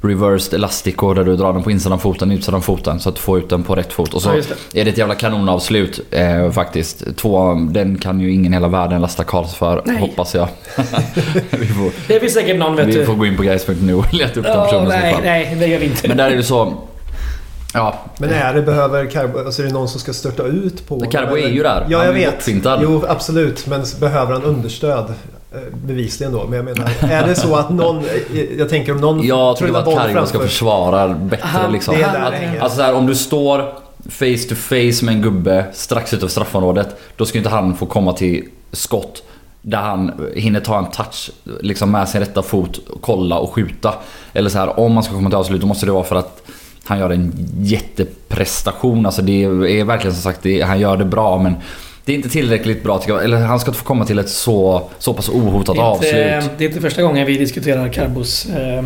reversed 0.00 0.54
elastico 0.54 1.14
där 1.14 1.24
du 1.24 1.36
drar 1.36 1.52
den 1.52 1.62
på 1.62 1.70
insidan 1.70 1.98
foten, 1.98 2.32
utsidan 2.32 2.62
foten 2.62 3.00
så 3.00 3.08
att 3.08 3.14
du 3.14 3.20
får 3.20 3.38
ut 3.38 3.48
den 3.50 3.62
på 3.62 3.74
rätt 3.74 3.92
fot. 3.92 4.14
Och 4.14 4.22
så 4.22 4.28
Ja, 4.28 4.34
just 4.36 4.50
är 4.74 4.84
det 4.84 4.90
ett 4.90 4.98
jävla 4.98 5.14
kanonavslut 5.14 6.00
eh, 6.10 6.50
faktiskt. 6.50 7.16
Två, 7.16 7.54
den 7.70 7.98
kan 7.98 8.20
ju 8.20 8.32
ingen 8.32 8.52
i 8.52 8.56
hela 8.56 8.68
världen 8.68 9.00
lasta 9.00 9.24
Karls 9.24 9.54
för, 9.54 9.82
Nej. 9.84 10.00
hoppas 10.00 10.34
jag. 10.34 10.48
vi, 11.50 11.66
får, 11.66 11.90
Det 12.08 12.20
finns 12.20 12.34
säkert 12.34 12.58
någon 12.58 12.76
vet 12.76 12.86
vi 12.86 12.92
du. 12.94 13.06
får 13.06 13.14
gå 13.14 13.26
in 13.26 13.36
på 13.36 13.42
guys.nu 13.42 13.94
och 13.94 14.14
leta 14.14 14.40
upp 14.40 14.46
den 14.46 14.56
Ja, 14.58 14.64
personen 14.64 14.88
nej, 14.88 15.14
fall. 15.14 15.22
nej, 15.24 15.56
det 15.60 15.66
gör 15.66 15.78
vi 15.78 15.86
inte. 15.86 16.08
Men 16.08 16.16
där 16.16 16.30
är 16.30 16.36
det 16.36 16.42
så... 16.42 16.72
Ja, 17.74 17.98
Men 18.18 18.30
är 18.30 18.54
det, 18.54 18.62
behöver 18.62 19.06
Carbo, 19.10 19.38
alltså 19.38 19.62
är 19.62 19.66
det 19.66 19.72
någon 19.72 19.88
som 19.88 20.00
ska 20.00 20.12
störta 20.12 20.42
ut 20.42 20.88
på 20.88 20.98
Men 21.00 21.10
Carbo 21.10 21.28
honom, 21.30 21.44
är 21.44 21.48
ju 21.48 21.62
där. 21.62 21.86
Ja, 21.88 22.04
jag 22.04 22.12
vet. 22.12 22.48
Jo, 22.82 23.04
absolut. 23.08 23.66
Men 23.66 23.84
behöver 24.00 24.32
han 24.32 24.42
understöd? 24.42 25.14
Eh, 25.56 25.62
Bevisligen 25.86 26.32
då. 26.32 26.44
Men 26.46 26.52
jag 26.56 26.64
menar, 26.64 26.90
är 27.10 27.26
det 27.26 27.34
så 27.34 27.56
att 27.56 27.70
någon... 27.70 27.98
eh, 27.98 28.42
Jag 28.58 28.68
tänker 28.68 28.92
om 28.92 28.98
någon 29.00 29.26
Jag 29.26 29.56
tycker 29.56 29.74
att 29.78 29.84
Cargo 29.84 30.26
ska 30.26 30.38
försvara 30.40 31.08
bättre 31.08 31.70
liksom. 31.72 31.94
det 31.94 32.02
är 32.02 32.12
där 32.12 32.22
att, 32.56 32.62
alltså 32.62 32.76
så 32.76 32.82
här, 32.82 32.94
om 32.94 33.06
du 33.06 33.14
står 33.14 33.58
face 34.10 34.48
to 34.48 34.54
face 34.54 35.04
med 35.04 35.14
en 35.14 35.22
gubbe 35.22 35.66
strax 35.72 36.12
utanför 36.14 36.28
straffområdet. 36.32 36.96
Då 37.16 37.24
ska 37.24 37.38
inte 37.38 37.50
han 37.50 37.76
få 37.76 37.86
komma 37.86 38.12
till 38.12 38.44
skott. 38.72 39.22
Där 39.62 39.78
han 39.78 40.12
hinner 40.34 40.60
ta 40.60 40.78
en 40.78 40.90
touch 40.90 41.30
liksom 41.60 41.90
med 41.90 42.08
sin 42.08 42.20
rätta 42.20 42.42
fot, 42.42 42.80
kolla 43.00 43.38
och 43.38 43.52
skjuta. 43.52 43.94
Eller 44.32 44.50
så 44.50 44.58
här, 44.58 44.80
om 44.80 44.92
man 44.92 45.02
ska 45.02 45.14
komma 45.14 45.28
till 45.30 45.38
avslut 45.38 45.60
då 45.60 45.66
måste 45.66 45.86
det 45.86 45.92
vara 45.92 46.04
för 46.04 46.16
att 46.16 46.42
han 46.84 46.98
gör 46.98 47.10
en 47.10 47.32
jätteprestation. 47.60 49.06
Alltså 49.06 49.22
det 49.22 49.44
är 49.44 49.84
verkligen 49.84 50.14
som 50.14 50.22
sagt, 50.22 50.42
det, 50.42 50.62
han 50.62 50.80
gör 50.80 50.96
det 50.96 51.04
bra 51.04 51.38
men 51.38 51.54
det 52.06 52.12
är 52.12 52.16
inte 52.16 52.28
tillräckligt 52.28 52.82
bra 52.82 52.98
tycker 52.98 53.12
jag. 53.14 53.24
Eller 53.24 53.36
han 53.36 53.60
ska 53.60 53.70
inte 53.70 53.78
få 53.78 53.84
komma 53.84 54.04
till 54.04 54.18
ett 54.18 54.28
så, 54.28 54.90
så 54.98 55.14
pass 55.14 55.28
ohotat 55.28 55.76
det, 55.76 55.80
är 55.82 55.92
inte, 55.92 56.36
avslut. 56.36 56.58
det 56.58 56.64
är 56.64 56.68
inte 56.68 56.80
första 56.80 57.02
gången 57.02 57.26
vi 57.26 57.36
diskuterar 57.38 57.88
Carbos 57.92 58.46
eh, 58.46 58.84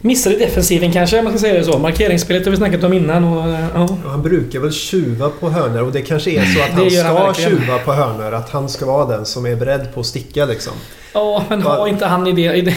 missar 0.00 0.30
i 0.30 0.38
defensiven 0.38 0.92
kanske, 0.92 1.22
man 1.22 1.32
ska 1.32 1.38
säga 1.40 1.54
det 1.54 1.64
så. 1.64 1.78
Markeringsspelet 1.78 2.44
har 2.44 2.50
vi 2.50 2.56
snackat 2.56 2.84
om 2.84 2.92
innan 2.92 3.24
och 3.24 3.48
eh, 3.48 3.64
ja. 3.74 3.82
Och 3.82 4.10
Han 4.10 4.22
brukar 4.22 4.58
väl 4.60 4.72
tjuva 4.72 5.28
på 5.40 5.50
hörnor 5.50 5.82
och 5.82 5.92
det 5.92 6.02
kanske 6.02 6.30
är 6.30 6.44
så 6.44 6.60
att 6.62 6.68
han 6.70 6.80
han 6.80 6.90
ska 6.90 7.12
verkligen. 7.14 7.50
tjuva 7.50 7.78
på 7.78 7.92
hörnor. 7.92 8.34
Att 8.34 8.50
han 8.50 8.68
ska 8.68 8.86
vara 8.86 9.06
den 9.16 9.26
som 9.26 9.46
är 9.46 9.56
beredd 9.56 9.94
på 9.94 10.00
att 10.00 10.06
sticka 10.06 10.44
liksom. 10.44 10.72
Ja, 11.14 11.44
men 11.48 11.62
har 11.62 11.88
inte 11.88 12.06
han 12.06 12.26
i 12.26 12.32
det... 12.32 12.54
I 12.56 12.60
det 12.60 12.74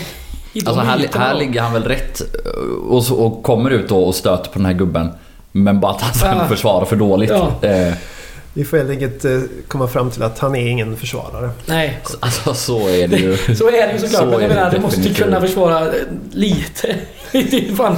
i 0.55 0.59
Alltså 0.65 0.81
här, 0.81 1.07
här 1.15 1.35
ligger 1.35 1.61
han 1.61 1.73
väl 1.73 1.83
rätt 1.83 2.21
och, 2.89 3.03
så- 3.03 3.15
och 3.15 3.43
kommer 3.43 3.69
ut 3.69 3.89
då 3.89 4.03
och 4.03 4.15
stöter 4.15 4.43
på 4.51 4.59
den 4.59 4.65
här 4.65 4.73
gubben. 4.73 5.11
Men 5.51 5.79
bara 5.79 5.91
att 5.91 6.01
han 6.01 6.13
sen 6.13 6.37
Ja. 6.37 6.47
försvarar 6.47 6.85
för 6.85 6.95
dåligt. 6.95 7.29
Ja. 7.29 7.67
Eh, 7.69 7.93
Vi 8.55 8.63
får 8.63 8.77
helt 8.77 8.89
enkelt 8.89 9.25
eh, 9.25 9.39
komma 9.67 9.87
fram 9.87 10.11
till 10.11 10.23
att 10.23 10.39
han 10.39 10.55
är 10.55 10.67
ingen 10.67 10.97
försvarare. 10.97 11.49
Nej, 11.65 11.99
alltså 12.19 12.53
så 12.53 12.87
är 12.89 13.07
det 13.07 13.17
ju. 13.17 13.37
så 13.55 13.67
är 13.67 13.87
det 13.87 13.93
ju 13.93 13.99
såklart. 13.99 14.21
Så 14.21 14.25
men 14.25 14.33
är 14.33 14.41
jag 14.41 14.49
det 14.49 14.55
menar, 14.55 14.71
du 14.71 14.79
måste 14.79 15.01
ju 15.01 15.13
kunna 15.13 15.41
försvara 15.41 15.81
eh, 15.81 15.93
lite. 16.31 16.95
Det 17.31 17.69
är 17.69 17.75
fan... 17.75 17.97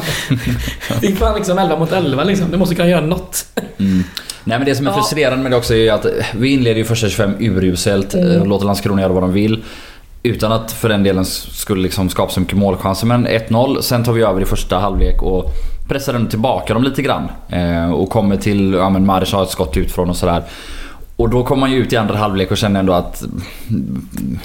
Det 1.02 1.08
är 1.08 1.16
fan 1.16 1.36
liksom 1.36 1.58
11 1.58 1.80
mot 1.80 1.92
11 1.92 2.24
liksom. 2.24 2.52
Du 2.52 2.58
måste 2.58 2.76
kunna 2.76 2.90
göra 2.90 3.06
något. 3.06 3.46
Mm. 3.78 4.04
Nej 4.44 4.58
men 4.58 4.66
det 4.66 4.76
som 4.76 4.88
är 4.88 4.94
frustrerande 4.94 5.44
med 5.44 5.52
det 5.52 5.58
också 5.58 5.74
är 5.74 5.78
ju 5.78 5.90
att 5.90 6.06
vi 6.36 6.50
inleder 6.50 6.78
ju 6.78 6.86
första 6.86 7.10
25 7.10 7.36
uruselt. 7.40 8.14
Mm. 8.14 8.48
Låter 8.48 8.66
Landskrona 8.66 9.02
göra 9.02 9.14
vad 9.14 9.24
de 9.24 9.34
vill. 9.34 9.64
Utan 10.24 10.52
att 10.52 10.72
för 10.72 10.90
den 10.90 11.04
delen 11.04 11.26
skulle 11.26 11.84
liksom 11.84 12.10
skapa 12.10 12.32
så 12.32 12.40
mycket 12.40 12.58
målchanser. 12.58 13.08
Men 13.08 13.28
1-0, 13.28 13.82
sen 13.82 14.04
tar 14.04 14.14
vi 14.14 14.22
över 14.22 14.42
i 14.42 14.46
första 14.46 14.78
halvlek 14.78 15.22
och 15.22 15.52
pressar 15.88 16.14
den 16.14 16.28
tillbaka 16.28 16.74
dem 16.74 16.84
lite 16.84 17.02
grann. 17.02 17.30
Eh, 17.50 17.92
och 17.92 18.10
kommer 18.10 18.38
till, 18.38 18.74
ja 18.74 18.90
men 18.90 19.06
Maric 19.06 19.34
har 19.34 19.44
ett 19.44 19.50
skott 19.50 19.78
utifrån 19.78 20.10
och 20.10 20.16
sådär. 20.16 20.44
Och 21.16 21.30
då 21.30 21.44
kommer 21.44 21.60
man 21.60 21.72
ju 21.72 21.78
ut 21.78 21.94
i 21.94 21.98
andra 21.98 22.18
halvlek 22.18 22.52
och 22.52 22.58
känner 22.58 22.80
ändå 22.80 22.94
att 22.94 23.24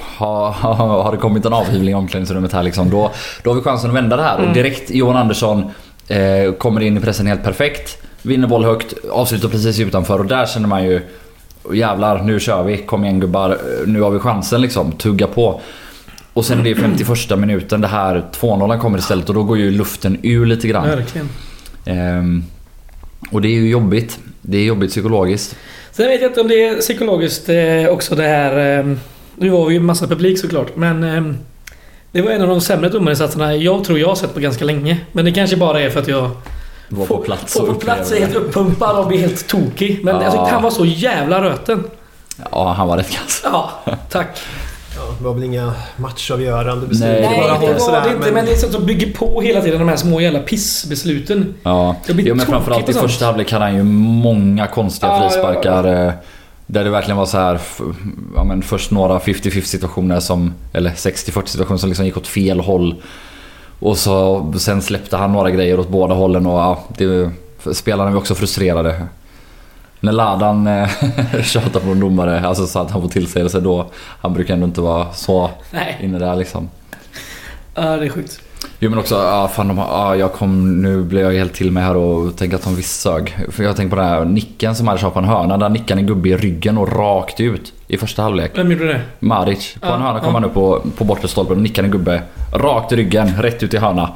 har 0.00 0.50
ha, 0.50 1.02
har 1.02 1.12
det 1.12 1.18
kommit 1.18 1.44
en 1.44 1.52
avhyvling 1.52 1.92
i 1.92 1.94
omklädningsrummet 1.94 2.52
här 2.52 2.62
liksom. 2.62 2.90
Då, 2.90 3.10
då 3.42 3.50
har 3.50 3.54
vi 3.54 3.62
chansen 3.62 3.90
att 3.90 3.96
vända 3.96 4.16
det 4.16 4.22
här. 4.22 4.38
Mm. 4.38 4.48
Och 4.48 4.54
direkt 4.54 4.90
Johan 4.90 5.16
Andersson 5.16 5.70
eh, 6.08 6.52
kommer 6.52 6.80
in 6.80 6.96
i 6.96 7.00
pressen 7.00 7.26
helt 7.26 7.44
perfekt. 7.44 8.02
Vinner 8.22 8.48
boll 8.48 8.64
högt, 8.64 8.94
avslutar 9.12 9.48
precis 9.48 9.80
utanför 9.80 10.18
och 10.18 10.26
där 10.26 10.46
känner 10.46 10.68
man 10.68 10.84
ju 10.84 11.02
Jävlar, 11.72 12.22
nu 12.22 12.40
kör 12.40 12.62
vi. 12.62 12.76
Kom 12.76 13.04
igen 13.04 13.20
gubbar. 13.20 13.58
Nu 13.86 14.00
har 14.00 14.10
vi 14.10 14.18
chansen 14.18 14.60
liksom. 14.60 14.92
Tugga 14.92 15.26
på. 15.26 15.60
Och 16.40 16.46
sen 16.46 16.60
är 16.60 16.64
det 16.64 16.74
51 16.74 17.38
minuten, 17.38 17.80
det 17.80 17.88
här 17.88 18.24
2-0 18.40 18.78
kommer 18.78 18.98
istället 18.98 19.28
och 19.28 19.34
då 19.34 19.42
går 19.42 19.58
ju 19.58 19.70
luften 19.70 20.18
ur 20.22 20.46
lite 20.46 20.68
grann. 20.68 20.88
Verkligen. 20.88 21.28
Ehm, 21.84 22.44
och 23.30 23.42
det 23.42 23.48
är 23.48 23.52
ju 23.52 23.70
jobbigt. 23.70 24.18
Det 24.42 24.58
är 24.58 24.64
jobbigt 24.64 24.90
psykologiskt. 24.90 25.56
Sen 25.92 26.06
vet 26.06 26.20
jag 26.20 26.30
inte 26.30 26.40
om 26.40 26.48
det 26.48 26.64
är 26.64 26.80
psykologiskt 26.80 27.48
eh, 27.48 27.86
också 27.88 28.14
det 28.14 28.22
här... 28.22 28.78
Eh, 28.78 28.96
nu 29.36 29.48
var 29.50 29.66
vi 29.66 29.74
ju 29.74 29.80
massa 29.80 30.06
publik 30.06 30.38
såklart, 30.38 30.76
men... 30.76 31.04
Eh, 31.04 31.34
det 32.12 32.22
var 32.22 32.30
en 32.30 32.42
av 32.42 32.48
de 32.48 32.60
sämre 32.60 32.88
domarinsatserna 32.88 33.56
jag 33.56 33.84
tror 33.84 33.98
jag 33.98 34.08
har 34.08 34.14
sett 34.14 34.34
på 34.34 34.40
ganska 34.40 34.64
länge. 34.64 34.98
Men 35.12 35.24
det 35.24 35.32
kanske 35.32 35.56
bara 35.56 35.80
är 35.80 35.90
för 35.90 36.00
att 36.00 36.08
jag... 36.08 36.30
Var 36.88 37.06
på 37.06 37.16
plats 37.18 37.52
Får 37.52 37.62
och 37.62 37.68
på 37.68 37.74
plats 37.74 38.12
är 38.12 38.20
helt 38.20 38.36
uppumpad 38.36 38.98
och 38.98 39.06
blir 39.06 39.18
helt 39.18 39.46
tokig. 39.46 40.00
Men 40.04 40.14
Ja. 40.14 40.22
jag 40.22 40.32
tyckte 40.32 40.50
han 40.50 40.62
var 40.62 40.70
så 40.70 40.84
jävla 40.84 41.42
röten. 41.44 41.84
Ja, 42.50 42.72
han 42.72 42.88
var 42.88 42.96
rätt 42.96 43.10
kass. 43.10 43.40
Ja, 43.44 43.70
tack. 44.10 44.38
Ja, 45.20 45.22
det 45.22 45.28
var 45.28 45.34
väl 45.34 45.44
inga 45.44 45.72
matchavgörande 45.96 46.86
beslut. 46.86 47.08
Nej, 47.10 47.20
Nej, 47.20 47.40
bara 47.40 47.58
det 47.66 47.72
var 47.72 47.78
sådär, 47.78 48.02
det 48.08 48.14
inte. 48.16 48.32
Men 48.32 48.44
det 48.44 48.52
är 48.52 48.56
sånt 48.56 48.72
som 48.72 48.86
bygger 48.86 49.12
på 49.12 49.40
hela 49.40 49.60
tiden 49.60 49.78
de 49.78 49.88
här 49.88 49.96
små 49.96 50.20
jävla 50.20 50.38
pissbesluten. 50.38 51.54
Ja, 51.62 51.96
Det 52.06 52.14
blir 52.14 52.26
jo, 52.26 52.34
men 52.34 52.46
framförallt 52.46 52.88
i 52.88 52.92
första 52.92 53.24
halvlek 53.26 53.52
hade 53.52 53.64
han 53.64 53.74
ju 53.76 53.82
många 53.82 54.66
konstiga 54.66 55.12
Ja, 55.12 55.22
ja, 55.22 55.28
frisparkar. 55.30 56.06
eh, 56.06 56.12
Där 56.66 56.84
det 56.84 56.90
verkligen 56.90 57.16
var 57.16 57.26
så 57.26 57.38
här, 57.38 57.60
ja, 58.36 58.44
men 58.44 58.62
först 58.62 58.90
några 58.90 59.18
50-50 59.18 59.60
situationer 59.60 60.20
som, 60.20 60.54
eller 60.72 60.90
60-40 60.90 61.46
situationer 61.46 61.78
som 61.78 61.88
liksom 61.88 62.04
gick 62.06 62.16
åt 62.16 62.26
fel 62.26 62.60
håll. 62.60 62.94
Och 63.80 63.98
så, 63.98 64.52
sen 64.58 64.82
släppte 64.82 65.16
han 65.16 65.32
några 65.32 65.50
grejer 65.50 65.80
åt 65.80 65.88
båda 65.88 66.14
hållen 66.14 66.46
och 66.46 66.58
ja, 66.58 66.84
det, 66.98 67.30
spelarna 67.72 68.10
var 68.10 68.18
också 68.18 68.34
frustrerade. 68.34 69.06
När 70.00 70.12
Ladan 70.12 70.66
eh, 70.66 70.88
tjatar 71.42 71.80
på 71.80 71.90
en 71.90 72.00
domare, 72.00 72.46
alltså 72.46 72.66
så 72.66 72.78
att 72.78 72.90
han 72.90 73.02
får 73.02 73.08
tillsägelse 73.08 73.60
då. 73.60 73.86
Han 74.20 74.34
brukar 74.34 74.54
ändå 74.54 74.66
inte 74.66 74.80
vara 74.80 75.12
så 75.12 75.50
Nej. 75.70 75.98
inne 76.02 76.18
där 76.18 76.36
liksom. 76.36 76.70
Ja, 77.74 77.82
det 77.96 78.06
är 78.06 78.08
sjukt. 78.08 78.40
Jo 78.78 78.90
men 78.90 78.98
också, 78.98 79.16
ah, 79.16 79.48
fan, 79.48 79.68
de, 79.68 79.78
ah, 79.78 80.14
jag 80.14 80.32
kom, 80.32 80.82
nu 80.82 81.02
blev 81.02 81.24
jag 81.24 81.32
helt 81.32 81.54
till 81.54 81.72
mig 81.72 81.82
här 81.82 81.96
och 81.96 82.36
tänkte 82.36 82.56
att 82.56 82.64
de 82.64 82.76
visst 82.76 83.00
sög. 83.00 83.36
För 83.48 83.62
jag 83.62 83.76
tänkte 83.76 83.96
på 83.96 84.02
den 84.02 84.10
här 84.10 84.24
nicken 84.24 84.74
som 84.74 84.88
hade 84.88 85.00
kört 85.00 85.12
på 85.12 85.18
en 85.18 85.24
hörna. 85.24 85.56
Där 85.56 85.68
nickade 85.68 86.00
en 86.00 86.06
gubbe 86.06 86.28
i 86.28 86.36
ryggen 86.36 86.78
och 86.78 86.92
rakt 86.96 87.40
ut 87.40 87.72
i 87.88 87.96
första 87.96 88.22
halvlek. 88.22 88.52
Vem 88.54 88.72
gjorde 88.72 88.86
det? 88.86 89.00
Maric. 89.18 89.74
På 89.80 89.86
Ja, 89.86 89.94
en 89.94 90.02
hörna 90.02 90.20
kom 90.20 90.28
ja. 90.28 90.32
han 90.32 90.44
upp 90.44 90.54
på, 90.54 90.82
på 90.96 91.04
bortre 91.04 91.28
stolpen 91.28 91.56
och 91.56 91.62
nickade 91.62 91.86
en 91.86 91.92
gubbe 91.92 92.22
rakt 92.54 92.92
i 92.92 92.96
ryggen, 92.96 93.42
rätt 93.42 93.62
ut 93.62 93.74
i 93.74 93.76
hörna. 93.76 94.10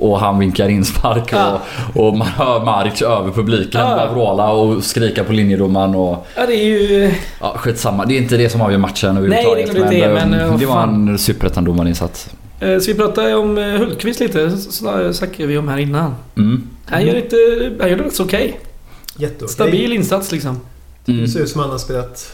Och 0.00 0.20
han 0.20 0.38
vinkar 0.38 0.68
in 0.68 0.84
spark 0.84 1.28
Ja. 1.32 1.60
och, 1.94 2.06
och 2.08 2.16
man 2.16 2.28
hör 2.28 2.64
Maric 2.64 3.02
över 3.02 3.30
publiken 3.32 3.80
Ja. 3.80 3.96
börja 3.96 4.12
vråla 4.12 4.50
och 4.50 4.84
skrika 4.84 5.24
på 5.24 5.32
linjedomaren 5.32 5.94
och... 5.94 6.26
Ja, 6.36 6.46
det 6.46 6.54
är 6.54 6.64
ju... 6.64 7.12
Ja, 7.40 7.54
skitsamma. 7.58 8.04
Det 8.04 8.14
är 8.14 8.18
inte 8.18 8.36
det 8.36 8.48
som 8.50 8.60
avgör 8.60 8.78
matchen 8.78 9.16
överhuvudtaget. 9.16 9.54
Nej, 9.56 9.64
det 9.64 9.70
är 9.70 9.74
klart 9.74 9.90
det 9.90 10.00
är, 10.00 10.08
eh, 10.08 10.14
men, 10.28 10.40
eh, 10.50 10.58
det 10.58 10.66
var 10.66 10.74
fan. 10.74 11.08
en 11.08 11.18
superettan-domarinsats. 11.18 12.28
Eh, 12.60 12.78
Så 12.78 12.86
vi 12.86 12.94
pratade 12.94 13.34
om 13.34 13.56
Hultqvist 13.56 14.20
lite. 14.20 14.50
Så- 14.58 15.12
snackade 15.12 15.46
vi 15.46 15.58
om 15.58 15.68
här 15.68 15.78
innan. 15.78 16.14
Mm. 16.36 16.62
Han 16.86 17.06
gör, 17.06 17.14
inte, 17.14 17.36
han 17.80 17.90
gör 17.90 17.96
det 17.96 18.04
rätt 18.04 18.14
så 18.14 18.24
okej. 18.24 18.60
Jätteokej. 19.16 19.48
Stabil 19.48 19.92
insats 19.92 20.32
liksom. 20.32 20.60
Mm. 21.06 21.20
Det 21.20 21.28
ser 21.28 21.40
ut 21.40 21.48
som 21.48 21.60
han 21.60 21.70
har 21.70 21.78
spelat 21.78 22.32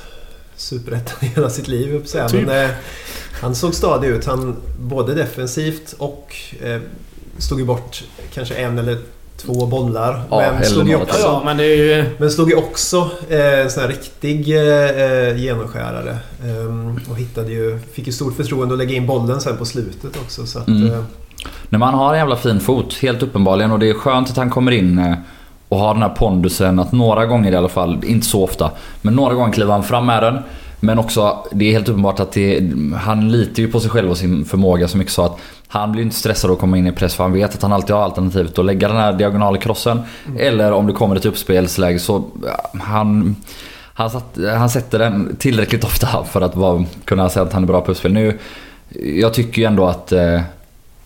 Superettan 0.56 1.28
hela 1.34 1.50
sitt 1.50 1.68
liv, 1.68 2.04
säga. 2.04 2.28
Typ. 2.28 2.46
Men, 2.46 2.64
eh, 2.64 2.70
han 3.42 3.54
såg 3.54 3.74
stadig 3.74 4.08
ut. 4.08 4.24
Han, 4.26 4.56
både 4.80 5.14
defensivt 5.14 5.94
och 5.98 6.34
eh, 6.62 6.80
stod 7.42 7.58
ju 7.60 7.64
bort 7.64 8.02
kanske 8.34 8.54
en 8.54 8.78
eller 8.78 8.98
två 9.36 9.66
bollar. 9.66 10.22
Ja, 10.30 10.52
men, 10.54 10.64
slog 10.64 10.88
ju 10.88 10.96
också, 10.96 11.20
Ja, 11.22 11.42
men 11.44 11.56
det 11.56 11.64
är 11.64 11.76
ju... 11.76 12.04
men 12.18 12.30
slog 12.30 12.50
ju 12.50 12.56
också 12.56 13.10
eh, 13.28 13.60
en 13.60 13.70
sån 13.70 13.80
här 13.82 13.88
riktig 13.88 14.48
eh, 14.56 15.36
genomskärare. 15.40 16.18
Ehm, 16.44 17.00
och 17.10 17.16
hittade 17.16 17.52
ju, 17.52 17.78
fick 17.92 18.06
ju 18.06 18.12
stort 18.12 18.36
förtroende 18.36 18.74
att 18.74 18.78
lägga 18.78 18.94
in 18.96 19.06
bollen 19.06 19.40
sen 19.40 19.56
på 19.56 19.64
slutet 19.64 20.16
också. 20.24 20.46
Så 20.46 20.58
att, 20.58 20.68
Mm. 20.68 20.92
eh, 20.92 20.98
Nej, 21.44 21.78
men 21.78 21.82
han 21.82 21.94
har 21.94 22.12
en 22.12 22.18
jävla 22.18 22.36
fin 22.36 22.60
fot, 22.60 22.94
helt 23.02 23.22
uppenbarligen. 23.22 23.70
Och 23.72 23.78
det 23.78 23.90
är 23.90 23.94
skönt 23.94 24.30
att 24.30 24.36
han 24.36 24.50
kommer 24.50 24.72
in 24.72 24.98
eh, 24.98 25.14
och 25.68 25.78
har 25.78 25.94
den 25.94 26.02
här 26.02 26.08
pondusen 26.08 26.78
att 26.78 26.92
några 26.92 27.26
gånger 27.26 27.52
i 27.52 27.56
alla 27.56 27.68
fall, 27.68 28.04
inte 28.04 28.26
så 28.26 28.44
ofta, 28.44 28.70
men 29.02 29.14
några 29.14 29.34
gånger 29.34 29.52
kliver 29.52 29.72
han 29.72 29.82
fram 29.84 30.06
med 30.06 30.22
den. 30.22 30.38
Men 30.84 30.98
också, 30.98 31.46
det 31.52 31.64
är 31.68 31.72
helt 31.72 31.88
uppenbart 31.88 32.20
att 32.20 32.32
det, 32.32 32.72
han 32.96 33.32
litar 33.32 33.62
ju 33.62 33.68
på 33.68 33.80
sig 33.80 33.90
själv 33.90 34.10
och 34.10 34.16
sin 34.16 34.44
förmåga 34.44 34.88
så 34.88 34.98
mycket 34.98 35.12
så 35.12 35.24
att 35.24 35.38
han 35.68 35.92
blir 35.92 36.02
inte 36.02 36.16
stressad 36.16 36.50
att 36.50 36.58
komma 36.58 36.78
in 36.78 36.86
i 36.86 36.92
press 36.92 37.14
för 37.14 37.24
han 37.24 37.32
vet 37.32 37.54
att 37.54 37.62
han 37.62 37.72
alltid 37.72 37.96
har 37.96 38.02
alternativet 38.02 38.58
att 38.58 38.64
lägga 38.64 38.88
den 38.88 38.96
här 38.96 39.12
diagonala 39.12 39.58
krossen. 39.58 40.02
Eller 40.38 40.72
om 40.72 40.86
det 40.86 40.92
kommer 40.92 41.16
ett 41.16 41.26
uppspelsläge 41.26 41.98
så 41.98 42.24
han, 42.80 43.36
han, 43.94 44.10
satt, 44.10 44.38
han 44.56 44.70
sätter 44.70 44.98
den 44.98 45.36
tillräckligt 45.36 45.84
ofta 45.84 46.24
för 46.24 46.40
att 46.40 46.56
vara, 46.56 46.84
kunna 47.04 47.28
säga 47.28 47.42
att 47.42 47.52
han 47.52 47.62
är 47.62 47.66
bra 47.66 47.80
på 47.80 47.90
uppspel. 47.90 48.12
Nu, 48.12 48.38
jag 49.16 49.34
tycker 49.34 49.62
ju 49.62 49.66
ändå 49.66 49.86
att 49.86 50.12
eh, 50.12 50.40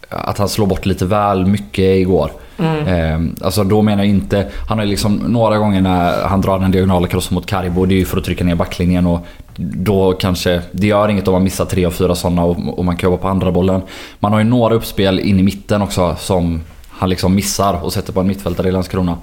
att 0.08 0.38
han 0.38 0.48
slår 0.48 0.66
bort 0.66 0.86
lite 0.86 1.06
väl 1.06 1.46
mycket 1.46 1.84
igår. 1.84 2.30
Mm. 2.58 2.86
Eh, 2.86 3.44
alltså 3.44 3.64
då 3.64 3.82
menar 3.82 4.04
jag 4.04 4.10
inte... 4.10 4.46
Han 4.68 4.78
har 4.78 4.84
ju 4.84 4.90
liksom 4.90 5.16
några 5.16 5.58
gånger 5.58 5.80
när 5.80 6.22
han 6.22 6.40
drar 6.40 6.58
den 6.58 6.70
diagonala 6.70 7.08
crossen 7.08 7.34
mot 7.34 7.46
Karibo, 7.46 7.86
det 7.86 7.94
är 7.94 7.98
ju 7.98 8.04
för 8.04 8.18
att 8.18 8.24
trycka 8.24 8.44
ner 8.44 8.54
backlinjen 8.54 9.06
och 9.06 9.26
då 9.56 10.12
kanske... 10.12 10.62
Det 10.72 10.86
gör 10.86 11.08
inget 11.08 11.28
om 11.28 11.32
man 11.32 11.44
missar 11.44 11.64
tre 11.64 11.84
av 11.84 11.90
fyra 11.90 12.14
sådana 12.14 12.44
och, 12.44 12.78
och 12.78 12.84
man 12.84 12.96
kan 12.96 13.10
jobba 13.10 13.22
på 13.22 13.28
andra 13.28 13.52
bollen. 13.52 13.82
Man 14.20 14.32
har 14.32 14.38
ju 14.38 14.44
några 14.44 14.74
uppspel 14.74 15.18
in 15.18 15.40
i 15.40 15.42
mitten 15.42 15.82
också 15.82 16.16
som 16.18 16.60
han 16.88 17.08
liksom 17.10 17.34
missar 17.34 17.80
och 17.82 17.92
sätter 17.92 18.12
på 18.12 18.20
en 18.20 18.26
mittfältare 18.26 18.68
i 18.68 18.72
Landskrona. 18.72 19.18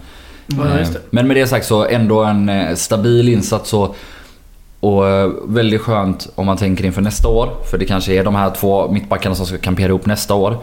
Det. 0.48 0.82
Eh, 0.82 0.88
Men 1.10 1.28
med 1.28 1.38
det 1.38 1.48
sagt 1.48 1.66
så 1.66 1.86
ändå 1.86 2.24
en 2.24 2.50
eh, 2.50 2.76
stabil 2.76 3.30
insats 3.30 3.74
och, 3.74 3.96
och 4.80 5.08
eh, 5.08 5.32
väldigt 5.46 5.82
skönt 5.82 6.30
om 6.36 6.46
man 6.46 6.58
tänker 6.58 6.86
inför 6.86 7.02
nästa 7.02 7.28
år. 7.28 7.50
För 7.72 7.78
det 7.78 7.86
kanske 7.86 8.14
är 8.14 8.24
de 8.24 8.36
här 8.36 8.50
två 8.50 8.92
mittbackarna 8.92 9.36
som 9.36 9.46
ska 9.46 9.58
kampera 9.58 9.88
ihop 9.88 10.06
nästa 10.06 10.34
år. 10.34 10.58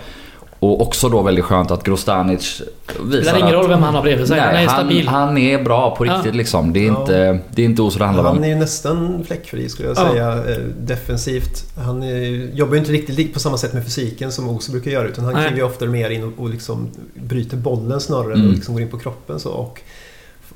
Och 0.61 0.81
också 0.81 1.09
då 1.09 1.23
väldigt 1.23 1.45
skönt 1.45 1.71
att 1.71 1.85
Grostanic 1.85 2.63
Det 2.87 3.03
visar 3.05 3.23
spelar 3.23 3.37
ingen 3.39 3.47
att- 3.49 3.55
roll 3.55 3.69
vem 3.69 3.83
han 3.83 3.95
har 3.95 4.03
bredvid 4.03 4.29
sig. 4.29 4.39
han 4.39 4.55
Nej, 4.55 4.65
är 4.65 4.69
han, 4.69 4.79
stabil. 4.79 5.09
han 5.09 5.39
är 5.39 5.63
bra 5.65 5.97
på 5.97 6.07
Ja. 6.07 6.15
riktigt 6.17 6.35
liksom. 6.35 6.73
Det 6.73 6.81
är, 6.81 6.87
Ja. 6.93 7.01
inte, 7.01 7.39
det 7.55 7.63
är 7.63 7.67
inte 7.67 7.83
Oso 7.83 7.99
det 7.99 8.05
handlar 8.05 8.25
Han 8.25 8.37
om. 8.39 8.45
är 8.45 8.49
ju 8.49 8.55
nästan 8.55 9.25
fläckfri 9.27 9.69
skulle 9.69 9.89
jag 9.89 9.97
Ja. 9.99 10.11
säga 10.11 10.33
eh, 10.57 10.59
defensivt. 10.81 11.65
Han 11.85 12.03
är, 12.03 12.21
jobbar 12.57 12.73
ju 12.75 12.79
inte 12.81 12.93
riktigt 12.93 13.35
på 13.35 13.41
samma 13.41 13.57
sätt 13.59 13.73
med 13.73 13.85
fysiken 13.85 14.33
som 14.33 14.49
Oso 14.49 14.73
brukar 14.73 14.91
göra 14.91 15.09
utan 15.09 15.25
han 15.25 15.35
kliver 15.35 15.57
ju 15.57 15.63
oftare 15.63 15.89
mer 15.89 16.11
in 16.11 16.25
och, 16.25 16.33
och 16.45 16.51
liksom 16.51 16.89
bryter 17.15 17.57
bollen 17.57 18.01
snarare 18.01 18.33
Mm. 18.35 18.47
än 18.47 18.53
liksom 18.55 18.75
går 18.75 18.83
in 18.83 18.91
på 18.91 18.99
kroppen. 18.99 19.41
Så, 19.41 19.51
och, 19.51 19.81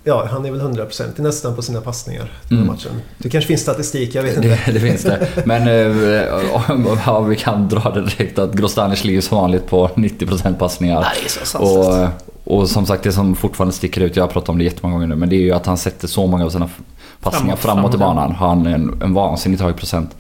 ja, 0.05 0.27
han 0.31 0.47
är 0.47 0.51
väl 0.51 0.61
100% 0.61 1.21
nästan 1.23 1.57
på 1.57 1.63
sina 1.63 1.81
passningar 1.81 2.33
den 2.49 2.59
Mm. 2.59 2.71
matchen. 2.71 2.93
Det 3.19 3.31
kanske 3.31 3.49
finns 3.49 3.61
statistik, 3.61 4.15
jag 4.15 4.23
vet 4.23 4.37
inte. 4.37 4.49
Det, 4.67 4.73
det 4.73 4.81
finns 4.81 5.03
det. 5.03 5.29
Men 5.47 5.63
eh, 5.69 6.71
om- 6.71 6.99
ja, 7.07 7.21
vi 7.21 7.37
kan 7.37 7.69
dra 7.69 7.91
det 7.91 8.01
direkt 8.03 8.39
att 8.39 8.53
Grostanic 8.53 9.05
ligger 9.05 9.21
som 9.21 9.39
vanligt 9.39 9.67
på 9.67 9.89
90% 9.95 10.55
passningar. 10.59 11.01
Nej, 11.01 11.11
det 11.23 11.41
är 11.41 11.45
så. 11.47 11.59
Och, 11.59 12.09
och 12.61 12.69
som 12.69 12.87
sagt 12.87 13.03
det 13.03 13.13
som 13.13 13.37
fortfarande 13.37 13.75
sticker 13.75 14.01
ut, 14.01 14.17
jag 14.17 14.23
har 14.23 14.29
pratat 14.29 14.49
om 14.49 14.59
det 14.59 14.65
jättemånga 14.65 14.95
gånger 14.95 15.07
nu, 15.07 15.15
men 15.17 15.29
det 15.29 15.37
är 15.37 15.41
ju 15.41 15.53
att 15.53 15.67
han 15.67 15.77
sätter 15.79 16.09
så 16.09 16.27
många 16.27 16.45
av 16.45 16.51
sina 16.51 16.69
passningar 17.23 17.57
Framåt, 17.57 17.77
framåt, 17.77 17.95
i 17.95 17.99
banan. 17.99 18.33
Har 18.33 18.49
han 18.49 18.67
en, 18.67 19.03
en 19.03 19.15
vansinnigt 19.15 19.63
hög 19.63 19.77
procent. 19.77 20.11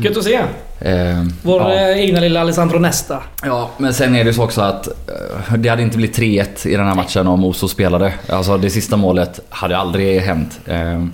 Gött 0.00 0.16
att 0.16 0.24
se. 0.24 0.34
Eh, 0.80 1.24
Vår 1.42 1.60
ja. 1.60 1.72
eh, 1.74 1.98
egna 2.00 2.20
lilla 2.20 2.40
Alessandro 2.40 2.78
Nesta. 2.78 3.18
ja, 3.44 3.70
men 3.78 3.94
sen 3.94 4.14
är 4.14 4.24
det 4.24 4.30
ju 4.30 4.34
så 4.34 4.44
också 4.44 4.60
att 4.60 4.86
eh, 4.86 5.54
det 5.58 5.68
hade 5.68 5.82
inte 5.82 5.96
blivit 5.96 6.18
3-1 6.18 6.66
i 6.66 6.76
den 6.76 6.86
här 6.86 6.94
matchen 6.94 7.26
om 7.26 7.44
Oso 7.44 7.68
spelade. 7.68 8.12
Alltså 8.28 8.56
det 8.58 8.70
sista 8.70 8.96
målet 8.96 9.40
hade 9.48 9.76
aldrig 9.76 10.20
hänt. 10.20 10.60
Eh, 10.66 11.04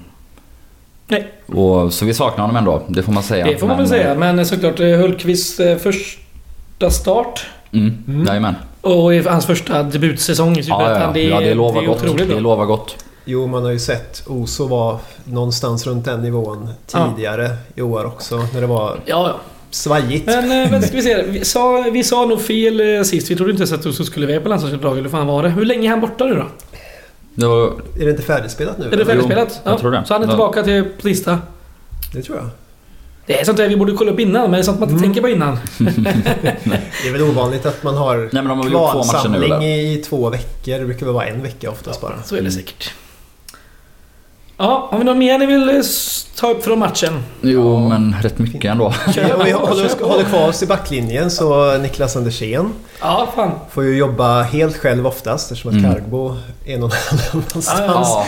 Nej, 1.11 1.29
och, 1.47 1.93
så 1.93 2.05
vi 2.05 2.15
saknar 2.15 2.41
honom 2.41 2.57
ändå, 2.57 2.83
det 2.89 3.03
får 3.03 3.13
man 3.13 3.23
säga. 3.23 3.47
det 3.47 3.57
får 3.59 3.67
man 3.67 3.77
Men, 3.77 3.87
väl 3.89 3.99
säga. 4.01 4.15
Men 4.15 4.47
såklart 4.47 4.81
eh, 4.81 4.87
Hultqvists 4.87 5.61
eh, 5.61 5.79
första 5.79 6.91
start. 6.91 7.47
Mm, 7.73 8.05
Mm. 8.09 8.27
Jajamän. 8.27 8.55
Och 8.81 9.13
hans 9.13 9.47
första 9.47 9.83
debutsäsong 9.83 10.53
i 10.57 10.61
Ja, 10.61 10.63
Superettan. 10.79 11.13
ja, 11.15 11.21
ja. 11.21 11.41
ja, 11.41 11.49
det 11.49 11.55
lovar 11.55 11.83
är 11.83 11.87
gott. 11.87 11.97
otroligt 12.05 12.29
Det 12.29 12.41
lovar 12.41 12.65
gott. 12.67 13.05
Jo, 13.31 13.47
man 13.47 13.63
har 13.65 13.71
ju 13.71 13.79
sett 13.79 14.23
Oso 14.27 14.67
var 14.67 14.99
någonstans 15.25 15.87
runt 15.87 16.05
den 16.05 16.23
nivån 16.23 16.69
Ja. 16.93 17.09
tidigare 17.17 17.51
i 17.75 17.83
år 17.83 18.05
också. 18.05 18.47
När 18.55 18.61
det 18.61 18.67
var 18.67 18.91
Ja, 19.05 19.29
ja. 19.29 19.37
svajigt. 19.71 20.27
Men 20.27 20.63
eh, 20.65 20.71
vänta, 20.71 20.87
ska 20.87 20.97
vi 20.97 21.03
se. 21.03 21.23
Vi 21.23 21.45
sa, 21.45 21.85
vi 21.93 22.05
sa 22.05 22.25
nog 22.25 22.41
fel 22.41 22.97
eh, 22.97 23.03
sist. 23.03 23.31
Vi 23.31 23.37
trodde 23.37 23.51
inte 23.51 23.61
ens 23.61 23.73
att 23.73 23.87
Oso 23.87 24.05
skulle 24.05 24.27
vara 24.27 24.41
på 24.41 24.49
landslagsuppdrag. 24.49 24.93
Eller 24.93 25.09
vad 25.09 25.19
fan 25.21 25.27
var 25.27 25.43
det? 25.43 25.49
Hur 25.49 25.65
länge 25.65 25.87
är 25.87 25.91
han 25.91 26.01
borta 26.01 26.25
nu 26.25 26.35
då? 26.35 26.45
Det 27.35 27.47
var, 27.47 27.67
Är 28.01 28.05
det 28.05 28.11
inte 28.11 28.23
färdigspelat 28.23 28.79
nu? 28.79 28.87
Är 28.93 28.97
det 28.97 29.05
färdigspelat? 29.05 29.61
jag 29.65 29.79
tror 29.79 29.91
det. 29.91 30.05
Så 30.07 30.15
han 30.15 30.23
är 30.23 30.27
Ja. 30.27 30.31
tillbaka 30.31 30.63
till 30.63 30.85
tisdag. 31.03 31.39
Det 32.15 32.23
tror 32.23 32.37
jag. 32.39 32.47
Det 33.27 33.41
är 33.41 33.45
sånt 33.45 33.57
där 33.59 33.69
vi 33.69 33.77
borde 33.77 33.93
kolla 33.93 34.11
upp 34.13 34.21
innan, 34.21 34.43
men 34.43 34.53
det 34.53 34.59
är 34.59 34.63
sånt 34.63 34.81
man 34.81 34.89
inte 34.91 35.05
Mm. 35.05 35.15
tänker 35.15 35.21
på 35.21 35.29
innan. 35.29 35.59
Det 37.03 37.09
är 37.09 37.13
väl 37.13 37.23
ovanligt 37.23 37.67
att 37.67 37.83
man 37.83 37.97
har 37.97 38.17
Nej 38.17 38.29
men 38.33 38.49
de 38.49 38.59
har 38.59 38.65
gjort 38.65 38.73
två 38.93 38.99
matcher 38.99 39.29
nu 39.29 39.39
kvalsamling 39.39 39.63
i 39.69 40.03
två 40.09 40.31
veckor. 40.31 40.79
Det 40.79 40.85
brukar 40.85 41.07
väl 41.07 41.15
vara 41.15 41.27
en 41.27 41.43
vecka 41.43 41.71
oftast 41.71 42.01
bara. 42.01 42.23
Så 42.25 42.37
är 42.37 42.43
det 42.43 42.51
säkert. 42.51 42.91
Ja, 44.61 44.89
har 44.91 44.99
vi 44.99 45.05
något 45.05 45.17
mer 45.17 45.39
ni 45.39 45.47
vill 45.47 45.69
eh, 45.69 45.83
ta 46.37 46.51
upp 46.51 46.65
från 46.65 46.79
matchen? 46.79 47.23
Jo 47.43 47.89
men 47.89 48.17
rätt 48.23 48.39
mycket 48.39 48.65
ändå. 48.65 48.93
Ja, 49.17 49.35
om 49.37 49.45
vi 49.45 49.51
håller, 49.53 50.05
håller 50.09 50.25
kvar 50.25 50.49
oss 50.49 50.63
i 50.63 50.67
backlinjen 50.67 51.31
så 51.31 51.79
Niklas 51.79 52.17
Andersén 52.17 52.73
Ja, 53.01 53.29
fan. 53.35 53.51
får 53.71 53.85
ju 53.85 53.97
jobba 53.97 54.43
helt 54.43 54.77
själv 54.77 55.07
oftast 55.07 55.53
eftersom 55.53 55.71
att 55.71 55.77
Mm. 55.77 56.37
Är 56.67 56.79
någon 56.79 56.91
annanstans. 57.33 57.69
Ja, 57.79 58.27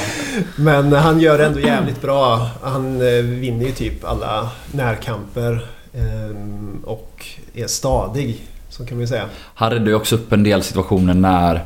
Men 0.57 0.93
han 0.93 1.21
gör 1.21 1.39
det 1.39 1.47
ändå 1.47 1.61
jävligt 1.61 2.03
bra. 2.03 2.49
Han 2.63 2.97
eh, 2.97 3.23
vinner 3.25 3.67
ju 3.67 3.73
typ 3.73 4.05
alla 4.05 4.49
närkamper. 4.73 5.67
ehm, 5.95 6.81
Och 6.85 7.27
är 7.55 7.67
stadig. 7.67 8.41
Så 8.69 8.87
kan 8.87 8.99
vi 8.99 9.07
säga. 9.07 9.25
Han 9.55 9.71
räddar 9.71 9.87
ju 9.87 9.95
också 9.95 10.15
upp 10.15 10.33
en 10.33 10.43
del 10.43 10.63
situationer 10.63 11.15
när 11.15 11.65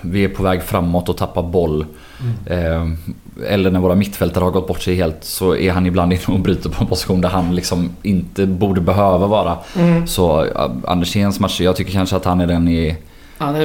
vi 0.00 0.24
är 0.24 0.28
på 0.28 0.42
väg 0.42 0.62
framåt 0.62 1.08
och 1.08 1.16
tappar 1.16 1.42
boll. 1.42 1.86
Mm. 2.46 2.96
Eller 3.46 3.70
när 3.70 3.80
våra 3.80 3.94
mittfältare 3.94 4.44
har 4.44 4.50
gått 4.50 4.68
bort 4.68 4.82
sig 4.82 4.94
helt 4.94 5.24
så 5.24 5.56
är 5.56 5.72
han 5.72 5.86
ibland 5.86 6.12
inne 6.12 6.22
och 6.26 6.40
bryter 6.40 6.70
på 6.70 6.82
en 6.84 6.86
position 6.86 7.20
där 7.20 7.28
han 7.28 7.54
liksom 7.54 7.90
inte 8.02 8.46
borde 8.46 8.80
behöva 8.80 9.26
vara. 9.26 9.56
Mm. 9.78 10.06
Så 10.06 10.46
Anderséns 10.86 11.40
matcher, 11.40 11.64
jag 11.64 11.76
tycker 11.76 11.92
kanske 11.92 12.16
att 12.16 12.24
han 12.24 12.40
är 12.40 12.46
den 12.46 12.68
i 12.68 12.96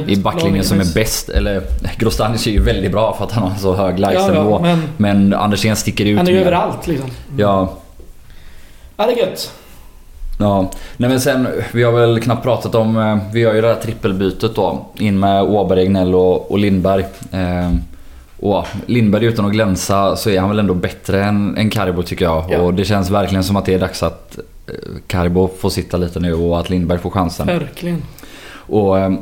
i 0.06 0.16
backlinjen 0.16 0.64
som 0.64 0.80
är 0.80 0.94
bäst. 0.94 1.28
Eller 1.28 1.62
Grostanic 1.98 2.46
är 2.46 2.50
ju 2.50 2.62
väldigt 2.62 2.92
bra 2.92 3.14
för 3.14 3.24
att 3.24 3.32
han 3.32 3.50
har 3.50 3.58
så 3.58 3.74
hög 3.74 3.98
lägstanivå. 3.98 4.60
Ja, 4.62 4.68
ja, 4.68 4.76
men, 4.76 4.82
men 4.96 5.34
Andersén 5.34 5.76
sticker 5.76 6.04
ut 6.04 6.16
Han 6.16 6.26
är 6.28 6.32
ju 6.32 6.40
överallt 6.40 6.86
liksom. 6.86 7.10
Ja. 7.36 7.72
Ja, 8.96 9.06
det 9.06 9.12
är 9.12 9.16
gött. 9.16 9.52
Ja, 10.38 10.70
nej 10.96 11.10
men 11.10 11.20
sen 11.20 11.48
vi 11.72 11.82
har 11.82 11.92
väl 11.92 12.20
knappt 12.20 12.42
pratat 12.42 12.74
om, 12.74 12.96
eh, 12.96 13.18
vi 13.32 13.44
har 13.44 13.54
ju 13.54 13.60
det 13.60 13.68
här 13.68 13.74
trippelbytet 13.74 14.54
då. 14.54 14.86
In 14.98 15.20
med 15.20 15.42
Åberg, 15.42 15.80
Egnell 15.82 16.14
och, 16.14 16.50
och 16.50 16.58
Lindberg. 16.58 17.04
Eh, 17.30 17.70
och 18.40 18.66
Lindberg 18.86 19.24
utan 19.24 19.44
att 19.44 19.52
glänsa 19.52 20.16
så 20.16 20.30
är 20.30 20.40
han 20.40 20.48
väl 20.48 20.58
ändå 20.58 20.74
bättre 20.74 21.24
än, 21.24 21.56
än 21.56 21.70
Karibo 21.70 22.02
tycker 22.02 22.24
jag. 22.24 22.44
Ja. 22.50 22.58
Och 22.58 22.74
det 22.74 22.84
känns 22.84 23.10
verkligen 23.10 23.44
som 23.44 23.56
att 23.56 23.64
det 23.64 23.74
är 23.74 23.78
dags 23.78 24.02
att 24.02 24.38
eh, 24.66 24.74
Karibo 25.06 25.50
får 25.58 25.70
sitta 25.70 25.96
lite 25.96 26.20
nu 26.20 26.34
och 26.34 26.60
att 26.60 26.70
Lindberg 26.70 26.98
får 26.98 27.10
chansen. 27.10 27.46
Verkligen. 27.46 28.02
Och 28.66 28.98
eh, 28.98 29.12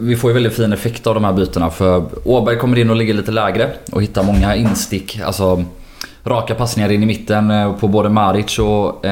vi 0.00 0.16
får 0.16 0.30
ju 0.30 0.34
väldigt 0.34 0.52
fin 0.56 0.72
effekt 0.72 1.06
av 1.06 1.14
de 1.14 1.24
här 1.24 1.32
bytena 1.32 1.70
för 1.70 2.04
Åberg 2.24 2.56
kommer 2.56 2.78
in 2.78 2.90
och 2.90 2.96
ligger 2.96 3.14
lite 3.14 3.30
lägre 3.30 3.70
och 3.92 4.02
hittar 4.02 4.22
många 4.22 4.56
instick. 4.56 5.20
Alltså 5.24 5.64
raka 6.24 6.54
passningar 6.54 6.92
in 6.92 7.02
i 7.02 7.06
mitten 7.06 7.50
eh, 7.50 7.72
på 7.72 7.88
både 7.88 8.08
Maric 8.08 8.58
och, 8.58 9.04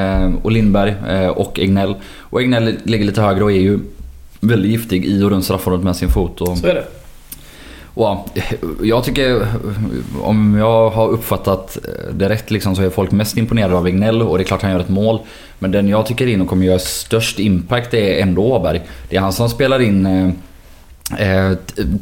och 0.42 0.52
Lindberg 0.52 0.94
och 1.30 1.58
Egnell. 1.60 1.94
Och 2.18 2.42
Egnell 2.42 2.74
ligger 2.82 3.04
lite 3.04 3.22
högre 3.22 3.44
och 3.44 3.52
är 3.52 3.60
ju 3.60 3.78
väldigt 4.40 4.70
giftig 4.70 5.04
i 5.04 5.22
och 5.22 5.30
runt 5.30 5.44
straffområdet 5.44 5.84
med 5.84 5.96
sin 5.96 6.08
fot. 6.08 6.40
Och, 6.40 6.58
Så 6.58 6.66
är 6.66 6.74
det. 6.74 6.84
Och 7.96 8.28
eh, 8.34 8.44
jag 8.82 9.04
tycker, 9.04 9.40
eh, 9.40 9.46
om 10.22 10.54
jag 10.54 10.90
har 10.90 11.08
uppfattat 11.08 11.78
eh, 11.84 12.14
det 12.14 12.28
rätt 12.28 12.50
liksom, 12.50 12.76
så 12.76 12.82
är 12.82 12.90
folk 12.90 13.10
mest 13.10 13.36
imponerade 13.36 13.76
av 13.76 13.82
Wignell 13.82 14.22
och 14.22 14.38
det 14.38 14.42
är 14.42 14.46
klart 14.46 14.62
han 14.62 14.70
gör 14.70 14.80
ett 14.80 14.88
mål. 14.88 15.20
Men 15.58 15.70
den 15.70 15.88
jag 15.88 16.06
tycker 16.06 16.26
in 16.26 16.40
och 16.40 16.48
kommer 16.48 16.66
göra 16.66 16.78
störst 16.78 17.38
impact 17.38 17.94
är 17.94 18.22
ändå 18.22 18.42
Åberg. 18.42 18.80
Det 19.08 19.16
är 19.16 19.20
han 19.20 19.32
som 19.32 19.48
spelar 19.48 19.80
in 19.80 20.06
eh, 21.18 21.52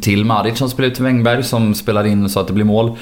till 0.00 0.24
Maric 0.24 0.58
som 0.58 0.70
spelar 0.70 0.88
ut 0.88 0.94
till 0.94 1.04
Wängberg 1.04 1.42
som 1.42 1.74
spelar 1.74 2.06
in 2.06 2.28
så 2.28 2.40
att 2.40 2.46
det 2.46 2.52
blir 2.52 2.64
mål. 2.64 2.96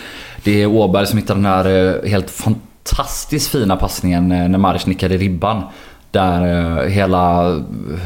Det 0.44 0.62
är 0.62 0.66
Åberg 0.66 1.06
som 1.06 1.18
hittar 1.18 1.34
den 1.34 1.46
här 1.46 2.00
helt 2.06 2.30
fantastiskt 2.30 3.48
fina 3.48 3.76
passningen 3.76 4.28
när 4.28 4.58
Maric 4.58 4.86
nickade 4.86 5.16
ribban. 5.16 5.62
Där 6.12 6.80
eh, 6.82 6.88
hela 6.88 7.42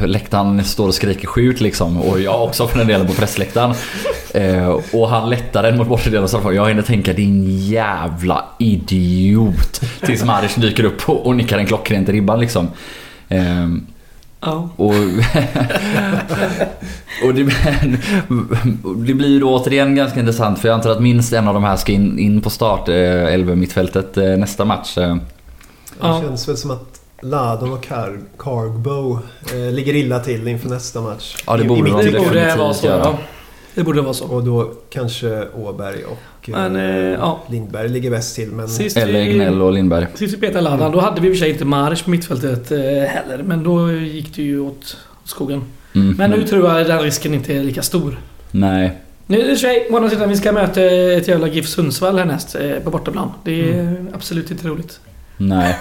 läktaren 0.05 0.63
står 0.63 0.87
och 0.87 0.93
skriker 0.93 1.27
skjut 1.27 1.61
liksom. 1.61 2.01
Och 2.01 2.19
jag 2.19 2.43
också 2.43 2.67
för 2.67 2.77
den 2.77 2.87
delen 2.87 3.07
på 3.07 3.13
pressläktaren. 3.13 3.75
Eh, 4.33 4.79
och 4.93 5.09
han 5.09 5.29
lättar 5.29 5.63
den 5.63 5.77
mot 5.77 5.87
bortre 5.87 6.09
delen 6.09 6.23
av 6.23 6.27
straffområdet. 6.27 6.57
Jag 6.57 6.67
hinner 6.67 6.81
tänka 6.81 7.13
din 7.13 7.59
jävla 7.59 8.45
idiot. 8.59 9.81
Tills 10.05 10.23
Maric 10.23 10.55
dyker 10.55 10.83
upp 10.83 11.09
och, 11.09 11.35
nickar 11.35 11.57
en 11.57 11.65
klockrent 11.65 12.09
i 12.09 12.11
ribban 12.11 12.39
liksom. 12.39 12.67
Eh, 13.29 13.67
oh. 14.41 14.67
Och, 14.75 14.93
och 17.23 17.33
det, 17.33 17.43
det, 18.97 19.13
blir 19.13 19.29
ju 19.29 19.39
då 19.39 19.55
återigen 19.55 19.95
ganska 19.95 20.19
intressant 20.19 20.59
för 20.59 20.67
jag 20.67 20.75
antar 20.75 20.89
att 20.89 21.01
minst 21.01 21.33
en 21.33 21.47
av 21.47 21.53
de 21.53 21.63
här 21.63 21.75
ska 21.75 21.91
in, 21.91 22.19
in 22.19 22.41
på 22.41 22.49
start, 22.49 22.89
eh, 22.89 23.37
mittfältet 23.37 24.15
nästa 24.15 24.65
match. 24.65 24.95
Det 24.95 25.21
känns 26.01 26.49
väl 26.49 26.57
som 26.57 26.71
att 26.71 26.96
Ladon 27.21 27.73
och 27.73 27.83
Car 27.83 28.19
Cargbo 28.37 29.19
eh, 29.53 29.73
ligger 29.73 29.95
illa 29.95 30.19
till 30.19 30.47
inför 30.47 30.69
nästa 30.69 31.01
match. 31.01 31.35
Ja, 31.47 31.57
det 31.57 31.63
borde, 31.63 31.89
I, 31.89 32.07
i 32.07 32.11
det 32.11 32.19
borde 32.19 32.55
vara 32.55 32.73
så. 32.73 32.87
Ja. 32.87 33.19
Det 33.75 33.83
borde 33.83 34.01
vara 34.01 34.13
så. 34.13 34.25
Och 34.25 34.43
då 34.43 34.71
kanske 34.89 35.47
Åberg 35.55 36.03
och 36.03 36.49
men, 36.49 36.75
eh, 36.75 36.95
ja. 36.95 37.39
Lindberg 37.49 37.89
ligger 37.89 38.11
bäst 38.11 38.35
till. 38.35 38.51
Men... 38.51 38.67
Sist 38.67 38.97
Eller 38.97 39.19
Egnell 39.19 39.61
och 39.61 39.73
Lindberg. 39.73 40.07
Sist 40.13 40.33
vi 40.33 40.37
petade 40.37 40.61
Ladan, 40.61 40.91
då 40.91 40.99
hade 40.99 41.21
vi 41.21 41.27
i 41.27 41.31
och 41.31 41.35
för 41.35 41.39
sig 41.39 41.49
inte 41.49 41.65
Maric 41.65 42.01
på 42.01 42.09
mittfältet 42.09 42.71
eh, 42.71 42.79
heller. 42.79 43.43
Men 43.45 43.63
då 43.63 43.91
gick 43.91 44.35
det 44.35 44.41
ju 44.41 44.59
åt 44.59 44.97
skogen. 45.23 45.63
Mm, 45.95 46.15
men 46.17 46.29
nu 46.29 46.37
men... 46.37 46.47
tror 46.47 46.69
jag 46.69 46.87
den 46.87 46.99
risken 46.99 47.33
inte 47.33 47.53
är 47.53 47.63
lika 47.63 47.81
stor. 47.81 48.19
Nej. 48.51 49.01
Nu 49.25 49.41
är 49.41 49.47
det 49.47 49.57
sig, 49.57 49.87
å 49.91 49.97
andra 49.97 50.25
vi 50.25 50.35
ska 50.35 50.51
möta 50.51 50.81
ett 50.83 51.27
jävla 51.27 51.47
GIF 51.47 51.67
Sundsvall 51.67 52.17
härnäst 52.17 52.55
eh, 52.55 52.79
på 52.79 52.89
bortaplan. 52.89 53.31
Det 53.43 53.69
är 53.69 53.79
mm. 53.79 54.07
absolut 54.13 54.51
inte 54.51 54.67
roligt. 54.67 54.99
Nej. 55.37 55.75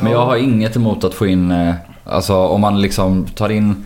Men 0.00 0.12
jag 0.12 0.26
har 0.26 0.36
inget 0.36 0.76
emot 0.76 1.04
att 1.04 1.14
få 1.14 1.26
in, 1.26 1.50
eh, 1.50 1.74
alltså 2.04 2.36
om 2.36 2.60
man 2.60 2.80
liksom 2.80 3.26
tar 3.26 3.48
in 3.48 3.84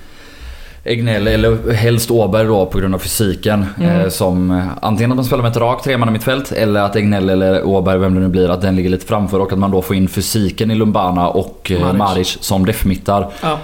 Egnell 0.87 1.27
eller 1.27 1.73
helst 1.73 2.11
Åberg 2.11 2.47
då 2.47 2.67
på 2.67 2.79
grund 2.79 2.95
av 2.95 2.99
fysiken. 2.99 3.67
Mm. 3.79 4.01
Eh, 4.01 4.09
som 4.09 4.51
eh, 4.51 4.65
antingen 4.83 5.13
att 5.13 5.17
man 5.17 5.25
spelar 5.25 5.43
med 5.43 5.51
ett 5.51 5.57
rakt 5.57 5.85
tremannamittfält 5.85 6.53
eller 6.53 6.81
att 6.81 6.97
Egnell 6.97 7.31
eller 7.31 7.67
Åberg, 7.67 7.99
vem 7.99 8.15
det 8.15 8.21
nu 8.21 8.29
blir, 8.29 8.49
att 8.49 8.61
den 8.61 8.77
ligger 8.77 8.91
lite 8.91 9.07
framför 9.07 9.41
och 9.41 9.53
att 9.53 9.59
man 9.59 9.71
då 9.71 9.83
får 9.83 9.97
in 9.97 10.09
fysiken 10.09 10.71
i 10.71 10.75
Lumbana 10.75 11.29
och 11.29 11.73
Maric, 11.81 11.99
Maric 11.99 12.39
som 12.41 12.67
defmittar. 12.67 13.29
Ja. 13.43 13.59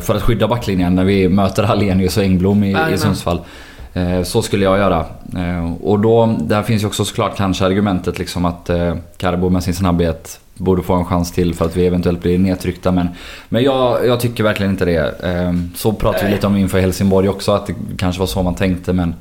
för 0.00 0.14
att 0.14 0.22
skydda 0.22 0.48
backlinjen 0.48 0.94
när 0.94 1.04
vi 1.04 1.28
möter 1.28 1.62
Hallenius 1.62 2.16
och 2.16 2.22
Engblom 2.22 2.64
i, 2.64 2.76
i 2.94 2.98
Sundsvall. 2.98 3.38
Så 4.24 4.42
skulle 4.42 4.64
jag 4.64 4.78
göra. 4.78 5.04
Och 5.82 6.00
då, 6.00 6.36
där 6.40 6.62
finns 6.62 6.82
ju 6.82 6.86
också 6.86 7.04
såklart 7.04 7.36
kanske 7.36 7.64
argumentet 7.66 8.18
liksom 8.18 8.44
att 8.44 8.70
Carbo 9.16 9.50
med 9.50 9.62
sin 9.62 9.74
snabbhet 9.74 10.40
borde 10.56 10.82
få 10.82 10.94
en 10.94 11.04
chans 11.04 11.32
till 11.32 11.54
för 11.54 11.64
att 11.64 11.76
vi 11.76 11.86
eventuellt 11.86 12.20
blir 12.20 12.38
nedtryckta. 12.38 12.92
Men, 12.92 13.08
men 13.48 13.62
jag, 13.62 14.06
jag 14.06 14.20
tycker 14.20 14.44
verkligen 14.44 14.72
inte 14.72 14.84
det. 14.84 15.20
Ehm, 15.22 15.70
så 15.74 15.92
pratade 15.92 16.24
vi 16.26 16.30
lite 16.34 16.46
om 16.46 16.56
inför 16.56 16.80
Helsingborg 16.80 17.28
också, 17.28 17.52
att 17.52 17.66
det 17.66 17.74
kanske 17.98 18.20
var 18.20 18.26
så 18.26 18.42
man 18.42 18.54
tänkte. 18.54 18.92
Men, 18.92 19.14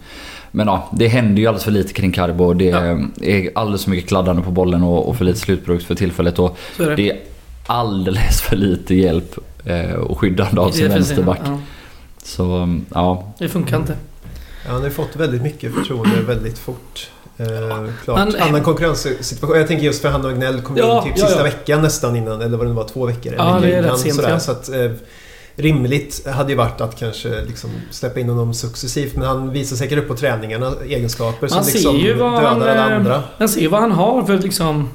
men 0.51 0.67
ja, 0.67 0.89
det 0.93 1.07
händer 1.07 1.41
ju 1.41 1.47
alldeles 1.47 1.63
för 1.63 1.71
lite 1.71 1.93
kring 1.93 2.11
Carbo. 2.11 2.53
Det 2.53 2.65
ja. 2.65 2.99
är 3.21 3.49
alldeles 3.55 3.83
för 3.83 3.91
mycket 3.91 4.09
kladdande 4.09 4.41
på 4.41 4.51
bollen 4.51 4.83
och, 4.83 5.09
och 5.09 5.15
för 5.15 5.25
lite 5.25 5.39
slutprodukt 5.39 5.85
för 5.85 5.95
tillfället. 5.95 6.39
Och 6.39 6.57
det. 6.77 6.95
det. 6.95 7.09
är 7.09 7.19
alldeles 7.65 8.41
för 8.41 8.55
lite 8.55 8.95
hjälp 8.95 9.37
eh, 9.65 9.93
och 9.93 10.19
skyddande 10.19 10.61
av 10.61 10.71
sin 10.71 10.89
vänsterback. 10.89 11.41
Ja. 11.45 11.59
Så 12.23 12.79
ja. 12.93 13.33
Det 13.39 13.49
funkar 13.49 13.77
inte. 13.77 13.95
Ja, 14.65 14.71
han 14.71 14.81
har 14.81 14.89
fått 14.89 15.15
väldigt 15.15 15.41
mycket 15.41 15.73
förtroende 15.73 16.21
väldigt 16.21 16.59
fort. 16.59 17.09
Eh, 17.37 17.47
klart. 18.03 18.17
Han, 18.17 18.35
Annan 18.35 18.63
konkurrenssituation. 18.63 19.57
Jag 19.57 19.67
tänker 19.67 19.85
just 19.85 20.01
för 20.01 20.09
han 20.09 20.25
och 20.25 20.33
Gnell 20.33 20.61
kom 20.61 20.77
ja, 20.77 20.97
in 20.97 21.03
typ 21.03 21.19
ja, 21.19 21.25
sista 21.25 21.39
ja. 21.39 21.43
veckan 21.43 21.81
nästan 21.81 22.15
innan. 22.15 22.41
Eller 22.41 22.57
vad 22.57 22.67
det 22.67 22.73
var, 22.73 22.87
två 22.87 23.05
veckor. 23.05 23.33
Ja, 23.37 23.59
det 23.61 23.73
är 23.73 23.83
rätt 23.83 23.99
sent. 23.99 24.15
Sådär, 24.15 24.39
så 24.39 24.51
att, 24.51 24.69
eh, 24.69 24.91
rimligt 25.55 26.27
hade 26.27 26.51
ju 26.51 26.57
varit 26.57 26.81
att 26.81 26.99
kanske 26.99 27.41
liksom 27.41 27.69
släppa 27.91 28.19
in 28.19 28.29
honom 28.29 28.53
successivt. 28.53 29.15
Men 29.15 29.27
han 29.27 29.51
visar 29.51 29.75
säkert 29.75 29.97
upp 29.97 30.07
på 30.07 30.15
träningarna 30.15 30.73
egenskaper 30.85 31.47
som 31.47 31.63
liksom 31.65 31.97
dödar 31.97 32.43
alla 32.43 32.89
eh, 32.89 32.97
andra. 32.97 33.23
Man 33.37 33.49
ser 33.49 33.67
vad 33.67 33.81
han 33.81 33.91
har 33.91 34.23
för 34.23 34.37
liksom 34.37 34.89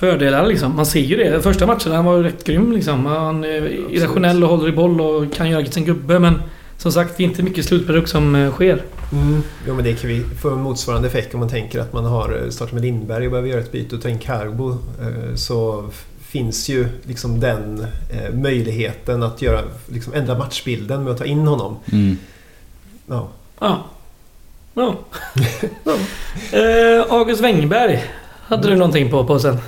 fördelar 0.00 0.46
liksom. 0.46 0.76
Man 0.76 0.86
ser 0.86 1.00
ju 1.00 1.16
det. 1.16 1.42
Första 1.42 1.66
matchen 1.66 1.92
han 1.92 2.04
var 2.04 2.16
ju 2.16 2.22
rätt 2.22 2.44
grym 2.44 2.72
liksom. 2.72 3.06
Han 3.06 3.44
är 3.44 3.92
irrationell 3.94 4.44
och 4.44 4.50
håller 4.50 4.68
i 4.68 4.72
boll 4.72 5.00
och 5.00 5.34
kan 5.34 5.50
göra 5.50 5.66
sin 5.66 5.84
gubbe 5.84 6.18
men 6.18 6.42
som 6.78 6.92
sagt, 6.92 7.16
det 7.16 7.22
är 7.22 7.24
inte 7.24 7.42
mycket 7.42 7.64
slutprodukt 7.64 8.08
som 8.08 8.34
eh, 8.34 8.52
sker. 8.52 8.82
Mm. 9.12 9.42
Jo, 9.66 9.74
men 9.74 9.84
det 9.84 9.94
kan 9.94 10.10
vi 10.10 10.24
få 10.40 10.56
motsvarande 10.56 11.08
effekt 11.08 11.34
om 11.34 11.40
man 11.40 11.48
tänker 11.48 11.80
att 11.80 11.92
man 11.92 12.04
har 12.04 12.42
eh, 12.42 12.50
startat 12.50 12.72
med 12.72 12.82
Lindberg 12.82 13.24
och 13.26 13.30
behöver 13.30 13.48
göra 13.48 13.60
ett 13.60 13.72
byte 13.72 13.96
och 13.96 14.02
ta 14.02 14.08
in 14.08 14.18
Carbo. 14.18 14.70
Eh, 14.70 15.34
så 15.34 15.84
finns 16.20 16.68
ju 16.68 16.88
liksom 17.02 17.40
den 17.40 17.86
möjligheten 18.32 19.22
att 19.22 19.42
göra, 19.42 19.62
liksom 19.86 20.14
ändra 20.14 20.38
matchbilden 20.38 21.04
med 21.04 21.12
att 21.12 21.18
ta 21.18 21.24
in 21.24 21.46
honom. 21.46 21.76
Mm. 21.92 22.18
Ja. 23.06 23.28
Ja. 23.60 23.84
ja. 24.74 24.94
ja. 25.84 25.96
Eh, 26.58 27.12
August 27.12 27.40
Wengberg. 27.40 28.04
Hade 28.46 28.62
mm. 28.62 28.70
du 28.70 28.78
någonting 28.78 29.10
på 29.10 29.24
påsen? 29.24 29.58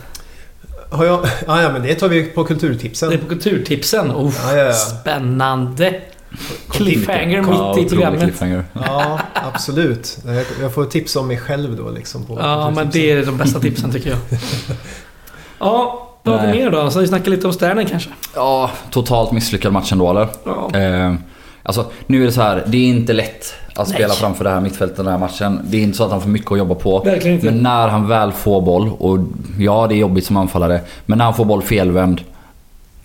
Har 0.91 1.05
jag? 1.05 1.27
Ah, 1.47 1.63
ja, 1.63 1.73
men 1.73 1.83
det 1.83 1.95
tar 1.95 2.09
vi 2.09 2.25
på 2.25 2.45
kulturtipsen. 2.45 3.09
Det 3.09 3.15
är 3.15 3.19
på 3.19 3.29
kulturtipsen? 3.29 4.11
Oh, 4.11 4.35
ja, 4.43 4.57
ja, 4.57 4.65
ja. 4.65 4.73
Spännande! 4.73 6.01
Cliffhanger 6.71 7.43
mitt 7.43 7.87
i 7.87 7.89
programmet. 7.89 8.43
Ja, 8.73 9.21
absolut. 9.35 10.19
Jag 10.61 10.75
får 10.75 10.85
tips 10.85 11.17
om 11.17 11.29
mig 11.29 11.39
själv 11.39 11.77
då 11.77 11.91
liksom. 11.91 12.25
På 12.25 12.39
ja, 12.41 12.71
men 12.71 12.91
det 12.93 13.11
är 13.11 13.27
de 13.27 13.37
bästa 13.37 13.61
tipsen 13.61 13.93
tycker 13.93 14.11
jag. 14.11 14.19
Ja, 15.59 16.09
vad 16.23 16.41
har 16.41 16.47
vi 16.47 16.53
mer 16.53 16.71
då? 16.71 16.91
Så 16.91 17.01
vi 17.01 17.07
snackar 17.07 17.31
lite 17.31 17.47
om 17.47 17.53
Sternen 17.53 17.87
kanske? 17.87 18.11
Ja, 18.35 18.71
totalt 18.91 19.33
misslyckad 19.33 19.73
match 19.73 19.93
ändå 19.93 20.11
eller? 20.11 20.29
Ja. 20.45 20.79
Eh, 20.81 21.15
alltså, 21.63 21.87
nu 22.07 22.23
är 22.23 22.27
det 22.27 22.33
så 22.33 22.43
här. 22.43 22.65
Det 22.67 22.77
är 22.77 22.89
inte 22.89 23.13
lätt 23.13 23.55
att 23.75 23.89
spela 23.89 24.09
Nej. 24.09 24.17
framför 24.17 24.45
det 24.45 24.51
här 24.51 24.61
mittfältet 24.61 24.97
den 24.97 25.07
här 25.07 25.19
matchen. 25.19 25.61
Det 25.65 25.77
är 25.77 25.83
inte 25.83 25.97
så 25.97 26.05
att 26.05 26.11
han 26.11 26.21
får 26.21 26.29
mycket 26.29 26.53
att 26.53 26.59
jobba 26.59 26.75
på. 26.75 26.99
Verkligen 26.99 27.35
inte. 27.35 27.51
Men 27.51 27.63
när 27.63 27.89
han 27.89 28.09
väl 28.09 28.33
får 28.33 28.61
boll, 28.61 28.91
och 28.99 29.19
ja 29.59 29.87
det 29.87 29.95
är 29.95 29.99
jobbigt 29.99 30.27
som 30.27 30.37
anfallare. 30.37 30.81
Men 31.07 31.19
när 31.19 31.25
han 31.25 31.35
får 31.35 31.45
boll 31.45 31.63
felvänd. 31.63 32.21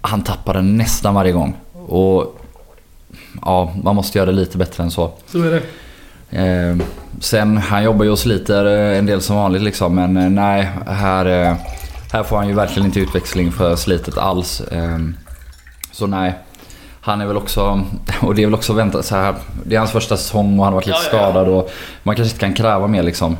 Han 0.01 0.21
tappar 0.21 0.53
den 0.53 0.77
nästan 0.77 1.13
varje 1.13 1.31
gång. 1.31 1.55
Och 1.87 2.40
ja, 3.41 3.73
man 3.83 3.95
måste 3.95 4.17
göra 4.17 4.25
det 4.25 4.35
lite 4.35 4.57
bättre 4.57 4.83
än 4.83 4.91
så. 4.91 5.11
Så 5.27 5.41
är 5.43 5.51
det. 5.51 5.61
Eh, 6.31 6.77
sen, 7.19 7.57
han 7.57 7.83
jobbar 7.83 8.05
ju 8.05 8.11
och 8.11 8.19
sliter 8.19 8.65
eh, 8.65 8.97
en 8.97 9.05
del 9.05 9.21
som 9.21 9.35
vanligt 9.35 9.61
liksom. 9.61 9.95
Men 9.95 10.17
eh, 10.17 10.29
nej, 10.29 10.69
här, 10.87 11.55
här 12.11 12.23
får 12.23 12.37
han 12.37 12.47
ju 12.47 12.53
verkligen 12.53 12.85
inte 12.85 12.99
utväxling 12.99 13.51
för 13.51 13.75
slitet 13.75 14.17
alls. 14.17 14.61
Så 15.91 16.07
nej. 16.07 16.33
Han 17.03 17.21
är 17.21 17.25
väl 17.25 17.37
också, 17.37 17.85
och 18.21 18.35
det 18.35 18.41
är 18.41 18.45
väl 18.45 18.53
också 18.53 18.73
väntat 18.73 19.05
så 19.05 19.15
här. 19.15 19.35
Det 19.63 19.75
är 19.75 19.79
hans 19.79 19.91
första 19.91 20.17
säsong 20.17 20.59
och 20.59 20.65
han 20.65 20.73
har 20.73 20.81
varit 20.81 20.85
lite 20.85 20.99
Ja, 21.03 21.09
ja, 21.11 21.17
ja. 21.17 21.31
skadad 21.31 21.47
och 21.47 21.71
man 22.03 22.15
kanske 22.15 22.33
inte 22.33 22.45
kan 22.45 22.53
kräva 22.53 22.87
mer 22.87 23.03
liksom. 23.03 23.37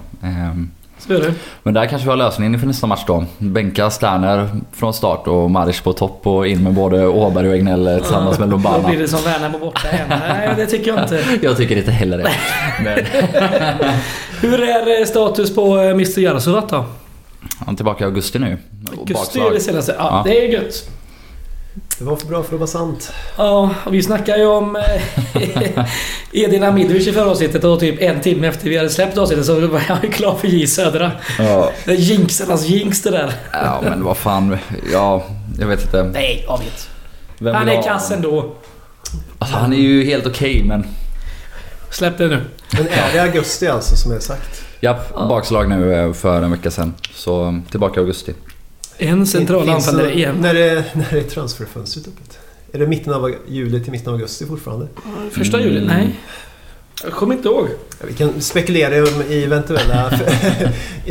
Det. 1.07 1.33
Men 1.63 1.73
där 1.73 1.85
kanske 1.85 2.05
vi 2.05 2.09
har 2.09 2.17
lösningen 2.17 2.53
inför 2.53 2.67
nästa 2.67 2.87
match 2.87 3.03
då. 3.07 3.25
Bänka 3.37 3.89
Sterner 3.89 4.49
från 4.73 4.93
start 4.93 5.27
och 5.27 5.51
Maric 5.51 5.81
på 5.81 5.93
topp 5.93 6.27
och 6.27 6.47
in 6.47 6.63
med 6.63 6.73
både 6.73 7.07
Åberg 7.07 7.47
och 7.49 7.55
Egnell 7.55 7.87
eh, 7.87 7.97
tillsammans 7.97 8.39
med 8.39 8.47
Då 8.49 8.51
Lobana. 8.57 8.87
blir 8.89 8.99
det 8.99 9.07
som 9.07 9.19
Värnamo 9.23 9.59
borta 9.59 9.87
igen. 9.91 10.05
Nej, 10.09 10.53
det 10.55 10.65
tycker 10.65 10.93
jag 10.93 11.03
inte. 11.03 11.23
Jag 11.41 11.57
tycker 11.57 11.77
inte 11.77 11.91
heller 11.91 12.17
det. 12.17 12.31
Hur 14.41 14.61
är 14.63 14.99
eh, 15.01 15.05
status 15.05 15.55
på 15.55 15.77
eh, 15.77 15.89
Mr 15.89 16.19
Jarsuvat 16.19 16.69
då? 16.69 16.85
han 17.59 17.73
är 17.73 17.75
tillbaka 17.77 18.03
i 18.03 18.07
augusti 18.07 18.39
nu. 18.39 18.57
Augusti 18.91 19.13
bakslag. 19.13 19.47
är 19.47 19.51
det 19.51 19.59
senaste. 19.59 19.95
Ja, 19.97 20.05
Ja. 20.25 20.31
det 20.31 20.45
är 20.45 20.49
gött. 20.49 20.89
Det 21.97 22.04
var 22.06 22.15
för 22.15 22.27
bra 22.27 22.43
för 22.43 22.54
att 22.54 22.60
vara 22.60 22.67
sant. 22.67 23.12
Ja, 23.38 23.69
och 23.86 23.93
vi 23.93 24.04
snackade 24.04 24.38
ju 24.39 24.45
om 24.45 24.75
eh, 24.75 25.86
Edin 26.32 26.63
Hamidovic 26.63 27.08
i 27.08 27.12
förra 27.12 27.32
avsnittet 27.32 27.63
och 27.63 27.80
typ 27.80 28.01
en 28.01 28.21
timme 28.21 28.47
efter 28.47 28.69
vi 28.69 28.77
hade 28.77 28.89
släppt 28.89 29.17
avsnittet 29.17 29.45
så 29.45 29.60
var 29.67 29.82
jag 29.88 30.13
klar 30.13 30.36
för 30.36 30.47
J 30.47 30.67
Södra. 30.67 31.12
Ja, 31.39 31.71
Det 31.86 31.91
är 31.91 31.95
jinxarnas 31.95 32.65
jinx 32.65 33.01
det 33.01 33.12
där. 33.12 33.34
ja, 33.54 33.80
men 33.84 34.04
vad 34.04 34.17
fan. 34.17 34.58
Ja, 34.93 35.23
jag 35.60 35.67
vet 35.67 35.82
inte. 35.84 36.04
Nej, 36.04 36.43
jag 36.47 36.58
vet. 36.58 36.89
Vem 37.39 37.56
Han 37.56 37.69
är 37.69 37.75
ha- 37.75 37.84
kass 37.84 38.12
ändå. 38.12 38.56
Alltså, 39.39 39.58
han 39.58 39.73
är 39.73 39.77
ju 39.77 40.06
helt 40.06 40.25
okej 40.27 40.63
men... 40.63 40.86
Släpp 41.89 42.17
det 42.17 42.27
nu. 42.27 42.41
Men 42.73 42.88
är 42.88 43.13
det 43.13 43.19
augusti 43.19 43.67
alltså 43.67 43.95
som 43.95 44.12
är 44.12 44.19
sagt? 44.19 44.62
Japp, 44.80 45.13
bakslag 45.15 45.69
nu 45.69 45.93
eh, 45.93 46.13
för 46.13 46.41
en 46.41 46.51
vecka 46.51 46.71
sedan. 46.71 46.93
Så 47.15 47.60
tillbaka 47.71 47.99
i 47.99 48.04
augusti. 48.04 48.34
En 49.01 49.27
central 49.27 49.69
anfallare 49.69 50.07
det- 50.07 50.13
igen. 50.13 50.35
När 50.39 50.55
är, 50.55 50.83
när 50.93 51.15
är 51.15 51.23
transferfönstret 51.23 52.07
öppet? 52.07 52.39
Är 52.73 52.79
det 52.79 52.87
mitten 52.87 53.13
av 53.13 53.33
juli 53.47 53.83
till 53.83 53.91
mitten 53.91 54.07
av 54.07 54.13
augusti 54.13 54.45
fortfarande? 54.45 54.87
Första 55.31 55.59
juli? 55.61 55.77
Mm. 55.77 55.87
Nej. 55.97 56.19
Jag 57.03 57.13
kommer 57.13 57.35
inte 57.35 57.47
ihåg. 57.47 57.67
Ja, 57.99 58.05
vi 58.07 58.13
kan 58.13 58.41
spekulera 58.41 59.03
om 59.03 59.21
i 59.29 59.43
eventuella 59.43 60.11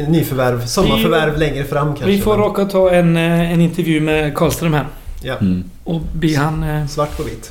nyförvärv, 0.09 0.67
sommarförvärv 0.67 1.39
längre 1.39 1.65
fram 1.65 1.87
kanske. 1.87 2.07
Vi 2.07 2.21
får 2.21 2.37
råka 2.37 2.65
ta 2.65 2.91
en, 2.91 3.17
eh, 3.17 3.53
en 3.53 3.61
intervju 3.61 4.01
med 4.01 4.35
Karlström 4.37 4.75
här. 4.75 4.87
Ja, 5.23 5.35
Mm. 5.41 5.65
Och 5.85 6.01
be 6.15 6.37
han 6.37 6.63
eh, 6.63 6.87
svart 6.87 7.17
på 7.17 7.23
vitt. 7.23 7.51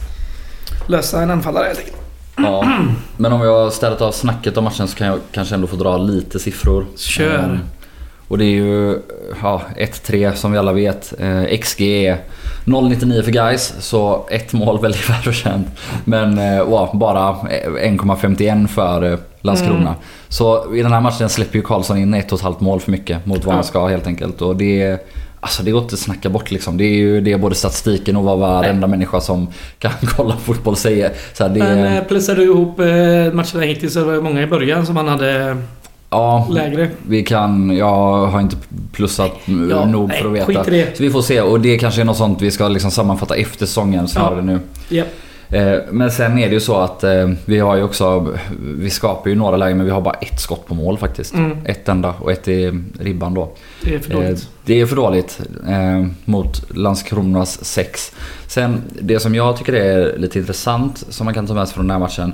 lösa 0.88 1.22
en 1.22 1.32
anfallare 1.32 1.66
helt 1.66 1.80
enkelt. 1.80 1.98
Ja, 2.38 2.72
men 3.18 3.34
om 3.34 3.42
vi 3.42 3.48
har 3.48 3.70
städat 3.70 4.02
av 4.02 4.12
snacket 4.12 4.58
om 4.58 4.64
matchen 4.64 4.88
så 4.88 4.98
kan 4.98 5.08
jag 5.08 5.20
kanske 5.32 5.56
ändå 5.56 5.68
få 5.68 5.76
dra 5.76 5.98
lite 5.98 6.40
siffror. 6.40 6.86
Kör. 6.96 7.60
Och 8.30 8.38
det 8.38 8.46
är 8.46 8.56
ju 8.56 9.00
ja, 9.42 9.62
1-3 9.78 10.34
som 10.34 10.52
vi 10.52 10.58
alla 10.58 10.74
vet. 10.74 11.14
Eh, 11.20 11.60
XG 11.60 11.82
är 11.82 12.18
0,99 12.66 13.22
för 13.22 13.32
guys 13.32 13.74
så 13.80 14.28
ett 14.32 14.54
mål 14.54 14.82
väldigt 14.82 15.10
välförtjänt. 15.10 15.68
Men 16.06 16.38
eh, 16.38 16.56
ja, 16.56 16.92
bara 16.94 17.20
1,51 17.32 18.68
för 18.68 19.12
eh, 19.12 19.20
Landskrona. 19.42 19.80
Mm. 19.80 19.94
Så 20.28 20.76
i 20.76 20.82
den 20.82 20.94
här 20.94 21.02
matchen 21.02 21.30
släpper 21.30 21.56
ju 21.56 21.62
Karlsson 21.62 21.98
in 21.98 22.14
ett 22.14 22.32
och 22.32 22.38
ett 22.38 22.44
halvt 22.44 22.60
mål 22.60 22.80
för 22.80 22.92
mycket 22.92 23.26
mot 23.26 23.46
vad 23.46 23.56
han 23.56 23.64
ska 23.64 23.88
helt 23.88 24.08
enkelt. 24.08 24.42
Och 24.42 24.56
det, 24.56 25.08
alltså 25.40 25.64
det 25.64 25.72
går 25.72 25.82
inte 25.82 25.94
att 25.94 26.00
snacka 26.00 26.30
bort 26.30 26.52
liksom. 26.52 26.78
Det 26.78 26.84
är 26.84 26.96
ju 26.96 27.22
det 27.22 27.32
är 27.32 27.38
både 27.38 27.56
statistiken 27.56 28.16
och 28.16 28.24
vad 28.24 28.40
varenda 28.40 28.88
människa 28.88 29.22
som 29.22 29.48
kan 29.80 29.92
kolla 30.02 30.38
fotboll 30.38 30.76
säger. 30.76 31.12
Så 31.34 31.44
här, 31.44 31.54
det, 31.54 31.60
Men 31.60 31.98
eh, 31.98 32.04
plussar 32.04 32.36
du 32.36 32.44
ihop 32.44 32.80
eh, 32.80 32.86
matcherna 33.34 33.62
hittills 33.62 33.94
så 33.94 34.04
var 34.04 34.14
det 34.14 34.22
många 34.22 34.42
i 34.42 34.48
början 34.48 34.86
som 34.86 34.98
han 34.98 35.08
hade 35.08 35.58
ja, 36.10 36.48
lägre. 36.52 36.90
Vi 37.08 37.24
kan, 37.24 37.78
jag 37.78 38.28
har 38.28 38.42
inte 38.42 38.56
plussat 38.92 39.32
Ja, 39.72 39.86
nog 39.86 40.08
nej, 40.08 40.22
för 40.22 40.36
att 40.38 40.46
skit 40.46 40.58
veta. 40.58 40.72
i 40.76 40.78
det. 40.78 40.98
Så 40.98 41.04
vi 41.04 41.10
får 41.10 41.22
se 41.22 41.42
och 41.42 41.60
det 41.62 41.78
kanske 41.78 42.02
är 42.02 42.06
något 42.06 42.18
sånt 42.18 42.42
vi 42.42 42.52
ska 42.52 42.68
liksom 42.68 42.92
sammanfatta 42.92 43.36
efter 43.36 43.66
säsongen 43.66 44.08
snarare 44.08 44.42
nu. 44.42 44.60
Ja. 44.90 45.04
Eh, 45.50 45.80
Men 45.92 46.12
sen 46.12 46.38
är 46.40 46.48
det 46.48 46.54
ju 46.54 46.60
så 46.60 46.78
att 46.78 47.04
eh, 47.04 47.30
vi 47.46 47.60
har 47.60 47.76
ju 47.76 47.84
också, 47.84 48.28
vi 48.78 48.90
skapar 48.90 49.30
ju 49.30 49.36
några 49.36 49.58
lägen 49.58 49.78
men 49.78 49.86
vi 49.86 49.92
har 49.92 50.02
bara 50.02 50.14
ett 50.14 50.40
skott 50.40 50.68
på 50.68 50.76
mål 50.76 50.98
faktiskt. 50.98 51.34
Mm, 51.34 51.58
Ett 51.66 51.90
enda 51.90 52.14
och 52.20 52.32
ett 52.32 52.48
i 52.48 52.82
ribban 53.00 53.34
då. 53.34 53.52
det 53.84 53.96
är 53.96 54.00
för 54.00 54.12
Eh, 54.14 54.18
dåligt. 54.20 54.48
Det 54.66 54.82
är 54.82 54.86
för 54.86 54.96
dåligt 54.96 55.40
mot 56.26 56.64
Landskronas 56.78 57.66
6. 57.66 58.12
Sen 58.48 58.82
det 59.02 59.20
som 59.20 59.36
jag 59.36 59.58
tycker 59.58 59.74
är 59.74 60.18
lite 60.18 60.40
intressant 60.40 61.04
som 61.10 61.26
man 61.26 61.34
kan 61.34 61.48
ta 61.48 61.54
med 61.54 61.68
sig 61.68 61.76
från 61.76 61.88
den 61.88 61.92
här 61.92 62.00
matchen. 62.00 62.34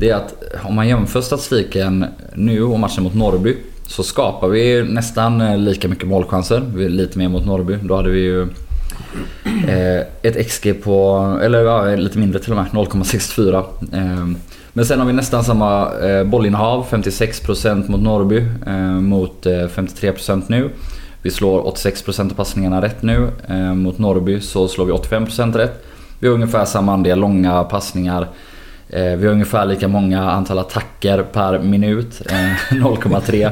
Det 0.00 0.10
är 0.10 0.14
att 0.14 0.34
om 0.62 0.74
man 0.74 0.88
jämför 0.88 1.20
statistiken 1.20 2.06
nu 2.34 2.62
och 2.62 2.78
matchen 2.78 3.02
mot 3.02 3.14
Norrby. 3.14 3.56
Så 3.86 4.02
skapar 4.02 4.48
vi 4.48 4.82
nästan 4.82 5.40
eh, 5.40 5.58
lika 5.58 5.88
mycket 5.88 6.08
målchanser. 6.08 6.62
Vi 6.74 6.84
är 6.84 6.88
lite 6.88 7.18
mer 7.18 7.28
mot 7.28 7.46
Norrby. 7.46 7.76
Då 7.82 7.96
hade 7.96 8.10
vi 8.10 8.20
ju 8.20 8.42
eh, 9.68 10.06
ett 10.22 10.48
XG 10.48 10.82
på, 10.82 11.38
eller 11.42 11.64
ja, 11.64 11.96
lite 11.96 12.18
mindre 12.18 12.38
till 12.38 12.52
och 12.52 12.58
med, 12.58 12.66
0,64. 12.66 13.64
Eh, 13.92 14.26
men 14.72 14.86
sen 14.86 14.98
har 14.98 15.06
vi 15.06 15.12
nästan 15.12 15.44
samma 15.44 15.88
bollinnehav, 16.24 16.86
56% 16.90 17.90
mot 17.90 18.00
Norrby 18.00 18.46
mot 19.00 19.46
53% 19.46 20.42
nu. 20.46 20.70
Vi 21.22 21.30
slår 21.30 21.62
86% 21.62 22.30
av 22.30 22.34
passningarna 22.34 22.82
rätt 22.82 23.02
nu. 23.02 23.28
Mot 23.74 23.98
Norrby 23.98 24.40
så 24.40 24.68
slår 24.68 24.84
vi 24.84 24.92
85% 24.92 25.56
rätt. 25.56 25.84
Vi 26.18 26.28
har 26.28 26.34
ungefär 26.34 26.64
samma 26.64 26.92
andel 26.92 27.18
långa 27.18 27.64
passningar. 27.64 28.28
Eh, 28.92 29.16
vi 29.16 29.26
har 29.26 29.32
ungefär 29.32 29.66
lika 29.66 29.88
många 29.88 30.30
antal 30.30 30.58
attacker 30.58 31.22
per 31.22 31.58
minut. 31.58 32.22
Eh, 32.30 32.34
0,3. 32.76 33.50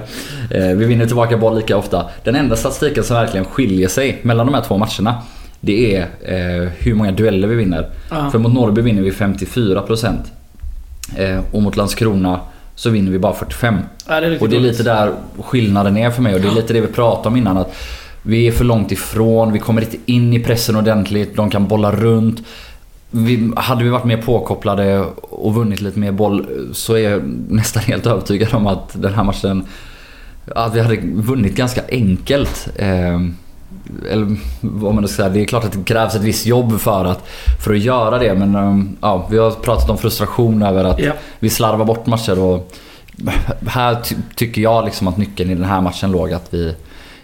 Eh, 0.50 0.76
vi 0.76 0.84
vinner 0.84 1.06
tillbaka 1.06 1.36
boll 1.36 1.56
lika 1.56 1.76
ofta. 1.76 2.06
Den 2.24 2.34
enda 2.34 2.56
statistiken 2.56 3.04
som 3.04 3.16
verkligen 3.16 3.44
skiljer 3.46 3.88
sig 3.88 4.18
mellan 4.22 4.46
de 4.46 4.54
här 4.54 4.62
två 4.62 4.78
matcherna. 4.78 5.14
Det 5.60 5.96
är 5.96 6.00
eh, 6.02 6.68
hur 6.78 6.94
många 6.94 7.12
dueller 7.12 7.48
vi 7.48 7.54
vinner. 7.54 7.90
Ja. 8.10 8.30
För 8.30 8.38
mot 8.38 8.52
Norrby 8.54 8.80
vinner 8.82 9.02
vi 9.02 9.10
54%. 9.10 10.16
Eh, 11.16 11.40
och 11.52 11.62
mot 11.62 11.76
Landskrona 11.76 12.40
så 12.74 12.90
vinner 12.90 13.12
vi 13.12 13.18
bara 13.18 13.32
45%. 13.32 13.78
Ja, 14.08 14.20
det 14.20 14.26
är 14.26 14.42
Och 14.42 14.48
det 14.48 14.56
är 14.56 14.60
lite 14.60 14.82
där 14.82 15.12
skillnaden 15.38 15.96
är 15.96 16.10
för 16.10 16.22
mig 16.22 16.34
och 16.34 16.40
det 16.40 16.48
är 16.48 16.54
lite 16.54 16.72
det 16.72 16.80
vi 16.80 16.86
pratade 16.86 17.28
om 17.28 17.36
innan. 17.36 17.56
Att 17.56 17.74
vi 18.22 18.46
är 18.46 18.52
för 18.52 18.64
långt 18.64 18.92
ifrån, 18.92 19.52
vi 19.52 19.58
kommer 19.58 19.82
inte 19.82 19.96
in 20.06 20.32
i 20.32 20.40
pressen 20.40 20.76
ordentligt, 20.76 21.36
de 21.36 21.50
kan 21.50 21.68
bolla 21.68 21.92
runt. 21.92 22.42
Vi, 23.10 23.52
hade 23.56 23.84
vi 23.84 23.90
varit 23.90 24.04
mer 24.04 24.16
påkopplade 24.16 25.00
och 25.20 25.54
vunnit 25.54 25.80
lite 25.80 25.98
mer 25.98 26.12
boll 26.12 26.46
så 26.72 26.94
är 26.94 27.10
jag 27.10 27.22
nästan 27.48 27.82
helt 27.82 28.06
övertygad 28.06 28.54
om 28.54 28.66
att 28.66 29.02
den 29.02 29.14
här 29.14 29.24
matchen... 29.24 29.64
Att 30.54 30.74
vi 30.74 30.80
hade 30.80 30.96
vunnit 31.14 31.56
ganska 31.56 31.82
enkelt. 31.88 32.68
Eh, 32.76 33.20
eller 34.10 34.36
vad 34.60 34.94
man 34.94 35.08
ska 35.08 35.16
säga. 35.16 35.28
Det 35.28 35.40
är 35.40 35.44
klart 35.44 35.64
att 35.64 35.72
det 35.72 35.84
krävs 35.84 36.14
ett 36.14 36.22
visst 36.22 36.46
jobb 36.46 36.80
för 36.80 37.04
att, 37.04 37.28
för 37.64 37.74
att 37.74 37.80
göra 37.80 38.18
det. 38.18 38.34
Men 38.34 38.54
eh, 38.54 38.84
ja, 39.00 39.26
vi 39.30 39.38
har 39.38 39.50
pratat 39.50 39.90
om 39.90 39.98
frustration 39.98 40.62
över 40.62 40.84
att 40.84 41.00
vi 41.00 41.10
vi 41.38 41.50
slarvar 41.50 41.84
bort 41.84 42.06
matcher 42.06 42.38
och 42.38 42.72
här 43.66 43.94
ty- 43.94 44.16
tycker 44.34 44.62
jag 44.62 44.84
liksom 44.84 45.08
att 45.08 45.16
nyckeln 45.16 45.50
i 45.50 45.54
den 45.54 45.64
här 45.64 45.80
matchen 45.80 46.10
låg 46.10 46.32
att 46.32 46.54
vi 46.54 46.74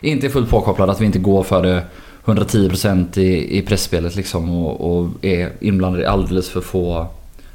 inte 0.00 0.26
är 0.26 0.30
fullt 0.30 0.50
påkopplade, 0.50 0.92
att 0.92 1.00
vi 1.00 1.06
inte 1.06 1.18
går 1.18 1.42
för 1.42 1.62
det 1.62 1.82
110% 2.24 3.18
i, 3.18 3.58
i 3.58 3.62
pressspelet 3.62 4.16
liksom 4.16 4.50
och, 4.50 4.98
och 4.98 5.10
är 5.24 5.52
inblandade 5.60 6.02
i 6.02 6.06
alldeles 6.06 6.48
för 6.48 6.60
få 6.60 7.06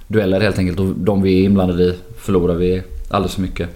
dueller 0.07 0.41
helt 0.41 0.59
enkelt. 0.59 0.79
Och 0.79 0.85
de 0.85 1.21
vi 1.21 1.39
är 1.39 1.45
inblandade 1.45 1.83
i 1.83 1.95
förlorar 2.17 2.55
vi 2.55 2.83
alldeles 3.09 3.35
för 3.35 3.41
mycket. 3.41 3.69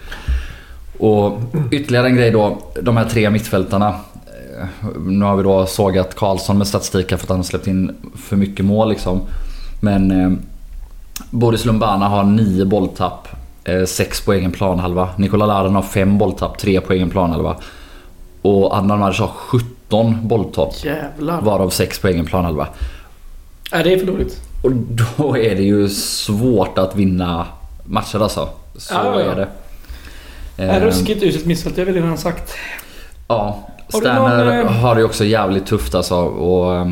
Och 1.00 1.40
ytterligare 1.72 2.08
en 2.08 2.16
grej 2.16 2.32
då, 2.32 2.58
de 2.82 2.98
här 2.98 3.06
tre 3.06 3.30
mittfältarna. 3.30 3.88
Eh, 3.88 4.88
nu 5.06 5.26
har 5.26 5.36
vi 5.36 5.44
då 5.44 5.66
sågat 5.66 6.16
Karlsson 6.16 6.58
med 6.58 6.68
statistik 6.68 7.08
för 7.08 7.16
att 7.16 7.30
han 7.30 7.38
har 7.38 7.44
släppt 7.44 7.68
in 7.68 7.96
för 8.16 8.36
mycket 8.36 8.66
mål 8.66 8.90
liksom. 8.90 9.22
Men 9.82 10.12
eh, 10.12 10.32
Boris 11.30 11.66
Lumbana 11.66 12.08
har 12.08 12.24
nio 12.24 12.66
bolltapp, 12.66 13.28
eh, 13.64 13.86
sex 13.86 14.22
på 14.22 14.34
egen 14.34 14.52
planhalva. 14.52 15.10
Nikola 15.18 15.46
Larin 15.46 15.76
har 15.76 15.82
fem 15.82 16.18
bolltapp, 16.18 16.58
tre 16.58 16.82
på 16.82 16.94
egen 16.94 17.10
planhalva. 17.10 17.56
Och 18.42 18.76
Adnan 18.76 19.00
Maric 19.00 19.20
har 19.20 19.28
17 19.28 19.68
bolltapp, 20.24 20.74
Jävlar. 20.84 21.42
varav 21.42 21.70
sex 21.70 22.00
på 22.00 22.08
egen 22.08 22.26
planhalva. 22.26 22.68
Nej, 23.72 23.84
det 23.84 23.94
är 23.94 23.98
för 23.98 24.06
dåligt. 24.06 24.42
Och 24.62 24.72
då 25.18 25.38
är 25.38 25.56
det 25.56 25.64
ju 25.64 25.90
svårt 25.90 26.78
att 26.78 26.96
vinna 26.96 27.48
matcher 27.84 28.20
alltså. 28.24 28.50
Så 28.78 28.94
Ja, 28.94 29.04
ja, 29.06 29.20
ja. 29.26 29.32
är 29.32 29.36
det. 29.36 29.42
Äh, 29.44 30.76
Eh, 30.76 30.82
ruskigt 30.82 31.24
uselt 31.24 31.46
mittfält, 31.46 31.76
det 31.76 31.82
har 31.82 31.86
vi 31.92 32.02
redan 32.02 32.18
sagt. 32.18 32.54
Ja, 33.28 33.60
Har 33.94 34.00
Sterner 34.00 34.46
någon, 34.46 34.60
eh, 34.68 34.72
har 34.72 34.96
det 34.96 35.02
ju 35.02 35.06
också 35.06 35.26
jävligt 35.26 35.66
tufft 35.66 35.96
alltså. 35.96 36.16
Och, 36.16 36.76
eh, 36.76 36.92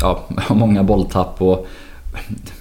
ja, 0.00 0.20
många 0.48 0.82
bolltapp 0.82 1.42
och 1.42 1.66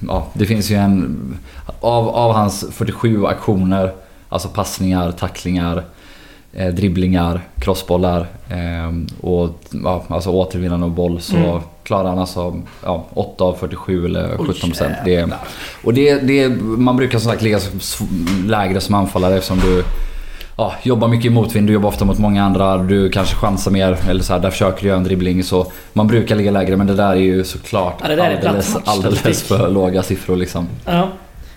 ja, 0.07 0.27
det 0.33 0.45
finns 0.45 0.71
ju 0.71 0.75
en... 0.75 1.37
Av, 1.81 2.09
av 2.09 2.33
hans 2.33 2.65
47 2.71 3.25
aktioner, 3.25 3.93
alltså 4.29 4.47
passningar, 4.47 5.11
tacklingar, 5.11 5.83
eh, 6.53 6.67
dribblingar, 6.67 7.41
crossbollar 7.59 8.27
eh, 8.49 8.93
och 9.21 9.49
ja, 9.83 10.03
alltså 10.07 10.29
återvinnande 10.29 10.85
av 10.85 10.91
boll 10.91 11.21
så 11.21 11.35
Mm. 11.37 11.59
klarar 11.83 12.09
han 12.09 12.19
alltså 12.19 12.61
ja, 12.83 13.05
8 13.13 13.43
av 13.43 13.53
47 13.53 14.05
eller 14.05 14.29
Oj, 14.39 14.47
17 14.47 14.69
procent. 14.69 14.93
Det, 15.05 15.29
och 15.83 15.93
det, 15.93 16.19
det, 16.19 16.49
man 16.61 16.97
brukar 16.97 17.19
som 17.19 17.31
sagt 17.31 17.41
ligga 17.41 17.59
lägre 18.47 18.81
som 18.81 18.95
anfallare 18.95 19.35
eftersom 19.35 19.59
du 19.59 19.83
ja, 20.57 20.73
jobbar 20.83 21.07
mycket 21.07 21.25
i 21.25 21.29
motvind, 21.29 21.67
du 21.67 21.73
jobbar 21.73 21.89
ofta 21.89 22.05
mot 22.05 22.17
många 22.19 22.43
andra, 22.43 22.77
du 22.77 23.09
kanske 23.09 23.35
chansar 23.35 23.71
mer 23.71 23.97
eller 24.09 24.23
så 24.23 24.33
här, 24.33 24.39
där 24.39 24.49
försöker 24.51 24.81
du 24.81 24.87
göra 24.87 24.97
en 24.97 25.03
dribbling 25.03 25.43
så 25.43 25.71
man 25.93 26.07
brukar 26.07 26.35
ligga 26.35 26.51
lägre 26.51 26.77
men 26.77 26.87
det 26.87 26.95
där 26.95 27.11
är 27.11 27.15
ju 27.15 27.43
såklart 27.43 27.95
Ja, 28.01 28.07
det 28.07 28.15
där 28.15 28.29
är 28.31 28.35
alldeles, 28.47 28.75
alldeles 28.85 29.43
för 29.43 29.69
låga 29.69 30.03
siffror 30.03 30.35
liksom. 30.35 30.67
Ja. 30.85 31.09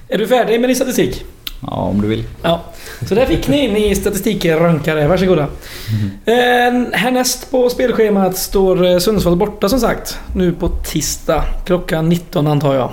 Är 0.09 0.19
du 0.19 0.27
färdig 0.27 0.61
med 0.61 0.69
din 0.69 0.77
statistik? 0.77 1.25
Ja, 1.67 1.77
om 1.77 2.03
du 2.03 2.09
vill. 2.09 2.25
Ja. 2.43 2.61
Så 3.09 3.15
där 3.15 3.27
fick 3.27 3.49
ni 3.49 3.65
in 3.65 3.77
i 3.77 3.95
statistikrankare. 3.95 5.09
Varsågoda. 5.09 5.47
Eh, 6.25 6.35
härnäst 6.93 7.51
på 7.51 7.71
spelschemat 7.71 8.37
står 8.37 8.87
eh, 8.87 8.99
Sundsvall 8.99 9.37
borta 9.37 9.69
som 9.69 9.81
sagt. 9.81 10.19
Nu 10.37 10.53
på 10.53 10.69
tisdag. 10.69 11.45
Klockan 11.67 12.09
19 12.09 12.47
antar 12.47 12.75
jag. 12.75 12.91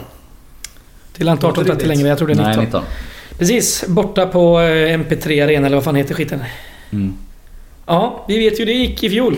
Till 1.13 1.29
antal 1.29 1.49
Låter 1.49 1.61
18.30 1.61 1.67
rimligt. 1.69 1.87
längre. 1.87 2.07
Jag 2.07 2.17
tror 2.17 2.27
det 2.27 2.33
är 2.33 2.37
19. 2.37 2.55
Nej, 2.55 2.65
19. 2.65 2.83
Precis. 3.37 3.87
Borta 3.87 4.25
på 4.25 4.59
eh, 4.59 4.97
MP3 4.99 5.43
Arena 5.43 5.65
eller 5.67 5.77
vad 5.77 5.83
fan 5.83 5.95
heter 5.95 6.15
skiten. 6.15 6.43
Mm. 6.91 7.13
Ja, 7.85 8.25
vi 8.27 8.37
vet 8.39 8.53
ju 8.53 8.57
hur 8.57 8.65
det 8.65 8.73
gick 8.73 9.03
i 9.03 9.09
fjol. 9.09 9.37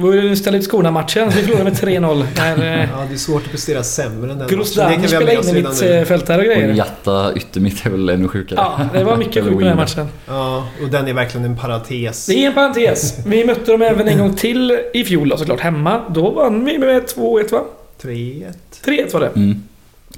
Vi 0.00 0.20
ju 0.20 0.36
ställa 0.36 0.58
ut 0.58 0.64
skorna 0.64 0.90
matchen 0.90 1.32
så 1.32 1.36
vi 1.38 1.42
förlorade 1.44 1.64
med 1.64 1.72
3-0. 1.72 2.24
När 2.36 2.80
eh, 2.80 2.88
Ja, 2.90 3.04
det 3.08 3.14
är 3.14 3.18
svårt 3.18 3.44
att 3.44 3.50
prestera 3.50 3.82
sämre 3.82 4.32
än 4.32 4.38
den 4.38 4.58
matchen. 4.58 4.58
Det 5.02 5.08
spelade 5.08 5.34
in 5.34 5.40
i 5.40 5.52
redan 5.52 5.74
nu. 5.80 5.98
mittfältare 5.98 6.36
och 6.36 6.40
Och 6.40 6.46
grejer. 6.46 6.74
Jatta 6.74 7.34
yttermitt 7.34 7.86
är 7.86 7.90
väl 7.90 8.08
ännu 8.08 8.28
sjukare. 8.28 8.60
Ja, 8.60 8.80
det 8.98 9.04
var 9.04 9.16
mycket 9.16 9.44
sjukt 9.44 9.56
med 9.56 9.66
den 9.66 9.76
matchen. 9.76 10.08
Ja, 10.26 10.66
och 10.82 10.88
den 10.88 11.08
är 11.08 11.12
verkligen 11.12 11.44
en 11.44 11.56
parentes. 11.56 12.26
Det 12.26 12.44
är 12.44 12.46
en 12.48 12.54
parentes. 12.54 13.18
Vi 13.26 13.44
mötte 13.44 13.72
dem 13.72 13.82
även 13.82 14.08
en 14.08 14.18
gång 14.18 14.34
till 14.34 14.78
i 14.94 15.04
fjol 15.04 15.34
såklart 15.38 15.60
hemma. 15.60 16.00
Då 16.08 16.30
vann 16.30 16.64
vi 16.64 16.78
med 16.78 17.02
2-1 17.02 17.52
va? 17.52 17.60
3-1. 18.02 18.52
3-1 18.84 19.12
var 19.12 19.20
det. 19.20 19.26
Mm. 19.36 19.62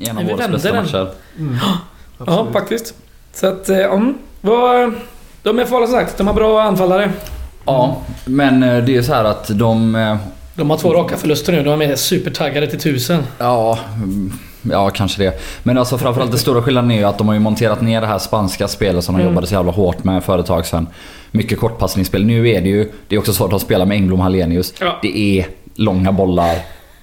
En 0.09 0.19
av 0.19 0.25
årets 0.35 0.49
bästa 0.49 0.73
den. 0.73 0.85
matcher. 0.85 1.09
Mm. 1.39 1.57
Ja, 2.27 2.47
faktiskt. 2.53 2.95
Så 3.35 3.47
att, 3.47 3.69
eh, 3.69 3.79
ja. 3.79 4.13
Vad, 4.41 4.93
de 5.43 5.59
är 5.59 5.65
farliga 5.65 5.87
som 5.87 5.97
sagt. 5.97 6.19
De 6.19 6.27
har 6.27 6.35
bra 6.35 6.63
anfallare. 6.63 7.11
Ja, 7.67 7.97
men 8.25 8.63
eh, 8.63 8.85
det 8.85 8.97
är 8.97 9.03
så 9.03 9.15
här 9.15 9.25
att 9.25 9.59
de... 9.59 9.95
eh, 9.95 10.17
De 10.55 10.71
har 10.71 10.77
två 10.77 10.95
raka 10.95 11.17
förluster 11.17 11.53
nu. 11.53 11.63
De 11.63 11.83
är 11.83 11.97
supertaggade 11.97 12.67
till 12.67 12.81
tusen. 12.81 13.23
Ja, 13.39 13.79
mm, 13.95 14.33
ja 14.63 14.91
kanske 14.91 15.23
det. 15.23 15.41
Men 15.63 15.79
alltså 15.79 15.99
framförallt 15.99 16.31
den 16.31 16.41
stora 16.41 16.63
skillnaden 16.63 16.91
är 16.91 16.99
ju 16.99 17.05
att 17.05 17.19
de 17.19 17.27
har 17.29 17.35
ju 17.35 17.41
monterat 17.41 17.81
ner 17.81 18.01
det 18.01 18.07
här 18.07 18.19
spanska 18.19 18.69
spelet 18.69 19.05
som 19.05 19.15
de 19.15 19.21
Mm. 19.21 19.33
jobbade 19.33 19.47
så 19.47 19.55
jävla 19.55 19.73
hårt 19.73 20.05
med 20.05 20.25
för 20.25 20.39
ett 20.39 20.47
tag 20.47 20.67
sedan. 20.67 20.87
Mycket 21.31 21.61
kortpassningsspel. 21.61 22.25
Nu 22.27 22.49
är 22.49 22.61
det 22.61 22.69
ju, 22.69 22.93
det 23.09 23.15
är 23.15 23.19
också 23.19 23.33
så 23.33 23.45
att 23.45 23.51
de 23.51 23.61
spelar 23.61 23.87
med 23.87 23.95
Engblom 23.95 24.21
Hallenius. 24.21 24.75
Ja. 24.81 24.99
Det 25.03 25.19
är 25.39 25.47
långa 25.75 26.13
bollar 26.13 26.57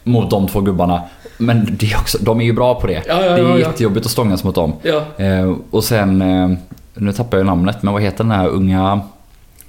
mot 0.03 0.29
de 0.29 0.47
två 0.47 0.61
gubbarna. 0.61 1.01
Men 1.37 1.67
det 1.79 1.91
är 1.91 1.97
också, 1.97 2.17
de 2.21 2.41
är 2.41 2.45
ju 2.45 2.53
bra 2.53 2.75
på 2.75 2.87
det. 2.87 2.93
Ja, 3.07 3.23
ja, 3.25 3.31
det 3.35 3.41
är 3.41 3.49
ja, 3.49 3.57
jättejobbigt 3.59 4.05
att 4.05 4.11
stångas 4.11 4.43
mot 4.43 4.55
dem. 4.55 4.73
Eh, 5.17 5.53
och 5.71 5.83
sen, 5.83 6.21
eh, 6.21 6.57
nu 6.93 7.11
tappar 7.11 7.37
jag 7.37 7.45
namnet, 7.45 7.83
men 7.83 7.93
vad 7.93 8.01
heter 8.01 8.23
den 8.23 8.31
här 8.31 8.47
unga... 8.47 9.01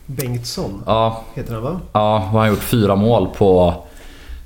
Bengtsson. 0.08 0.82
Ja, 0.86 1.20
heter 1.34 1.54
han 1.54 1.62
va? 1.62 1.80
Ja, 1.92 2.18
han 2.18 2.36
har 2.36 2.46
gjort? 2.46 2.58
Fyra 2.58 2.96
mål 2.96 3.28
på 3.38 3.74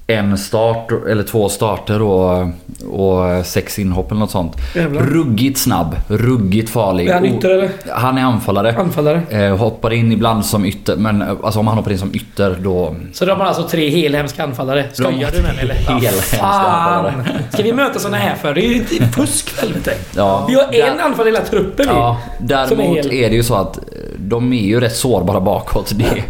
en 0.07 0.39
start, 0.39 0.93
eller 1.09 1.23
två 1.23 1.49
starter 1.49 2.03
och, 2.03 2.47
och 2.91 3.47
sex 3.47 3.79
inhopp 3.79 4.11
eller 4.11 4.21
något 4.21 4.31
sånt. 4.31 4.57
Jävlar. 4.75 5.03
Ruggigt 5.03 5.59
snabb, 5.59 5.97
ruggigt 6.09 6.71
farlig. 6.71 7.09
Är 7.09 7.15
han 7.15 7.25
ytter 7.25 7.51
eller? 7.51 7.71
Han 7.91 8.19
är 8.19 8.23
anfallare. 8.23 8.75
Anfallare. 8.79 9.23
Eh, 9.31 9.57
hoppar 9.57 9.93
in 9.93 10.13
ibland 10.13 10.45
som 10.47 10.65
ytter, 10.65 10.97
men 10.97 11.23
eh, 11.23 11.29
alltså 11.43 11.61
om 11.61 11.67
han 11.67 11.77
hoppar 11.77 11.91
in 11.93 11.99
som 11.99 12.11
ytter 12.15 12.57
då... 12.63 12.95
Så 13.13 13.25
de 13.25 13.41
har 13.41 13.47
alltså 13.47 13.63
tre 13.69 13.89
helhemska 13.91 14.45
anfallare. 14.45 14.85
Skojar 14.93 15.31
du 15.37 15.43
med 15.43 15.55
mig 15.55 15.63
eller? 15.63 15.75
Helhemska 15.75 16.43
anfallare. 16.43 17.25
Ska 17.53 17.63
vi 17.63 17.73
möta 17.73 17.99
såna 17.99 18.17
här 18.17 18.35
för? 18.37 18.55
Det 18.55 18.61
är 18.67 18.69
ju 18.75 18.85
fusk 19.17 19.49
för 19.49 19.63
helvete. 19.67 19.93
Ja, 20.17 20.45
Vi 20.49 20.55
har 20.55 20.63
en 20.63 20.71
där- 20.97 21.05
anfallare 21.05 21.29
i 21.29 21.33
hela 21.37 21.45
truppen. 21.47 21.87
Ja, 21.89 22.19
däremot 22.41 22.97
hel. 22.97 23.13
är 23.13 23.31
det 23.31 23.37
ju 23.37 23.43
så 23.43 23.55
att 23.55 23.77
eh, 23.77 23.83
de 24.19 24.53
är 24.53 24.57
ju 24.67 24.81
rätt 24.81 24.97
sårbara 24.97 25.41
bakåt. 25.41 25.93
Det, 25.97 26.23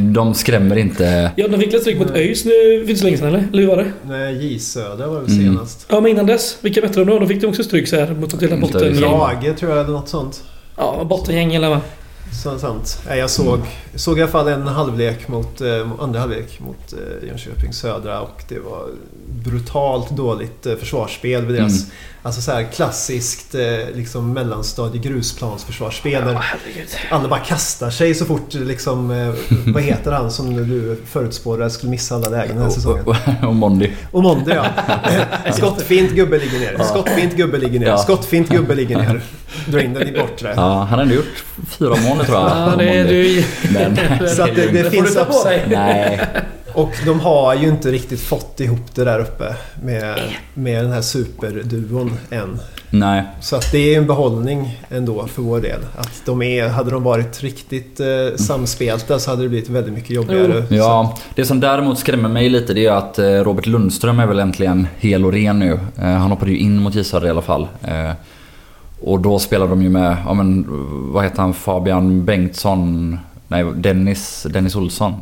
de 0.00 0.34
skrämmer 0.34 0.76
inte... 0.76 1.30
Ja, 1.36 1.48
de 1.48 1.58
fick 1.60 1.74
väl 1.74 1.80
stryk 1.80 1.98
mot 1.98 2.10
ÖIS 2.10 2.44
nu 2.44 2.84
inte 2.90 2.98
så 3.00 3.04
länge 3.04 3.18
sedan 3.18 3.28
eller? 3.28 3.48
Eller 3.52 3.62
hur 3.62 3.68
var 3.68 3.76
det? 3.76 3.92
Nej, 4.06 4.46
J 4.52 4.58
Södra 4.58 5.06
var 5.06 5.20
det 5.22 5.32
Mm. 5.32 5.44
senast. 5.54 5.86
Ja, 5.88 6.00
men 6.00 6.10
innan 6.10 6.26
dess. 6.26 6.56
Vilka 6.60 6.80
mötte 6.80 7.00
de 7.00 7.04
då? 7.06 7.18
De 7.18 7.28
fick 7.28 7.40
de 7.40 7.46
också 7.46 7.64
stryk 7.64 7.88
så 7.88 7.96
här 7.96 8.14
mot 8.14 8.32
Inte 8.32 8.56
botten. 8.56 8.82
ÖIS. 8.82 9.00
Brage 9.00 9.56
tror 9.58 9.70
jag 9.72 9.80
eller 9.84 9.92
något 9.92 10.08
sånt. 10.08 10.42
Ja, 10.76 11.04
bottengäng 11.08 11.54
eller 11.54 11.68
vad? 11.68 11.80
Så, 12.42 12.58
sant. 12.58 12.98
Nej, 13.08 13.18
jag 13.18 13.30
såg, 13.30 13.58
såg 13.94 14.18
i 14.18 14.22
alla 14.22 14.30
fall 14.30 14.48
en 14.48 14.66
halvlek 14.66 15.28
mot, 15.28 15.60
eh, 15.60 15.88
andra 16.00 16.20
halvlek 16.20 16.60
mot 16.60 16.92
eh, 16.92 17.28
Jönköping 17.28 17.72
Södra 17.72 18.20
och 18.20 18.42
det 18.48 18.58
var 18.58 18.86
brutalt 19.44 20.10
dåligt 20.10 20.66
eh, 20.66 20.74
försvarsspel 20.74 21.46
vid 21.46 21.56
deras 21.56 21.72
Mm. 21.82 21.90
Alltså 22.22 22.40
så 22.40 22.52
här 22.52 22.62
klassiskt 22.72 23.54
eh, 23.54 23.60
liksom 23.94 24.32
mellanstadie 24.32 25.00
grusplansförsvarsspel 25.00 26.24
där 26.24 26.34
herregud. 26.34 26.88
alla 27.10 27.28
bara 27.28 27.40
kastar 27.40 27.90
sig 27.90 28.14
så 28.14 28.24
fort 28.24 28.54
liksom, 28.54 29.10
eh, 29.10 29.34
vad 29.74 29.82
heter 29.82 30.12
han 30.12 30.30
som 30.30 30.56
du 30.56 30.96
förutspårade 31.06 31.70
skulle 31.70 31.90
missa 31.90 32.14
alla 32.14 32.28
lägen 32.28 32.54
den 32.56 32.64
här 32.64 32.70
säsongen? 32.70 33.04
Och, 33.04 33.16
och, 33.42 33.48
och 33.48 33.54
Mondi. 33.54 33.92
Och 34.12 34.22
Monde 34.22 34.54
ja. 34.54 35.52
Skottfint 35.52 36.10
gubbe 36.10 36.38
ligger 36.38 36.58
ner. 36.58 36.84
Skottfint 36.84 37.36
gubbe 37.36 37.58
ligger 37.58 37.80
ner. 37.80 37.86
Ja. 37.86 37.98
Skottfint 37.98 38.48
gubbe 38.48 38.74
ligger 38.74 38.96
ner. 38.98 39.20
Dra 39.66 39.80
in 39.82 39.94
den 39.94 40.08
i 40.08 40.18
bortre. 40.18 40.52
Ja, 40.56 40.78
han 40.78 40.88
har 40.98 41.02
ändå 41.02 41.14
gjort 41.14 41.44
fyra 41.78 41.88
mål 41.88 42.24
tror 42.26 42.38
jag. 42.38 42.50
Ja, 42.50 42.74
det 42.78 42.84
är 42.98 43.04
Mondi. 43.04 43.44
du... 43.62 43.68
Men, 43.72 43.96
Så 44.28 44.42
att 44.42 44.54
det, 44.54 44.66
det 44.66 44.82
får 44.84 44.90
finns 44.90 45.08
du 45.08 45.14
ta 45.14 45.24
på 45.24 45.32
upside. 45.32 45.52
dig. 45.58 45.68
Nej. 45.68 46.20
Och 46.74 46.90
de 47.06 47.20
har 47.20 47.54
ju 47.54 47.68
inte 47.68 47.90
riktigt 47.92 48.20
fått 48.20 48.60
ihop 48.60 48.94
det 48.94 49.04
där 49.04 49.18
uppe 49.20 49.54
med, 49.82 50.18
med 50.54 50.84
den 50.84 50.92
här 50.92 51.00
superduon 51.02 52.12
än. 52.30 52.60
Nej. 52.90 53.24
Så 53.40 53.56
att 53.56 53.72
det 53.72 53.94
är 53.94 53.98
en 53.98 54.06
behållning 54.06 54.78
ändå 54.88 55.26
för 55.26 55.42
vår 55.42 55.60
del. 55.60 55.80
Att 55.96 56.22
de 56.24 56.42
är, 56.42 56.68
hade 56.68 56.90
de 56.90 57.02
varit 57.02 57.42
riktigt 57.42 58.00
eh, 58.00 58.06
samspelta 58.36 59.18
så 59.18 59.30
hade 59.30 59.42
det 59.42 59.48
blivit 59.48 59.68
väldigt 59.68 59.94
mycket 59.94 60.10
jobbigare. 60.10 60.66
Så, 60.68 60.74
Ja, 60.74 61.16
det 61.34 61.44
som 61.44 61.60
däremot 61.60 61.98
skrämmer 61.98 62.28
mig 62.28 62.48
lite 62.48 62.74
det 62.74 62.86
är 62.86 62.92
att 62.92 63.18
eh, 63.18 63.24
Robert 63.26 63.66
Lundström 63.66 64.20
är 64.20 64.26
väl 64.26 64.38
äntligen 64.38 64.86
hel 64.98 65.24
och 65.24 65.32
ren 65.32 65.58
nu. 65.58 65.80
Eh, 65.98 66.04
Han 66.04 66.30
hoppade 66.30 66.50
ju 66.50 66.58
in 66.58 66.82
mot 66.82 67.06
Södra 67.06 67.26
i 67.26 67.30
alla 67.30 67.42
fall. 67.42 67.68
Eh, 67.82 68.10
Och 69.00 69.20
då 69.20 69.38
spelar 69.38 69.68
de 69.68 69.82
ju 69.82 69.88
med, 69.88 70.16
ja 70.26 70.34
men 70.34 70.66
vad 71.12 71.24
heter 71.24 71.42
han, 71.42 71.54
Fabian 71.54 72.24
Bengtsson? 72.24 73.18
Nej, 73.50 73.64
Dennis, 73.76 74.46
Dennis 74.50 74.76
Olsson. 74.76 75.14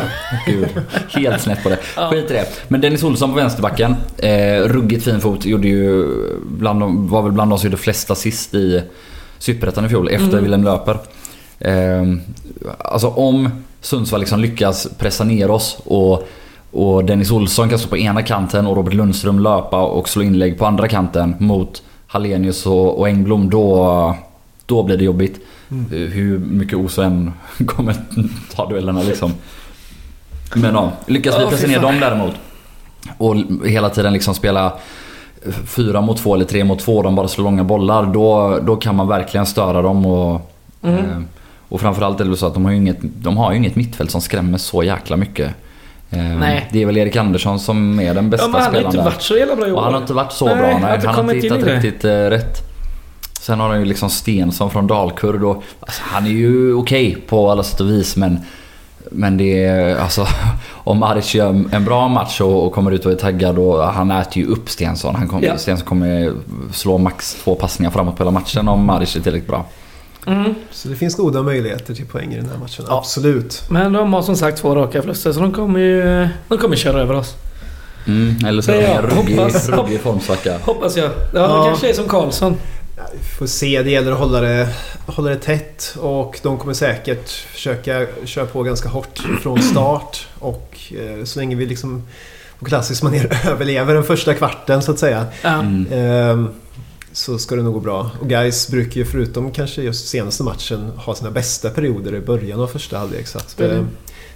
Gud, 0.46 0.68
helt 1.08 1.42
snett 1.42 1.62
på 1.62 1.68
det. 1.68 1.78
Skit 2.10 2.30
i 2.30 2.34
det. 2.34 2.46
Men 2.68 2.80
Dennis 2.80 3.02
Olsson 3.02 3.30
på 3.30 3.36
vänsterbacken. 3.36 3.96
Eh, 4.18 4.62
ruggigt 4.68 5.04
fin 5.04 5.20
fot. 5.20 5.44
Gjorde 5.46 5.68
ju 5.68 6.06
bland 6.44 6.80
de, 6.80 7.08
var 7.08 7.22
väl 7.22 7.32
bland 7.32 7.50
de 7.50 7.58
som 7.58 7.66
gjorde 7.66 7.82
flest 7.82 8.10
assist 8.10 8.54
i 8.54 8.82
Superettan 9.38 9.84
i 9.86 9.88
fjol 9.88 10.08
efter 10.08 10.28
Mm. 10.28 10.42
Willem 10.44 10.64
Löper. 10.64 10.98
Eh, 11.58 12.02
alltså 12.78 13.08
om 13.08 13.48
Sundsvall 13.80 14.20
liksom 14.20 14.40
lyckas 14.40 14.88
pressa 14.98 15.24
ner 15.24 15.50
oss 15.50 15.78
och, 15.84 16.28
och 16.70 17.04
Dennis 17.04 17.30
Olsson 17.30 17.68
kan 17.68 17.78
stå 17.78 17.88
på 17.88 17.98
ena 17.98 18.22
kanten 18.22 18.66
och 18.66 18.76
Robert 18.76 18.94
Lundström 18.94 19.38
löpa 19.38 19.82
och 19.82 20.08
slå 20.08 20.22
inlägg 20.22 20.58
på 20.58 20.66
andra 20.66 20.88
kanten 20.88 21.34
mot 21.38 21.82
Hallenius 22.06 22.66
och, 22.66 22.98
och 22.98 23.08
Engblom. 23.08 23.50
Då, 23.50 24.14
då 24.66 24.82
blir 24.82 24.96
det 24.96 25.04
jobbigt. 25.04 25.40
Mm. 25.70 25.86
Hur 26.12 26.38
mycket 26.38 26.78
Oso 26.78 27.02
än 27.02 27.32
kommer 27.66 27.94
ta 28.54 28.68
duellerna 28.68 29.02
liksom. 29.02 29.32
Men 30.54 30.74
ja, 30.74 30.92
lyckas 31.06 31.40
vi 31.40 31.46
pressa 31.46 31.66
ner 31.66 31.80
dem 31.80 32.00
däremot 32.00 32.34
och 33.18 33.36
hela 33.66 33.88
tiden 33.90 34.12
liksom 34.12 34.34
spela 34.34 34.72
fyra 35.66 36.00
mot 36.00 36.16
två 36.18 36.34
eller 36.34 36.44
tre 36.44 36.64
mot 36.64 36.78
två, 36.78 37.02
de 37.02 37.14
bara 37.14 37.28
slår 37.28 37.44
långa 37.44 37.64
bollar. 37.64 38.06
Då, 38.06 38.58
då 38.62 38.76
kan 38.76 38.96
man 38.96 39.08
verkligen 39.08 39.46
störa 39.46 39.82
dem 39.82 40.06
och, 40.06 40.46
Mm. 40.82 40.96
eh, 40.98 41.04
och 41.68 41.80
framförallt 41.80 42.20
är 42.20 42.24
det 42.24 42.36
så 42.36 42.46
att 42.46 42.54
de 42.54 42.64
har 42.64 42.70
ju 42.72 42.76
inget, 42.76 42.98
de 43.00 43.36
har 43.36 43.50
ju 43.52 43.56
inget 43.58 43.76
mittfält 43.76 44.10
som 44.10 44.20
skrämmer 44.20 44.58
så 44.58 44.82
jäkla 44.82 45.16
mycket. 45.16 45.54
Eh, 46.10 46.18
Nej. 46.24 46.68
Det 46.72 46.82
är 46.82 46.86
väl 46.86 46.96
Erik 46.96 47.16
Andersson 47.16 47.60
som 47.60 48.00
är 48.00 48.14
den 48.14 48.30
bästa 48.30 48.46
Ja, 48.46 48.48
men 48.48 48.54
han 48.54 48.62
har 48.62 48.68
spelaren 48.70 48.86
inte 48.86 48.96
där. 48.96 49.04
varit 49.04 49.22
så 49.22 49.36
jävla 49.36 49.56
bra 49.56 49.68
i 49.68 49.72
år. 49.72 49.76
Och 49.76 49.82
han 49.84 49.92
har 49.94 50.00
inte 50.00 50.12
varit 50.14 50.32
så 50.32 50.46
Nej, 50.46 50.56
bra. 50.56 50.66
har 50.72 50.80
Nej, 50.80 50.94
inte 50.94 51.06
han 51.08 51.24
har 51.26 51.34
inte 51.34 51.46
hittat 51.46 51.64
riktigt 51.68 52.04
eh, 52.04 52.10
rätt. 52.10 52.69
Sen 53.40 53.60
har 53.60 53.68
han 53.68 53.78
ju 53.78 53.84
liksom 53.84 54.10
Stensson 54.10 54.70
från 54.70 54.86
Dalkurd 54.86 55.44
och 55.44 55.62
alltså, 55.80 56.02
han 56.04 56.26
är 56.26 56.30
ju 56.30 56.74
okej 56.74 57.16
på 57.28 57.50
alla 57.50 57.62
sätt 57.62 57.80
och 57.80 57.88
vis 57.90 58.16
men 58.16 58.38
men 59.10 59.36
det 59.36 59.64
är 59.64 59.96
alltså 59.96 60.26
om 60.72 60.98
Maric 60.98 61.34
gör 61.34 61.48
en 61.72 61.84
bra 61.84 62.08
match 62.08 62.40
och, 62.40 62.66
och 62.66 62.72
kommer 62.72 62.90
ut 62.90 63.06
och 63.06 63.12
är 63.12 63.16
taggad 63.16 63.58
och 63.58 63.82
han 63.84 64.10
äter 64.10 64.42
ju 64.42 64.46
upp 64.48 64.70
Stensson. 64.70 65.14
Han 65.14 65.28
kommer, 65.28 65.46
Ja. 65.46 65.58
Stensson 65.58 65.86
kommer 65.86 66.32
slå 66.72 66.98
max 66.98 67.36
två 67.44 67.54
passningar 67.54 67.90
framåt 67.90 68.16
på 68.16 68.22
hela 68.22 68.30
matchen 68.30 68.68
om 68.68 68.84
Maric 68.84 69.16
är 69.16 69.20
tillräckligt 69.20 69.48
bra. 69.48 69.64
Mm. 70.26 70.54
Så 70.70 70.88
det 70.88 70.96
finns 70.96 71.16
goda 71.16 71.42
möjligheter 71.42 71.94
till 71.94 72.06
poäng 72.06 72.32
i 72.32 72.36
den 72.36 72.48
här 72.48 72.58
matchen. 72.58 72.84
Ja. 72.88 72.98
Absolut. 72.98 73.62
Men 73.70 73.92
de 73.92 74.12
har 74.12 74.22
som 74.22 74.36
sagt 74.36 74.58
två 74.58 74.74
raka 74.74 75.02
förluster 75.02 75.32
så 75.32 75.40
de 75.40 75.52
kommer 75.52 75.80
ju... 75.80 76.28
De 76.48 76.58
kommer 76.58 76.76
köra 76.76 77.00
över 77.00 77.14
oss. 77.14 77.34
Mm, 78.06 78.44
eller 78.46 78.62
så 78.62 78.72
är 78.72 78.76
är 78.76 78.98
en 78.98 79.10
ruggig 79.78 80.00
formsvacka. 80.00 80.58
Hoppas 80.64 80.96
jag. 80.96 81.06
Ja, 81.06 81.12
Ja. 81.34 81.48
de 81.48 81.66
kanske 81.66 81.88
är 81.88 81.92
som 81.92 82.08
Karlsson. 82.08 82.56
Ja, 83.02 83.06
vi 83.12 83.18
får 83.38 83.46
se. 83.46 83.82
Det 83.82 83.90
gäller 83.90 84.12
att 84.12 84.18
hålla 84.18 84.40
det, 84.40 84.68
hålla 85.06 85.30
det 85.30 85.36
tätt 85.36 85.96
och 86.00 86.40
de 86.42 86.58
kommer 86.58 86.74
säkert 86.74 87.30
försöka 87.30 88.06
köra 88.24 88.46
på 88.46 88.62
ganska 88.62 88.88
hårt 88.88 89.18
från 89.42 89.62
start. 89.62 90.26
Och 90.38 90.78
eh, 90.90 91.24
så 91.24 91.38
länge 91.38 91.56
vi 91.56 91.66
liksom 91.66 92.02
på 92.58 92.64
klassisk 92.64 93.02
manér 93.02 93.38
överlever 93.50 93.94
den 93.94 94.04
första 94.04 94.34
kvarten 94.34 94.82
så 94.82 94.92
att 94.92 94.98
säga. 94.98 95.26
Mm. 95.42 95.86
Ehm, 95.92 96.48
så 97.12 97.38
ska 97.38 97.56
det 97.56 97.62
nog 97.62 97.74
gå 97.74 97.80
bra. 97.80 98.10
Och 98.20 98.28
guys 98.28 98.68
brukar 98.68 98.96
ju 98.96 99.04
förutom 99.04 99.50
kanske 99.50 99.82
just 99.82 100.08
senaste 100.08 100.42
matchen 100.42 100.92
ha 100.96 101.14
sina 101.14 101.30
bästa 101.30 101.70
perioder 101.70 102.14
i 102.14 102.20
början 102.20 102.60
av 102.60 102.66
första 102.66 102.98
halvlek. 102.98 103.26
Så 103.26 103.38
att, 103.38 103.60
Mm. 103.60 103.76
eh, 103.78 103.84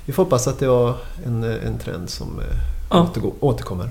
vi 0.07 0.13
får 0.13 0.25
hoppas 0.25 0.47
att 0.49 0.59
det 0.59 0.67
var 0.69 0.95
en, 1.27 1.43
en 1.45 1.79
trend 1.79 2.11
som 2.11 2.41
eh, 2.41 2.57
Ja. 2.91 3.09
återkommer. 3.41 3.89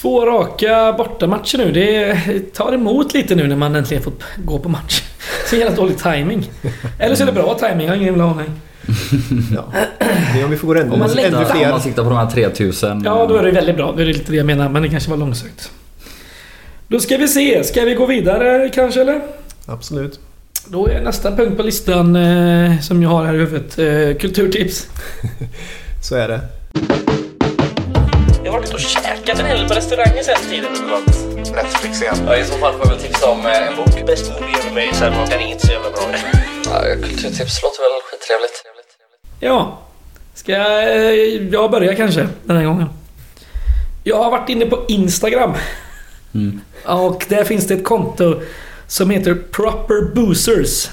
Två 0.00 0.26
raka 0.26 0.92
bortamatcher 0.92 1.58
nu. 1.58 1.72
Det 1.72 2.14
tar 2.54 2.72
emot 2.72 3.14
lite 3.14 3.34
nu 3.34 3.46
när 3.46 3.56
man 3.56 3.74
äntligen 3.76 4.02
får 4.02 4.12
gå 4.44 4.58
på 4.58 4.68
match. 4.68 5.02
Så 5.50 5.56
jävla 5.56 5.76
dålig 5.76 5.98
timing. 5.98 6.50
Eller 6.98 7.14
så 7.14 7.22
är 7.22 7.26
det 7.26 7.32
bra 7.32 7.54
timing, 7.58 7.80
jag 7.86 7.88
har 7.88 7.96
ingen 7.96 8.06
jävla 8.08 8.24
aning. 8.24 8.52
Ja. 9.54 9.64
Det 10.34 10.40
är 10.40 10.44
om 10.44 10.50
vi 10.50 10.56
får 10.56 10.68
gå 10.68 10.74
ännu, 10.74 10.90
Om 10.92 10.98
man, 10.98 11.10
ännu 11.10 11.22
siktar, 11.22 11.40
om 11.40 11.46
fler. 11.46 11.70
man 11.70 11.80
siktar 11.80 12.02
på 12.02 12.08
de 12.10 12.18
här 12.18 12.30
3000. 12.30 13.02
Ja, 13.04 13.26
då 13.26 13.36
är 13.36 13.42
det 13.42 13.50
väldigt 13.50 13.76
bra. 13.76 13.94
Det 13.96 14.02
är 14.02 14.06
lite 14.06 14.30
det 14.32 14.36
jag 14.36 14.46
menar, 14.46 14.68
men 14.68 14.82
det 14.82 14.88
kanske 14.88 15.10
var 15.10 15.16
långsökt. 15.16 15.70
Då 16.88 17.00
ska 17.00 17.16
vi 17.16 17.28
se. 17.28 17.64
Ska 17.64 17.84
vi 17.84 17.94
gå 17.94 18.06
vidare 18.06 18.68
kanske, 18.74 19.00
eller? 19.00 19.20
Absolut. 19.66 20.20
Då 20.66 20.88
är 20.88 21.00
nästa 21.00 21.36
punkt 21.36 21.56
på 21.56 21.62
listan 21.62 22.16
eh, 22.16 22.80
som 22.80 23.02
jag 23.02 23.10
har 23.10 23.24
här 23.24 23.34
i 23.34 23.38
huvudet 23.38 23.78
eh, 23.78 24.20
kulturtips. 24.20 24.86
Så 26.02 26.16
är 26.16 26.28
det. 26.28 26.40
Varit 28.56 28.74
och 28.74 28.80
käkat 28.80 29.38
en 29.38 29.46
hel 29.46 29.58
del 29.58 29.68
på 29.68 29.74
restauranger 29.74 30.22
sen 30.22 30.50
tiden. 30.50 30.72
Netflix 31.54 32.02
igen. 32.02 32.14
Ja, 32.26 32.36
I 32.36 32.44
så 32.44 32.58
fall 32.58 32.72
får 32.72 32.86
jag 32.86 32.90
väl 32.90 32.98
tipsa 32.98 33.30
om 33.30 33.46
eh, 33.46 33.68
en 33.68 33.76
bok. 33.76 34.06
Bäst 34.06 34.32
movie 34.32 34.56
ever 34.58 34.70
made, 34.70 34.94
sen 34.94 35.18
var 35.18 35.26
den 35.26 35.40
inte 35.40 35.66
så 35.66 35.72
jävla 35.72 35.90
bra. 35.90 36.00
Ja, 36.64 36.80
kulturtips 37.02 37.62
låter 37.62 37.82
väl 37.82 38.00
skittrevligt. 38.10 38.64
Ja. 39.40 39.78
Ska 40.34 40.52
jag, 40.52 41.26
jag 41.52 41.70
börja 41.70 41.94
kanske 41.94 42.28
den 42.44 42.56
här 42.56 42.64
gången? 42.64 42.88
Jag 44.04 44.16
har 44.16 44.30
varit 44.30 44.48
inne 44.48 44.66
på 44.66 44.84
Instagram. 44.88 45.52
Mm. 46.34 46.60
Och 46.84 47.26
där 47.28 47.44
finns 47.44 47.66
det 47.66 47.74
ett 47.74 47.84
konto 47.84 48.40
som 48.86 49.10
heter 49.10 49.34
Proper 49.34 50.14
Boozers. 50.14 50.88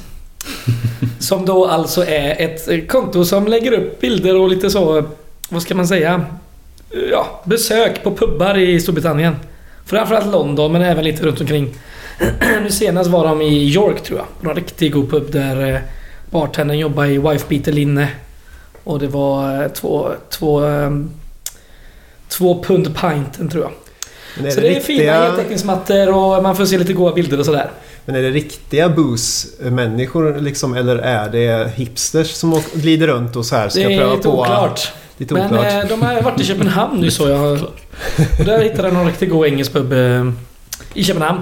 Som 1.20 1.46
då 1.46 1.66
alltså 1.66 2.06
är 2.06 2.42
ett 2.42 2.90
konto 2.90 3.26
som 3.26 3.48
lägger 3.48 3.72
upp 3.72 4.00
bilder 4.02 4.36
och 4.36 4.50
lite 4.50 4.70
så, 4.70 5.04
vad 5.50 5.62
ska 5.62 5.76
man 5.76 5.88
säga? 5.88 6.26
Ja, 7.12 7.42
besök 7.46 8.04
på 8.04 8.16
pubbar 8.16 8.58
i 8.58 8.80
Storbritannien. 8.80 9.36
Framförallt 9.86 10.32
London 10.32 10.72
men 10.72 10.82
även 10.82 11.04
lite 11.04 11.24
runt 11.26 11.42
omkring. 11.42 11.76
nu 12.64 12.72
senast 12.72 13.10
var 13.10 13.28
de 13.28 13.42
i 13.42 13.70
York 13.74 14.04
tror 14.04 14.20
jag. 14.20 14.28
Det 14.42 14.50
en 14.50 14.56
riktigt 14.56 14.94
god 14.94 15.10
pub 15.10 15.32
där 15.32 15.70
eh, 15.74 15.80
bartendern 16.30 16.78
jobbade 16.78 17.08
i 17.10 17.18
wife 17.18 17.46
linne. 17.72 18.08
Och 18.84 19.00
det 19.00 19.08
var 19.08 19.64
eh, 19.64 19.68
två, 19.68 20.12
två, 20.30 20.60
ehm, 20.60 21.12
två 22.30 22.64
pund 22.64 22.98
pinten 23.02 23.50
tror 23.50 23.64
jag. 23.64 23.72
Är, 24.48 24.52
Så 24.52 24.60
det, 24.62 24.68
det 24.70 24.76
är 24.76 24.82
fina 24.82 25.12
heltäckningsmattor 25.14 26.16
och 26.16 26.44
man 26.44 26.56
får 26.56 26.66
se 26.66 26.78
lite 26.78 26.94
goda 26.94 27.16
bilder 27.16 27.40
och 27.40 27.46
sådär. 27.46 27.72
men 28.06 28.16
är 28.16 28.22
det 28.22 28.30
riktiga 28.30 28.90
booze-människor 28.90 30.42
liksom, 30.42 30.74
eller 30.74 30.98
är 30.98 31.30
det 31.30 31.72
hipsters 31.76 32.32
som 32.32 32.62
glider 32.74 33.08
runt 33.08 33.36
och 33.36 33.46
så 33.46 33.56
här 33.56 33.70
ska 33.70 33.80
Det 33.80 33.94
är 33.94 33.98
pröva 33.98 34.16
lite 34.16 34.30
på? 34.30 34.42
oklart. 34.42 34.92
Lite 35.24 35.34
Men 35.34 35.46
oklart. 35.46 35.84
eh, 35.84 35.90
de 35.90 36.02
har 36.02 36.22
varit 36.22 36.40
i 36.42 36.44
Köpenhamn 36.44 37.02
nu 37.02 37.12
så 37.12 37.30
jag. 37.30 37.52
Och 38.40 38.46
där 38.46 38.62
hittade 38.64 38.88
jag 38.88 38.94
någon 38.94 39.06
riktigt 39.08 39.30
god 39.30 39.46
engelsk 39.48 39.74
pub 39.74 39.94
eh, 39.94 40.26
i 40.94 41.04
Köpenhamn. 41.04 41.40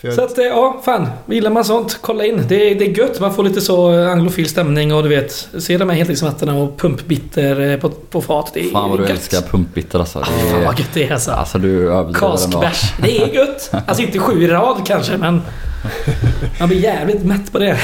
För 0.00 0.10
Så 0.10 0.24
att 0.24 0.38
eh, 0.38 0.44
ja, 0.44 0.82
fan. 0.84 1.08
Gillar 1.26 1.50
man 1.50 1.64
sånt, 1.64 1.98
kolla 2.00 2.24
in. 2.24 2.42
Det 2.48 2.70
är, 2.70 2.74
det 2.74 2.84
är 2.84 2.98
gött. 2.98 3.20
Man 3.20 3.34
får 3.34 3.44
lite 3.44 3.60
så 3.60 3.90
anglofil 4.08 4.48
stämning 4.48 4.94
och 4.94 5.02
du 5.02 5.08
vet. 5.08 5.48
Se 5.58 5.76
de 5.78 5.88
här 5.88 5.96
heltidsmattorna 5.96 6.54
och 6.54 6.78
pumpbitter 6.78 7.78
på, 7.78 7.88
på 7.90 8.22
fat. 8.22 8.50
Det 8.54 8.60
är 8.60 8.70
Fan 8.70 8.90
vad 8.90 8.98
du 8.98 9.02
gött. 9.02 9.12
älskar 9.12 9.40
pumpbitter 9.40 9.98
alltså. 9.98 10.18
Ah, 10.18 10.22
Det 10.44 10.50
fan 10.50 10.60
är, 10.60 10.66
vad 10.66 10.78
gött 10.78 10.88
det 10.94 11.04
är 11.08 11.12
alltså. 11.12 11.30
alltså 11.30 11.58
du. 11.58 11.90
Kaskbärs. 12.14 12.92
Det 13.02 13.22
är 13.22 13.26
gött. 13.34 13.70
Alltså 13.86 14.02
inte 14.02 14.18
sju 14.18 14.42
i 14.44 14.48
rad 14.48 14.76
kanske 14.86 15.16
men... 15.16 15.42
Man 16.60 16.68
blir 16.68 16.78
jävligt 16.80 17.24
mätt 17.24 17.52
på 17.52 17.58
det. 17.58 17.78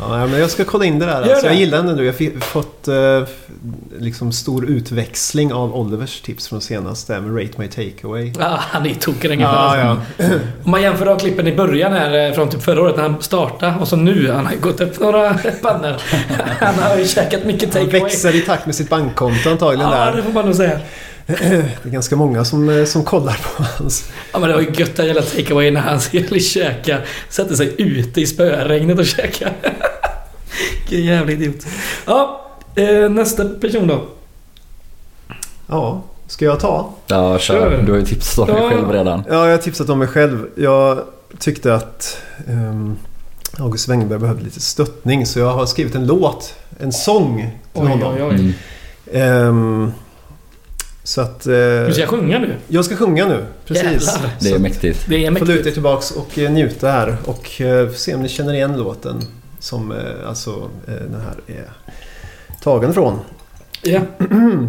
Ja, 0.00 0.26
men 0.26 0.40
jag 0.40 0.50
ska 0.50 0.64
kolla 0.64 0.84
in 0.84 0.98
det 0.98 1.06
där. 1.06 1.22
Alltså, 1.22 1.46
jag 1.46 1.54
gillar 1.54 1.82
den 1.82 1.96
nu. 1.96 2.04
Jag 2.04 2.12
har 2.12 2.40
fått 2.40 2.88
eh, 2.88 3.22
liksom 3.98 4.32
stor 4.32 4.66
utväxling 4.70 5.52
av 5.52 5.74
Olivers 5.76 6.20
tips 6.20 6.48
från 6.48 6.60
senast 6.60 7.06
där 7.06 7.20
med 7.20 7.42
Rate 7.42 7.60
My 7.60 7.68
Takeaway. 7.68 8.32
Ah, 8.40 8.56
han 8.60 8.86
är 8.86 8.94
tokig 8.94 9.30
den 9.30 9.40
Ja, 9.40 9.78
ja. 9.78 9.96
Om 10.64 10.70
man 10.70 10.82
jämför 10.82 11.06
de 11.06 11.18
klippen 11.18 11.46
i 11.46 11.56
början 11.56 11.92
här 11.92 12.28
eh, 12.28 12.34
från 12.34 12.48
typ 12.48 12.62
förra 12.62 12.82
året 12.82 12.96
när 12.96 13.02
han 13.02 13.22
startade 13.22 13.74
och 13.80 13.88
så 13.88 13.96
nu. 13.96 14.30
Han 14.32 14.46
har 14.46 14.52
ju 14.52 14.60
gått 14.60 14.80
upp 14.80 15.00
några 15.00 15.34
pannor. 15.62 15.96
Han 16.60 16.74
har 16.74 16.96
ju 16.96 17.06
käkat 17.06 17.44
mycket 17.44 17.74
Han 17.74 17.84
takeaway. 17.84 18.00
växer 18.00 18.34
i 18.34 18.40
takt 18.40 18.66
med 18.66 18.74
sitt 18.74 18.88
bankkonto 18.90 19.50
antagligen 19.50 19.90
Ja, 19.92 20.04
där. 20.04 20.16
det 20.16 20.22
får 20.22 20.32
man 20.32 20.44
nog 20.44 20.54
säga. 20.54 20.80
Det 21.26 21.34
är 21.84 21.90
ganska 21.90 22.16
många 22.16 22.44
som, 22.44 22.68
eh, 22.68 22.84
som 22.84 23.04
kollar 23.04 23.40
på 23.56 23.62
hans. 23.62 24.10
Ja 24.32 24.38
men 24.38 24.48
det 24.48 24.54
var 24.54 24.62
ju 24.62 24.70
gött 24.74 24.96
den 24.96 25.06
jävla 25.06 25.22
takeaway 25.22 25.70
när 25.70 25.80
han 25.80 26.00
skulle 26.00 26.40
käka. 26.40 26.98
Sätter 27.28 27.54
sig 27.54 27.74
ute 27.78 28.20
i 28.20 28.26
spöregnet 28.26 28.98
och 28.98 29.06
käka. 29.06 29.50
Vilken 30.80 31.04
jävla 31.06 31.32
idiot. 31.32 31.66
Ja, 32.06 32.46
eh, 32.76 33.10
nästa 33.10 33.44
person 33.48 33.86
då. 33.86 34.04
Ja, 35.66 36.02
ska 36.26 36.44
jag 36.44 36.60
ta? 36.60 36.90
Ja, 37.06 37.38
kör. 37.38 37.82
Du 37.86 37.92
har 37.92 37.98
ju 37.98 38.04
tipsat 38.06 38.38
om 38.48 38.54
dig 38.54 38.64
Ja. 38.64 38.70
själv 38.70 38.90
redan. 38.92 39.22
Ja, 39.28 39.44
jag 39.44 39.50
har 39.50 39.58
tipsat 39.58 39.88
om 39.88 39.98
mig 39.98 40.08
själv. 40.08 40.46
Jag 40.56 40.98
tyckte 41.38 41.74
att 41.74 42.16
um, 42.48 42.96
August 43.58 43.88
Wengberg 43.88 44.18
behövde 44.18 44.44
lite 44.44 44.60
stöttning 44.60 45.26
så 45.26 45.38
jag 45.38 45.52
har 45.52 45.66
skrivit 45.66 45.94
en 45.94 46.06
låt, 46.06 46.54
en 46.80 46.92
sång 46.92 47.36
till 47.72 47.82
Oj, 47.82 47.88
honom. 47.88 48.14
oj, 48.14 48.22
oj. 48.22 48.54
Mm. 49.12 49.92
Så 51.06 51.20
att... 51.20 51.46
eh, 51.46 51.52
Du 51.86 51.92
ska 51.94 52.06
sjunga 52.06 52.38
nu. 52.38 52.54
jag 52.68 52.84
ska 52.84 52.96
sjunga 52.96 53.26
nu, 53.26 53.44
precis. 53.66 53.84
Jävlar. 53.84 54.30
Det 54.40 54.50
är 54.50 54.58
mäktigt. 54.58 55.04
Det 55.08 55.26
är 55.26 55.30
Får 55.32 55.38
luta 55.40 55.52
er 55.52 55.56
mäktigt. 55.56 55.74
tillbaks 55.74 56.10
och 56.10 56.38
eh, 56.38 56.50
njuta 56.50 56.90
här 56.90 57.16
och 57.24 57.60
eh, 57.60 57.90
se 57.90 58.14
om 58.14 58.22
ni 58.22 58.28
känner 58.28 58.54
igen 58.54 58.76
låten 58.78 59.22
som 59.58 59.92
eh, 59.92 59.98
alltså 60.28 60.50
eh, 60.88 60.94
den 60.94 61.20
här 61.20 61.56
är 61.56 61.68
tagen 62.62 62.94
från. 62.94 63.18
Ja. 63.82 64.00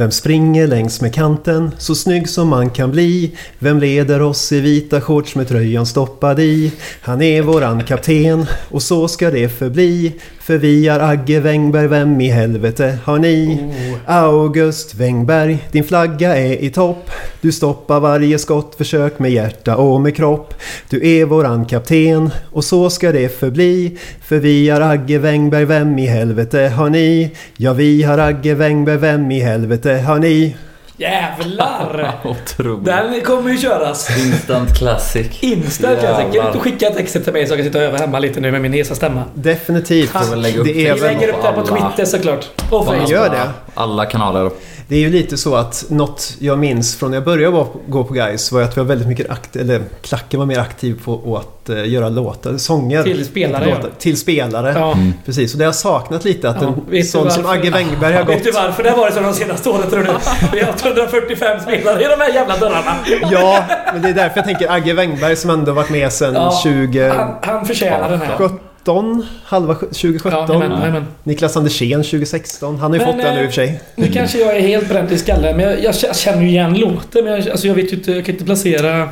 Vem 0.00 0.10
springer 0.10 0.66
längs 0.66 1.00
med 1.00 1.14
kanten 1.14 1.70
så 1.78 1.94
snygg 1.94 2.28
som 2.28 2.48
man 2.48 2.70
kan 2.70 2.90
bli? 2.90 3.32
Vem 3.58 3.78
leder 3.80 4.22
oss 4.22 4.52
i 4.52 4.60
vita 4.60 5.00
shorts 5.00 5.34
med 5.34 5.48
tröjan 5.48 5.86
stoppad 5.86 6.40
i? 6.40 6.72
Han 7.00 7.22
är 7.22 7.42
våran 7.42 7.84
kapten 7.84 8.46
och 8.68 8.82
så 8.82 9.08
ska 9.08 9.30
det 9.30 9.48
förbli. 9.48 10.12
För 10.40 10.58
vi 10.58 10.88
är 10.88 11.00
Agge 11.00 11.40
Wengberg, 11.40 11.86
vem 11.86 12.20
i 12.20 12.28
helvete 12.28 12.98
har 13.04 13.18
ni? 13.18 13.58
August 14.06 14.94
Wengberg, 14.94 15.58
din 15.72 15.84
flagga 15.84 16.36
är 16.36 16.64
i 16.64 16.70
topp. 16.70 17.10
Du 17.40 17.52
stoppar 17.52 18.00
varje 18.00 18.38
skottförsök 18.38 19.18
med 19.18 19.30
hjärta 19.30 19.76
och 19.76 20.00
med 20.00 20.16
kropp. 20.16 20.54
Du 20.88 21.08
är 21.08 21.24
våran 21.24 21.64
kapten 21.64 22.30
och 22.52 22.64
så 22.64 22.90
ska 22.90 23.12
det 23.12 23.38
förbli. 23.38 23.98
För 24.22 24.38
vi 24.38 24.70
är 24.70 24.80
Agge 24.80 25.18
Wengberg, 25.18 25.64
vem 25.64 25.98
i 25.98 26.06
helvete 26.06 26.72
har 26.76 26.90
ni? 26.90 27.30
Ja, 27.56 27.72
vi 27.72 28.02
har 28.02 28.18
Agge 28.18 28.54
Wengberg, 28.54 28.96
vem 28.96 29.30
i 29.30 29.40
helvete 29.40 29.89
har 29.98 30.18
ni? 30.18 30.56
Jävlar! 30.96 32.20
Otroligt. 32.24 32.84
Den 32.84 33.20
kommer 33.20 33.50
ju 33.50 33.58
köras. 33.58 34.18
Instant 34.18 34.78
classic. 34.78 35.42
Instant 35.42 36.00
tänker 36.00 36.34
Jävlar. 36.34 36.52
du 36.52 36.58
skicka 36.58 36.90
texten 36.90 37.22
till 37.22 37.32
mig 37.32 37.46
så 37.46 37.52
jag 37.52 37.58
kan 37.58 37.66
sitta 37.66 37.78
och 37.78 37.84
öva 37.84 37.98
hemma 37.98 38.18
lite 38.18 38.40
nu 38.40 38.52
med 38.52 38.60
min 38.60 38.72
hesa 38.72 38.94
stämma. 38.94 39.22
Definitivt. 39.34 40.12
Det 40.12 40.30
Vi 40.64 41.00
lägger 41.00 41.28
upp 41.28 41.42
det 41.42 41.52
på. 41.52 41.66
Twitter 41.66 42.04
såklart. 42.04 42.46
Och 42.70 42.86
Facebook. 42.86 43.08
gör 43.10 43.30
det. 43.30 43.50
Alla 43.74 44.06
kanaler. 44.06 44.50
Det 44.90 44.96
är 44.96 45.00
ju 45.00 45.10
lite 45.10 45.36
så 45.36 45.54
att 45.54 45.84
något 45.88 46.34
jag 46.38 46.58
minns 46.58 46.96
från 46.96 47.10
när 47.10 47.16
jag 47.16 47.24
började 47.24 47.64
gå- 47.86 48.04
på 48.04 48.12
Guys 48.14 48.52
var 48.52 48.62
att 48.62 48.76
vi 48.76 48.80
var 48.80 48.88
väldigt 48.88 49.08
mycket 49.08 49.30
aktiv, 49.30 49.62
eller 49.62 49.82
klacken 50.02 50.38
var 50.40 50.46
mer 50.46 50.58
aktiv 50.58 51.00
på 51.04 51.36
att 51.36 51.68
eh, 51.68 51.88
göra 51.88 52.08
låtar, 52.08 52.56
sånger. 52.56 53.02
Till 53.02 53.24
spelare, 53.24 53.64
Låtar, 53.64 53.80
ja. 53.82 53.88
till 53.98 54.16
spelare. 54.18 54.72
Ja. 54.78 54.92
Mm. 54.92 55.12
Precis, 55.26 55.52
och 55.52 55.58
det 55.58 55.64
har 55.64 55.68
jag 55.68 55.74
saknat 55.74 56.24
lite 56.24 56.50
att 56.50 56.62
Ja, 56.62 56.68
en 56.68 56.90
vet 56.90 57.08
sån 57.08 57.30
som? 57.30 57.46
Agge 57.46 57.70
Wengberg 57.70 58.14
har 58.14 58.24
Vet 58.24 58.36
gått... 58.36 58.44
du 58.44 58.50
varför 58.50 58.82
det 58.82 58.90
har 58.90 58.96
varit 58.98 59.14
så 59.14 59.20
de 59.20 59.34
senaste 59.34 59.68
åren 59.68 59.90
tror 59.90 60.00
du? 60.00 60.06
Vi 60.52 60.60
har 60.60 60.66
haft 60.72 60.84
145 60.86 61.60
spelare 61.60 62.00
i 62.02 62.06
de 62.08 62.20
här 62.20 62.34
jävla 62.34 62.56
dörrarna. 62.56 62.94
Ja, 63.30 63.64
men 63.92 64.02
det 64.02 64.08
är 64.08 64.14
därför 64.14 64.36
jag 64.36 64.44
tänker 64.44 64.72
Agge 64.72 64.94
Wengberg 64.94 65.36
som 65.36 65.50
ändå 65.50 65.72
varit 65.72 65.90
med 65.90 66.12
sedan 66.12 66.34
Ja, 66.34 66.60
20... 66.62 67.08
Han, 67.08 67.34
han 67.42 67.66
förtjänar 67.66 68.10
den 68.10 68.20
här. 68.20 68.48
17, 68.84 69.26
halva 69.44 69.74
2017. 69.74 70.32
Ja, 70.48 70.54
amen, 70.54 70.72
amen. 70.72 71.06
Niklas 71.24 71.56
Andersén 71.56 72.02
2016. 72.02 72.78
Han 72.78 72.90
har 72.90 72.98
ju 72.98 73.04
Men, 73.04 73.14
fått 73.14 73.22
den 73.24 73.34
nu 73.36 73.44
i 73.44 73.48
och 73.48 73.52
för 73.52 73.62
eh, 73.62 73.66
sig. 73.68 73.80
Nu 73.96 74.06
kanske 74.08 74.38
jag 74.38 74.56
är 74.56 74.60
helt 74.60 74.88
bränd 74.88 75.12
i 75.12 75.18
skallen, 75.18 75.56
men 75.56 75.82
jag, 75.82 75.94
jag 76.02 76.16
känner 76.16 76.42
ju 76.42 76.48
igen 76.48 76.74
låten. 76.78 77.24
Men 77.24 77.32
jag, 77.32 77.48
alltså 77.50 77.66
jag 77.66 77.74
vet 77.74 77.92
ju 77.92 77.96
inte, 77.96 78.12
jag 78.12 78.24
kan 78.24 78.34
inte 78.34 78.44
placera... 78.44 79.08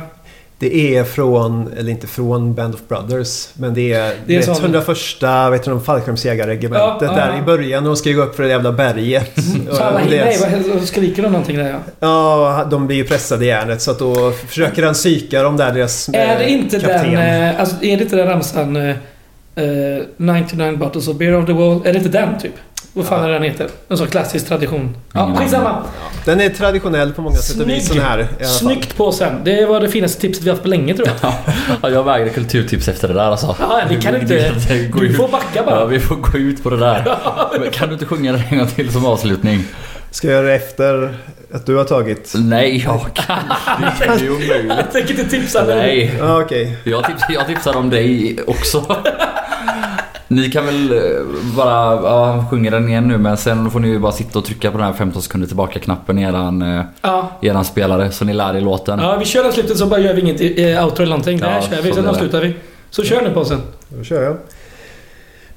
Det 0.61 0.95
är 0.97 1.03
från, 1.03 1.73
eller 1.77 1.91
inte 1.91 2.07
från 2.07 2.53
Band 2.55 2.73
of 2.75 2.79
Brothers, 2.87 3.49
men 3.53 3.73
det 3.73 3.93
är, 3.93 4.13
Det 4.25 4.33
är 4.35 4.37
det 4.39 4.43
sån- 4.45 4.55
101 4.63 4.87
vet 5.51 5.63
du, 5.63 5.79
fallskärmsjägarregementet 5.79 7.09
Ja, 7.09 7.15
där 7.15 7.29
ja. 7.33 7.39
i 7.39 7.41
början 7.41 7.83
när 7.83 7.89
de 7.89 7.95
ska 7.97 8.11
gå 8.11 8.21
upp 8.21 8.35
för 8.35 8.43
det 8.43 8.49
jävla 8.49 8.71
berget. 8.71 9.31
Så 9.71 9.83
alla 9.83 9.99
Och 9.99 10.05
det- 10.09 10.15
hinner, 10.15 10.49
nej, 10.51 10.69
vad 10.73 10.83
skriker 10.87 11.23
de 11.23 11.31
någonting 11.31 11.57
där 11.57 11.69
ja. 11.69 11.77
Ja, 11.99 12.65
de 12.71 12.87
blir 12.87 12.97
ju 12.97 13.03
pressade 13.03 13.45
i 13.45 13.47
järnet 13.47 13.81
så 13.81 13.91
att 13.91 13.99
då 13.99 14.31
försöker 14.31 14.83
han 14.83 14.93
psyka 14.93 15.43
dem 15.43 15.57
där, 15.57 15.73
deras 15.73 16.09
Är 16.09 16.13
det 16.39 16.43
eh, 16.43 16.53
inte 16.53 16.79
kapten. 16.79 17.13
den... 17.13 17.43
eh, 17.49 17.59
Alltså 17.59 17.75
är 17.75 17.97
det 17.97 18.03
inte 18.03 18.15
den 18.15 18.27
ramsan... 18.27 18.93
eh, 19.59 19.97
eh, 19.97 20.03
99 20.17 20.77
bottles 20.77 21.07
of 21.07 21.17
beer 21.17 21.35
on 21.35 21.45
the 21.45 21.53
wall? 21.53 21.81
Är 21.85 21.93
det 21.93 21.97
inte 21.97 22.09
den 22.09 22.39
typ? 22.39 22.53
Vad 22.93 23.05
fan 23.05 23.23
är 23.23 23.29
den 23.29 23.43
heter? 23.43 23.67
En 23.89 23.97
sån 23.97 24.07
klassisk 24.07 24.47
tradition. 24.47 24.97
Ja, 25.13 25.35
skitsamma. 25.35 25.83
Den 26.25 26.41
är 26.41 26.49
traditionell 26.49 27.13
på 27.13 27.21
många 27.21 27.35
sätt 27.35 27.61
och 27.61 27.69
vis 27.69 27.87
sån 27.87 27.99
här. 27.99 28.19
i 28.19 28.21
alla 28.21 28.27
fall. 28.37 28.47
Snyggt 28.47 28.97
på 28.97 29.11
sen. 29.11 29.41
Det 29.43 29.65
var 29.65 29.81
det 29.81 29.89
finaste 29.89 30.21
tipset 30.21 30.43
vi 30.43 30.49
haft 30.49 30.61
på 30.61 30.67
länge 30.67 30.93
tror 30.93 31.07
jag. 31.07 31.33
Ja, 31.81 31.89
jag 31.89 32.03
vägrar 32.03 32.29
kulturtips 32.29 32.87
efter 32.87 33.07
det 33.07 33.13
där 33.13 33.23
alltså. 33.23 33.55
Ja, 33.59 33.81
det 33.89 33.95
kan 33.95 34.21
inte. 34.21 34.51
Gå 34.91 34.99
Du 34.99 35.13
får 35.13 35.27
backa 35.27 35.63
bara. 35.63 35.79
Ja, 35.79 35.85
vi 35.85 35.99
får 35.99 36.15
gå 36.15 36.37
ut 36.37 36.63
på 36.63 36.69
det 36.69 36.77
där. 36.77 37.17
Men 37.59 37.71
kan 37.71 37.87
du 37.87 37.93
inte 37.93 38.05
sjunga 38.05 38.31
det 38.31 38.43
en 38.49 38.57
gång 38.57 38.67
till 38.67 38.91
som 38.91 39.05
avslutning? 39.05 39.63
Ska 40.11 40.27
jag 40.27 40.35
göra 40.35 40.47
det 40.47 40.55
efter 40.55 41.15
att 41.53 41.65
du 41.65 41.75
har 41.75 41.83
tagit? 41.83 42.33
Nej, 42.35 42.83
jag 42.85 42.99
kan 43.13 43.37
inte. 43.91 44.25
Det 44.25 44.25
är 44.25 44.31
omöjligt. 44.31 44.73
Jag 44.77 44.91
tänker 44.91 45.09
inte 45.19 45.29
tipsa 45.29 45.65
dig. 45.65 45.77
Nej, 45.77 46.15
Ja, 46.19 46.41
okej. 46.41 46.77
jag, 46.83 47.03
tips, 47.05 47.23
jag 47.29 47.47
tipsar 47.47 47.77
om 47.77 47.89
dig 47.89 48.37
också. 48.47 48.95
Ni 50.27 50.51
kan 50.51 50.65
väl 50.65 50.91
eh, 50.91 50.99
bara 51.57 51.95
ja, 51.95 52.45
sjunga 52.51 52.71
den 52.71 52.89
igen 52.89 53.07
nu 53.07 53.17
men 53.17 53.37
sen 53.37 53.71
får 53.71 53.79
ni 53.79 53.87
ju 53.87 53.99
bara 53.99 54.11
sitta 54.11 54.39
och 54.39 54.45
trycka 54.45 54.71
på 54.71 54.77
den 54.77 54.87
här 54.87 54.93
15 54.93 55.21
sekunder 55.21 55.47
tillbaka-knappen 55.47 56.19
i 56.19 56.23
eran, 56.23 56.61
eh, 56.61 56.83
Ja. 57.01 57.31
i 57.41 57.47
eran 57.47 57.65
spelare 57.65 58.11
så 58.11 58.25
ni 58.25 58.33
lär 58.33 58.55
er 58.55 58.61
låten. 58.61 58.99
ja, 58.99 59.15
vi 59.19 59.25
kör 59.25 59.43
den 59.43 59.51
slutet 59.51 59.77
så 59.77 59.85
bara 59.85 59.99
gör 59.99 60.13
vi 60.13 60.21
inget 60.21 60.41
eh, 60.59 60.85
outro 60.85 61.03
eller 61.03 61.09
någonting. 61.09 61.39
Ja, 61.39 61.47
Där 61.47 61.61
kör 61.61 61.81
vi, 61.81 61.89
så 61.89 61.95
sen 61.95 62.07
avslutar 62.07 62.41
vi. 62.41 62.53
Så 62.89 63.03
kör 63.03 63.21
nu 63.21 63.31
på 63.31 63.45
sen. 63.45 63.61
Då 63.89 64.03
kör 64.03 64.23
jag. 64.23 64.37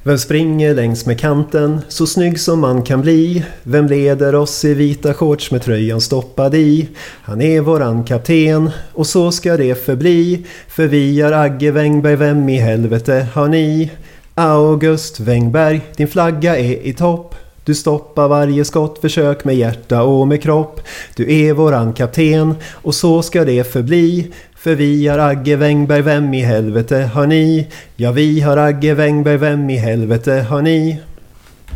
Vem 0.05 0.19
springer 0.19 0.75
längs 0.75 1.07
med 1.07 1.21
kanten 1.21 1.81
så 1.89 2.07
snygg 2.07 2.41
som 2.41 2.61
man 2.61 2.83
kan 2.83 3.01
bli? 3.01 3.45
Vem 3.63 3.87
leder 3.87 4.35
oss 4.35 4.65
i 4.65 4.75
vita 4.75 5.15
shorts 5.15 5.51
med 5.51 5.63
tröjan 5.63 6.01
stoppad 6.01 6.55
i? 6.55 6.89
Han 7.23 7.41
är 7.41 7.61
våran 7.61 8.05
kapten 8.05 8.71
och 8.93 9.07
så 9.07 9.33
ska 9.33 9.57
det 9.57 9.85
förbli. 9.85 10.47
För 10.69 10.87
vi 10.87 11.21
är 11.21 11.33
Agge 11.33 11.71
Wängberg, 11.71 12.17
vem 12.17 12.49
i 12.49 12.57
helvete 12.57 13.27
har 13.35 13.49
ni? 13.49 13.91
August 14.35 15.21
Wängberg, 15.21 15.81
din 15.97 16.09
flagga 16.09 16.59
är 16.59 16.87
i 16.87 16.93
topp. 16.93 17.35
Du 17.65 17.75
stoppar 17.75 18.29
varje 18.29 18.65
skottförsök 18.65 19.45
med 19.45 19.57
hjärta 19.57 20.03
och 20.03 20.29
med 20.29 20.43
kropp. 20.43 20.81
Du 21.17 21.35
är 21.35 21.53
våran 21.53 21.93
kapten 21.93 22.55
och 22.73 22.95
så 22.95 23.23
ska 23.23 23.45
det 23.45 23.73
förbli. 23.73 24.33
För 24.63 24.75
vi 24.75 25.09
har 25.09 25.19
Agge 25.19 25.57
Wängberg, 25.57 26.03
vem 26.03 26.35
i 26.35 26.41
helvete 26.41 27.11
har 27.15 27.27
ni? 27.27 27.67
Ja, 27.97 28.13
vi 28.13 28.41
har 28.41 28.57
Agge 28.57 28.95
Wängberg, 28.95 29.37
vem 29.37 29.71
i 29.71 29.77
helvete 29.77 30.33
har 30.33 30.63
ni? 30.63 31.01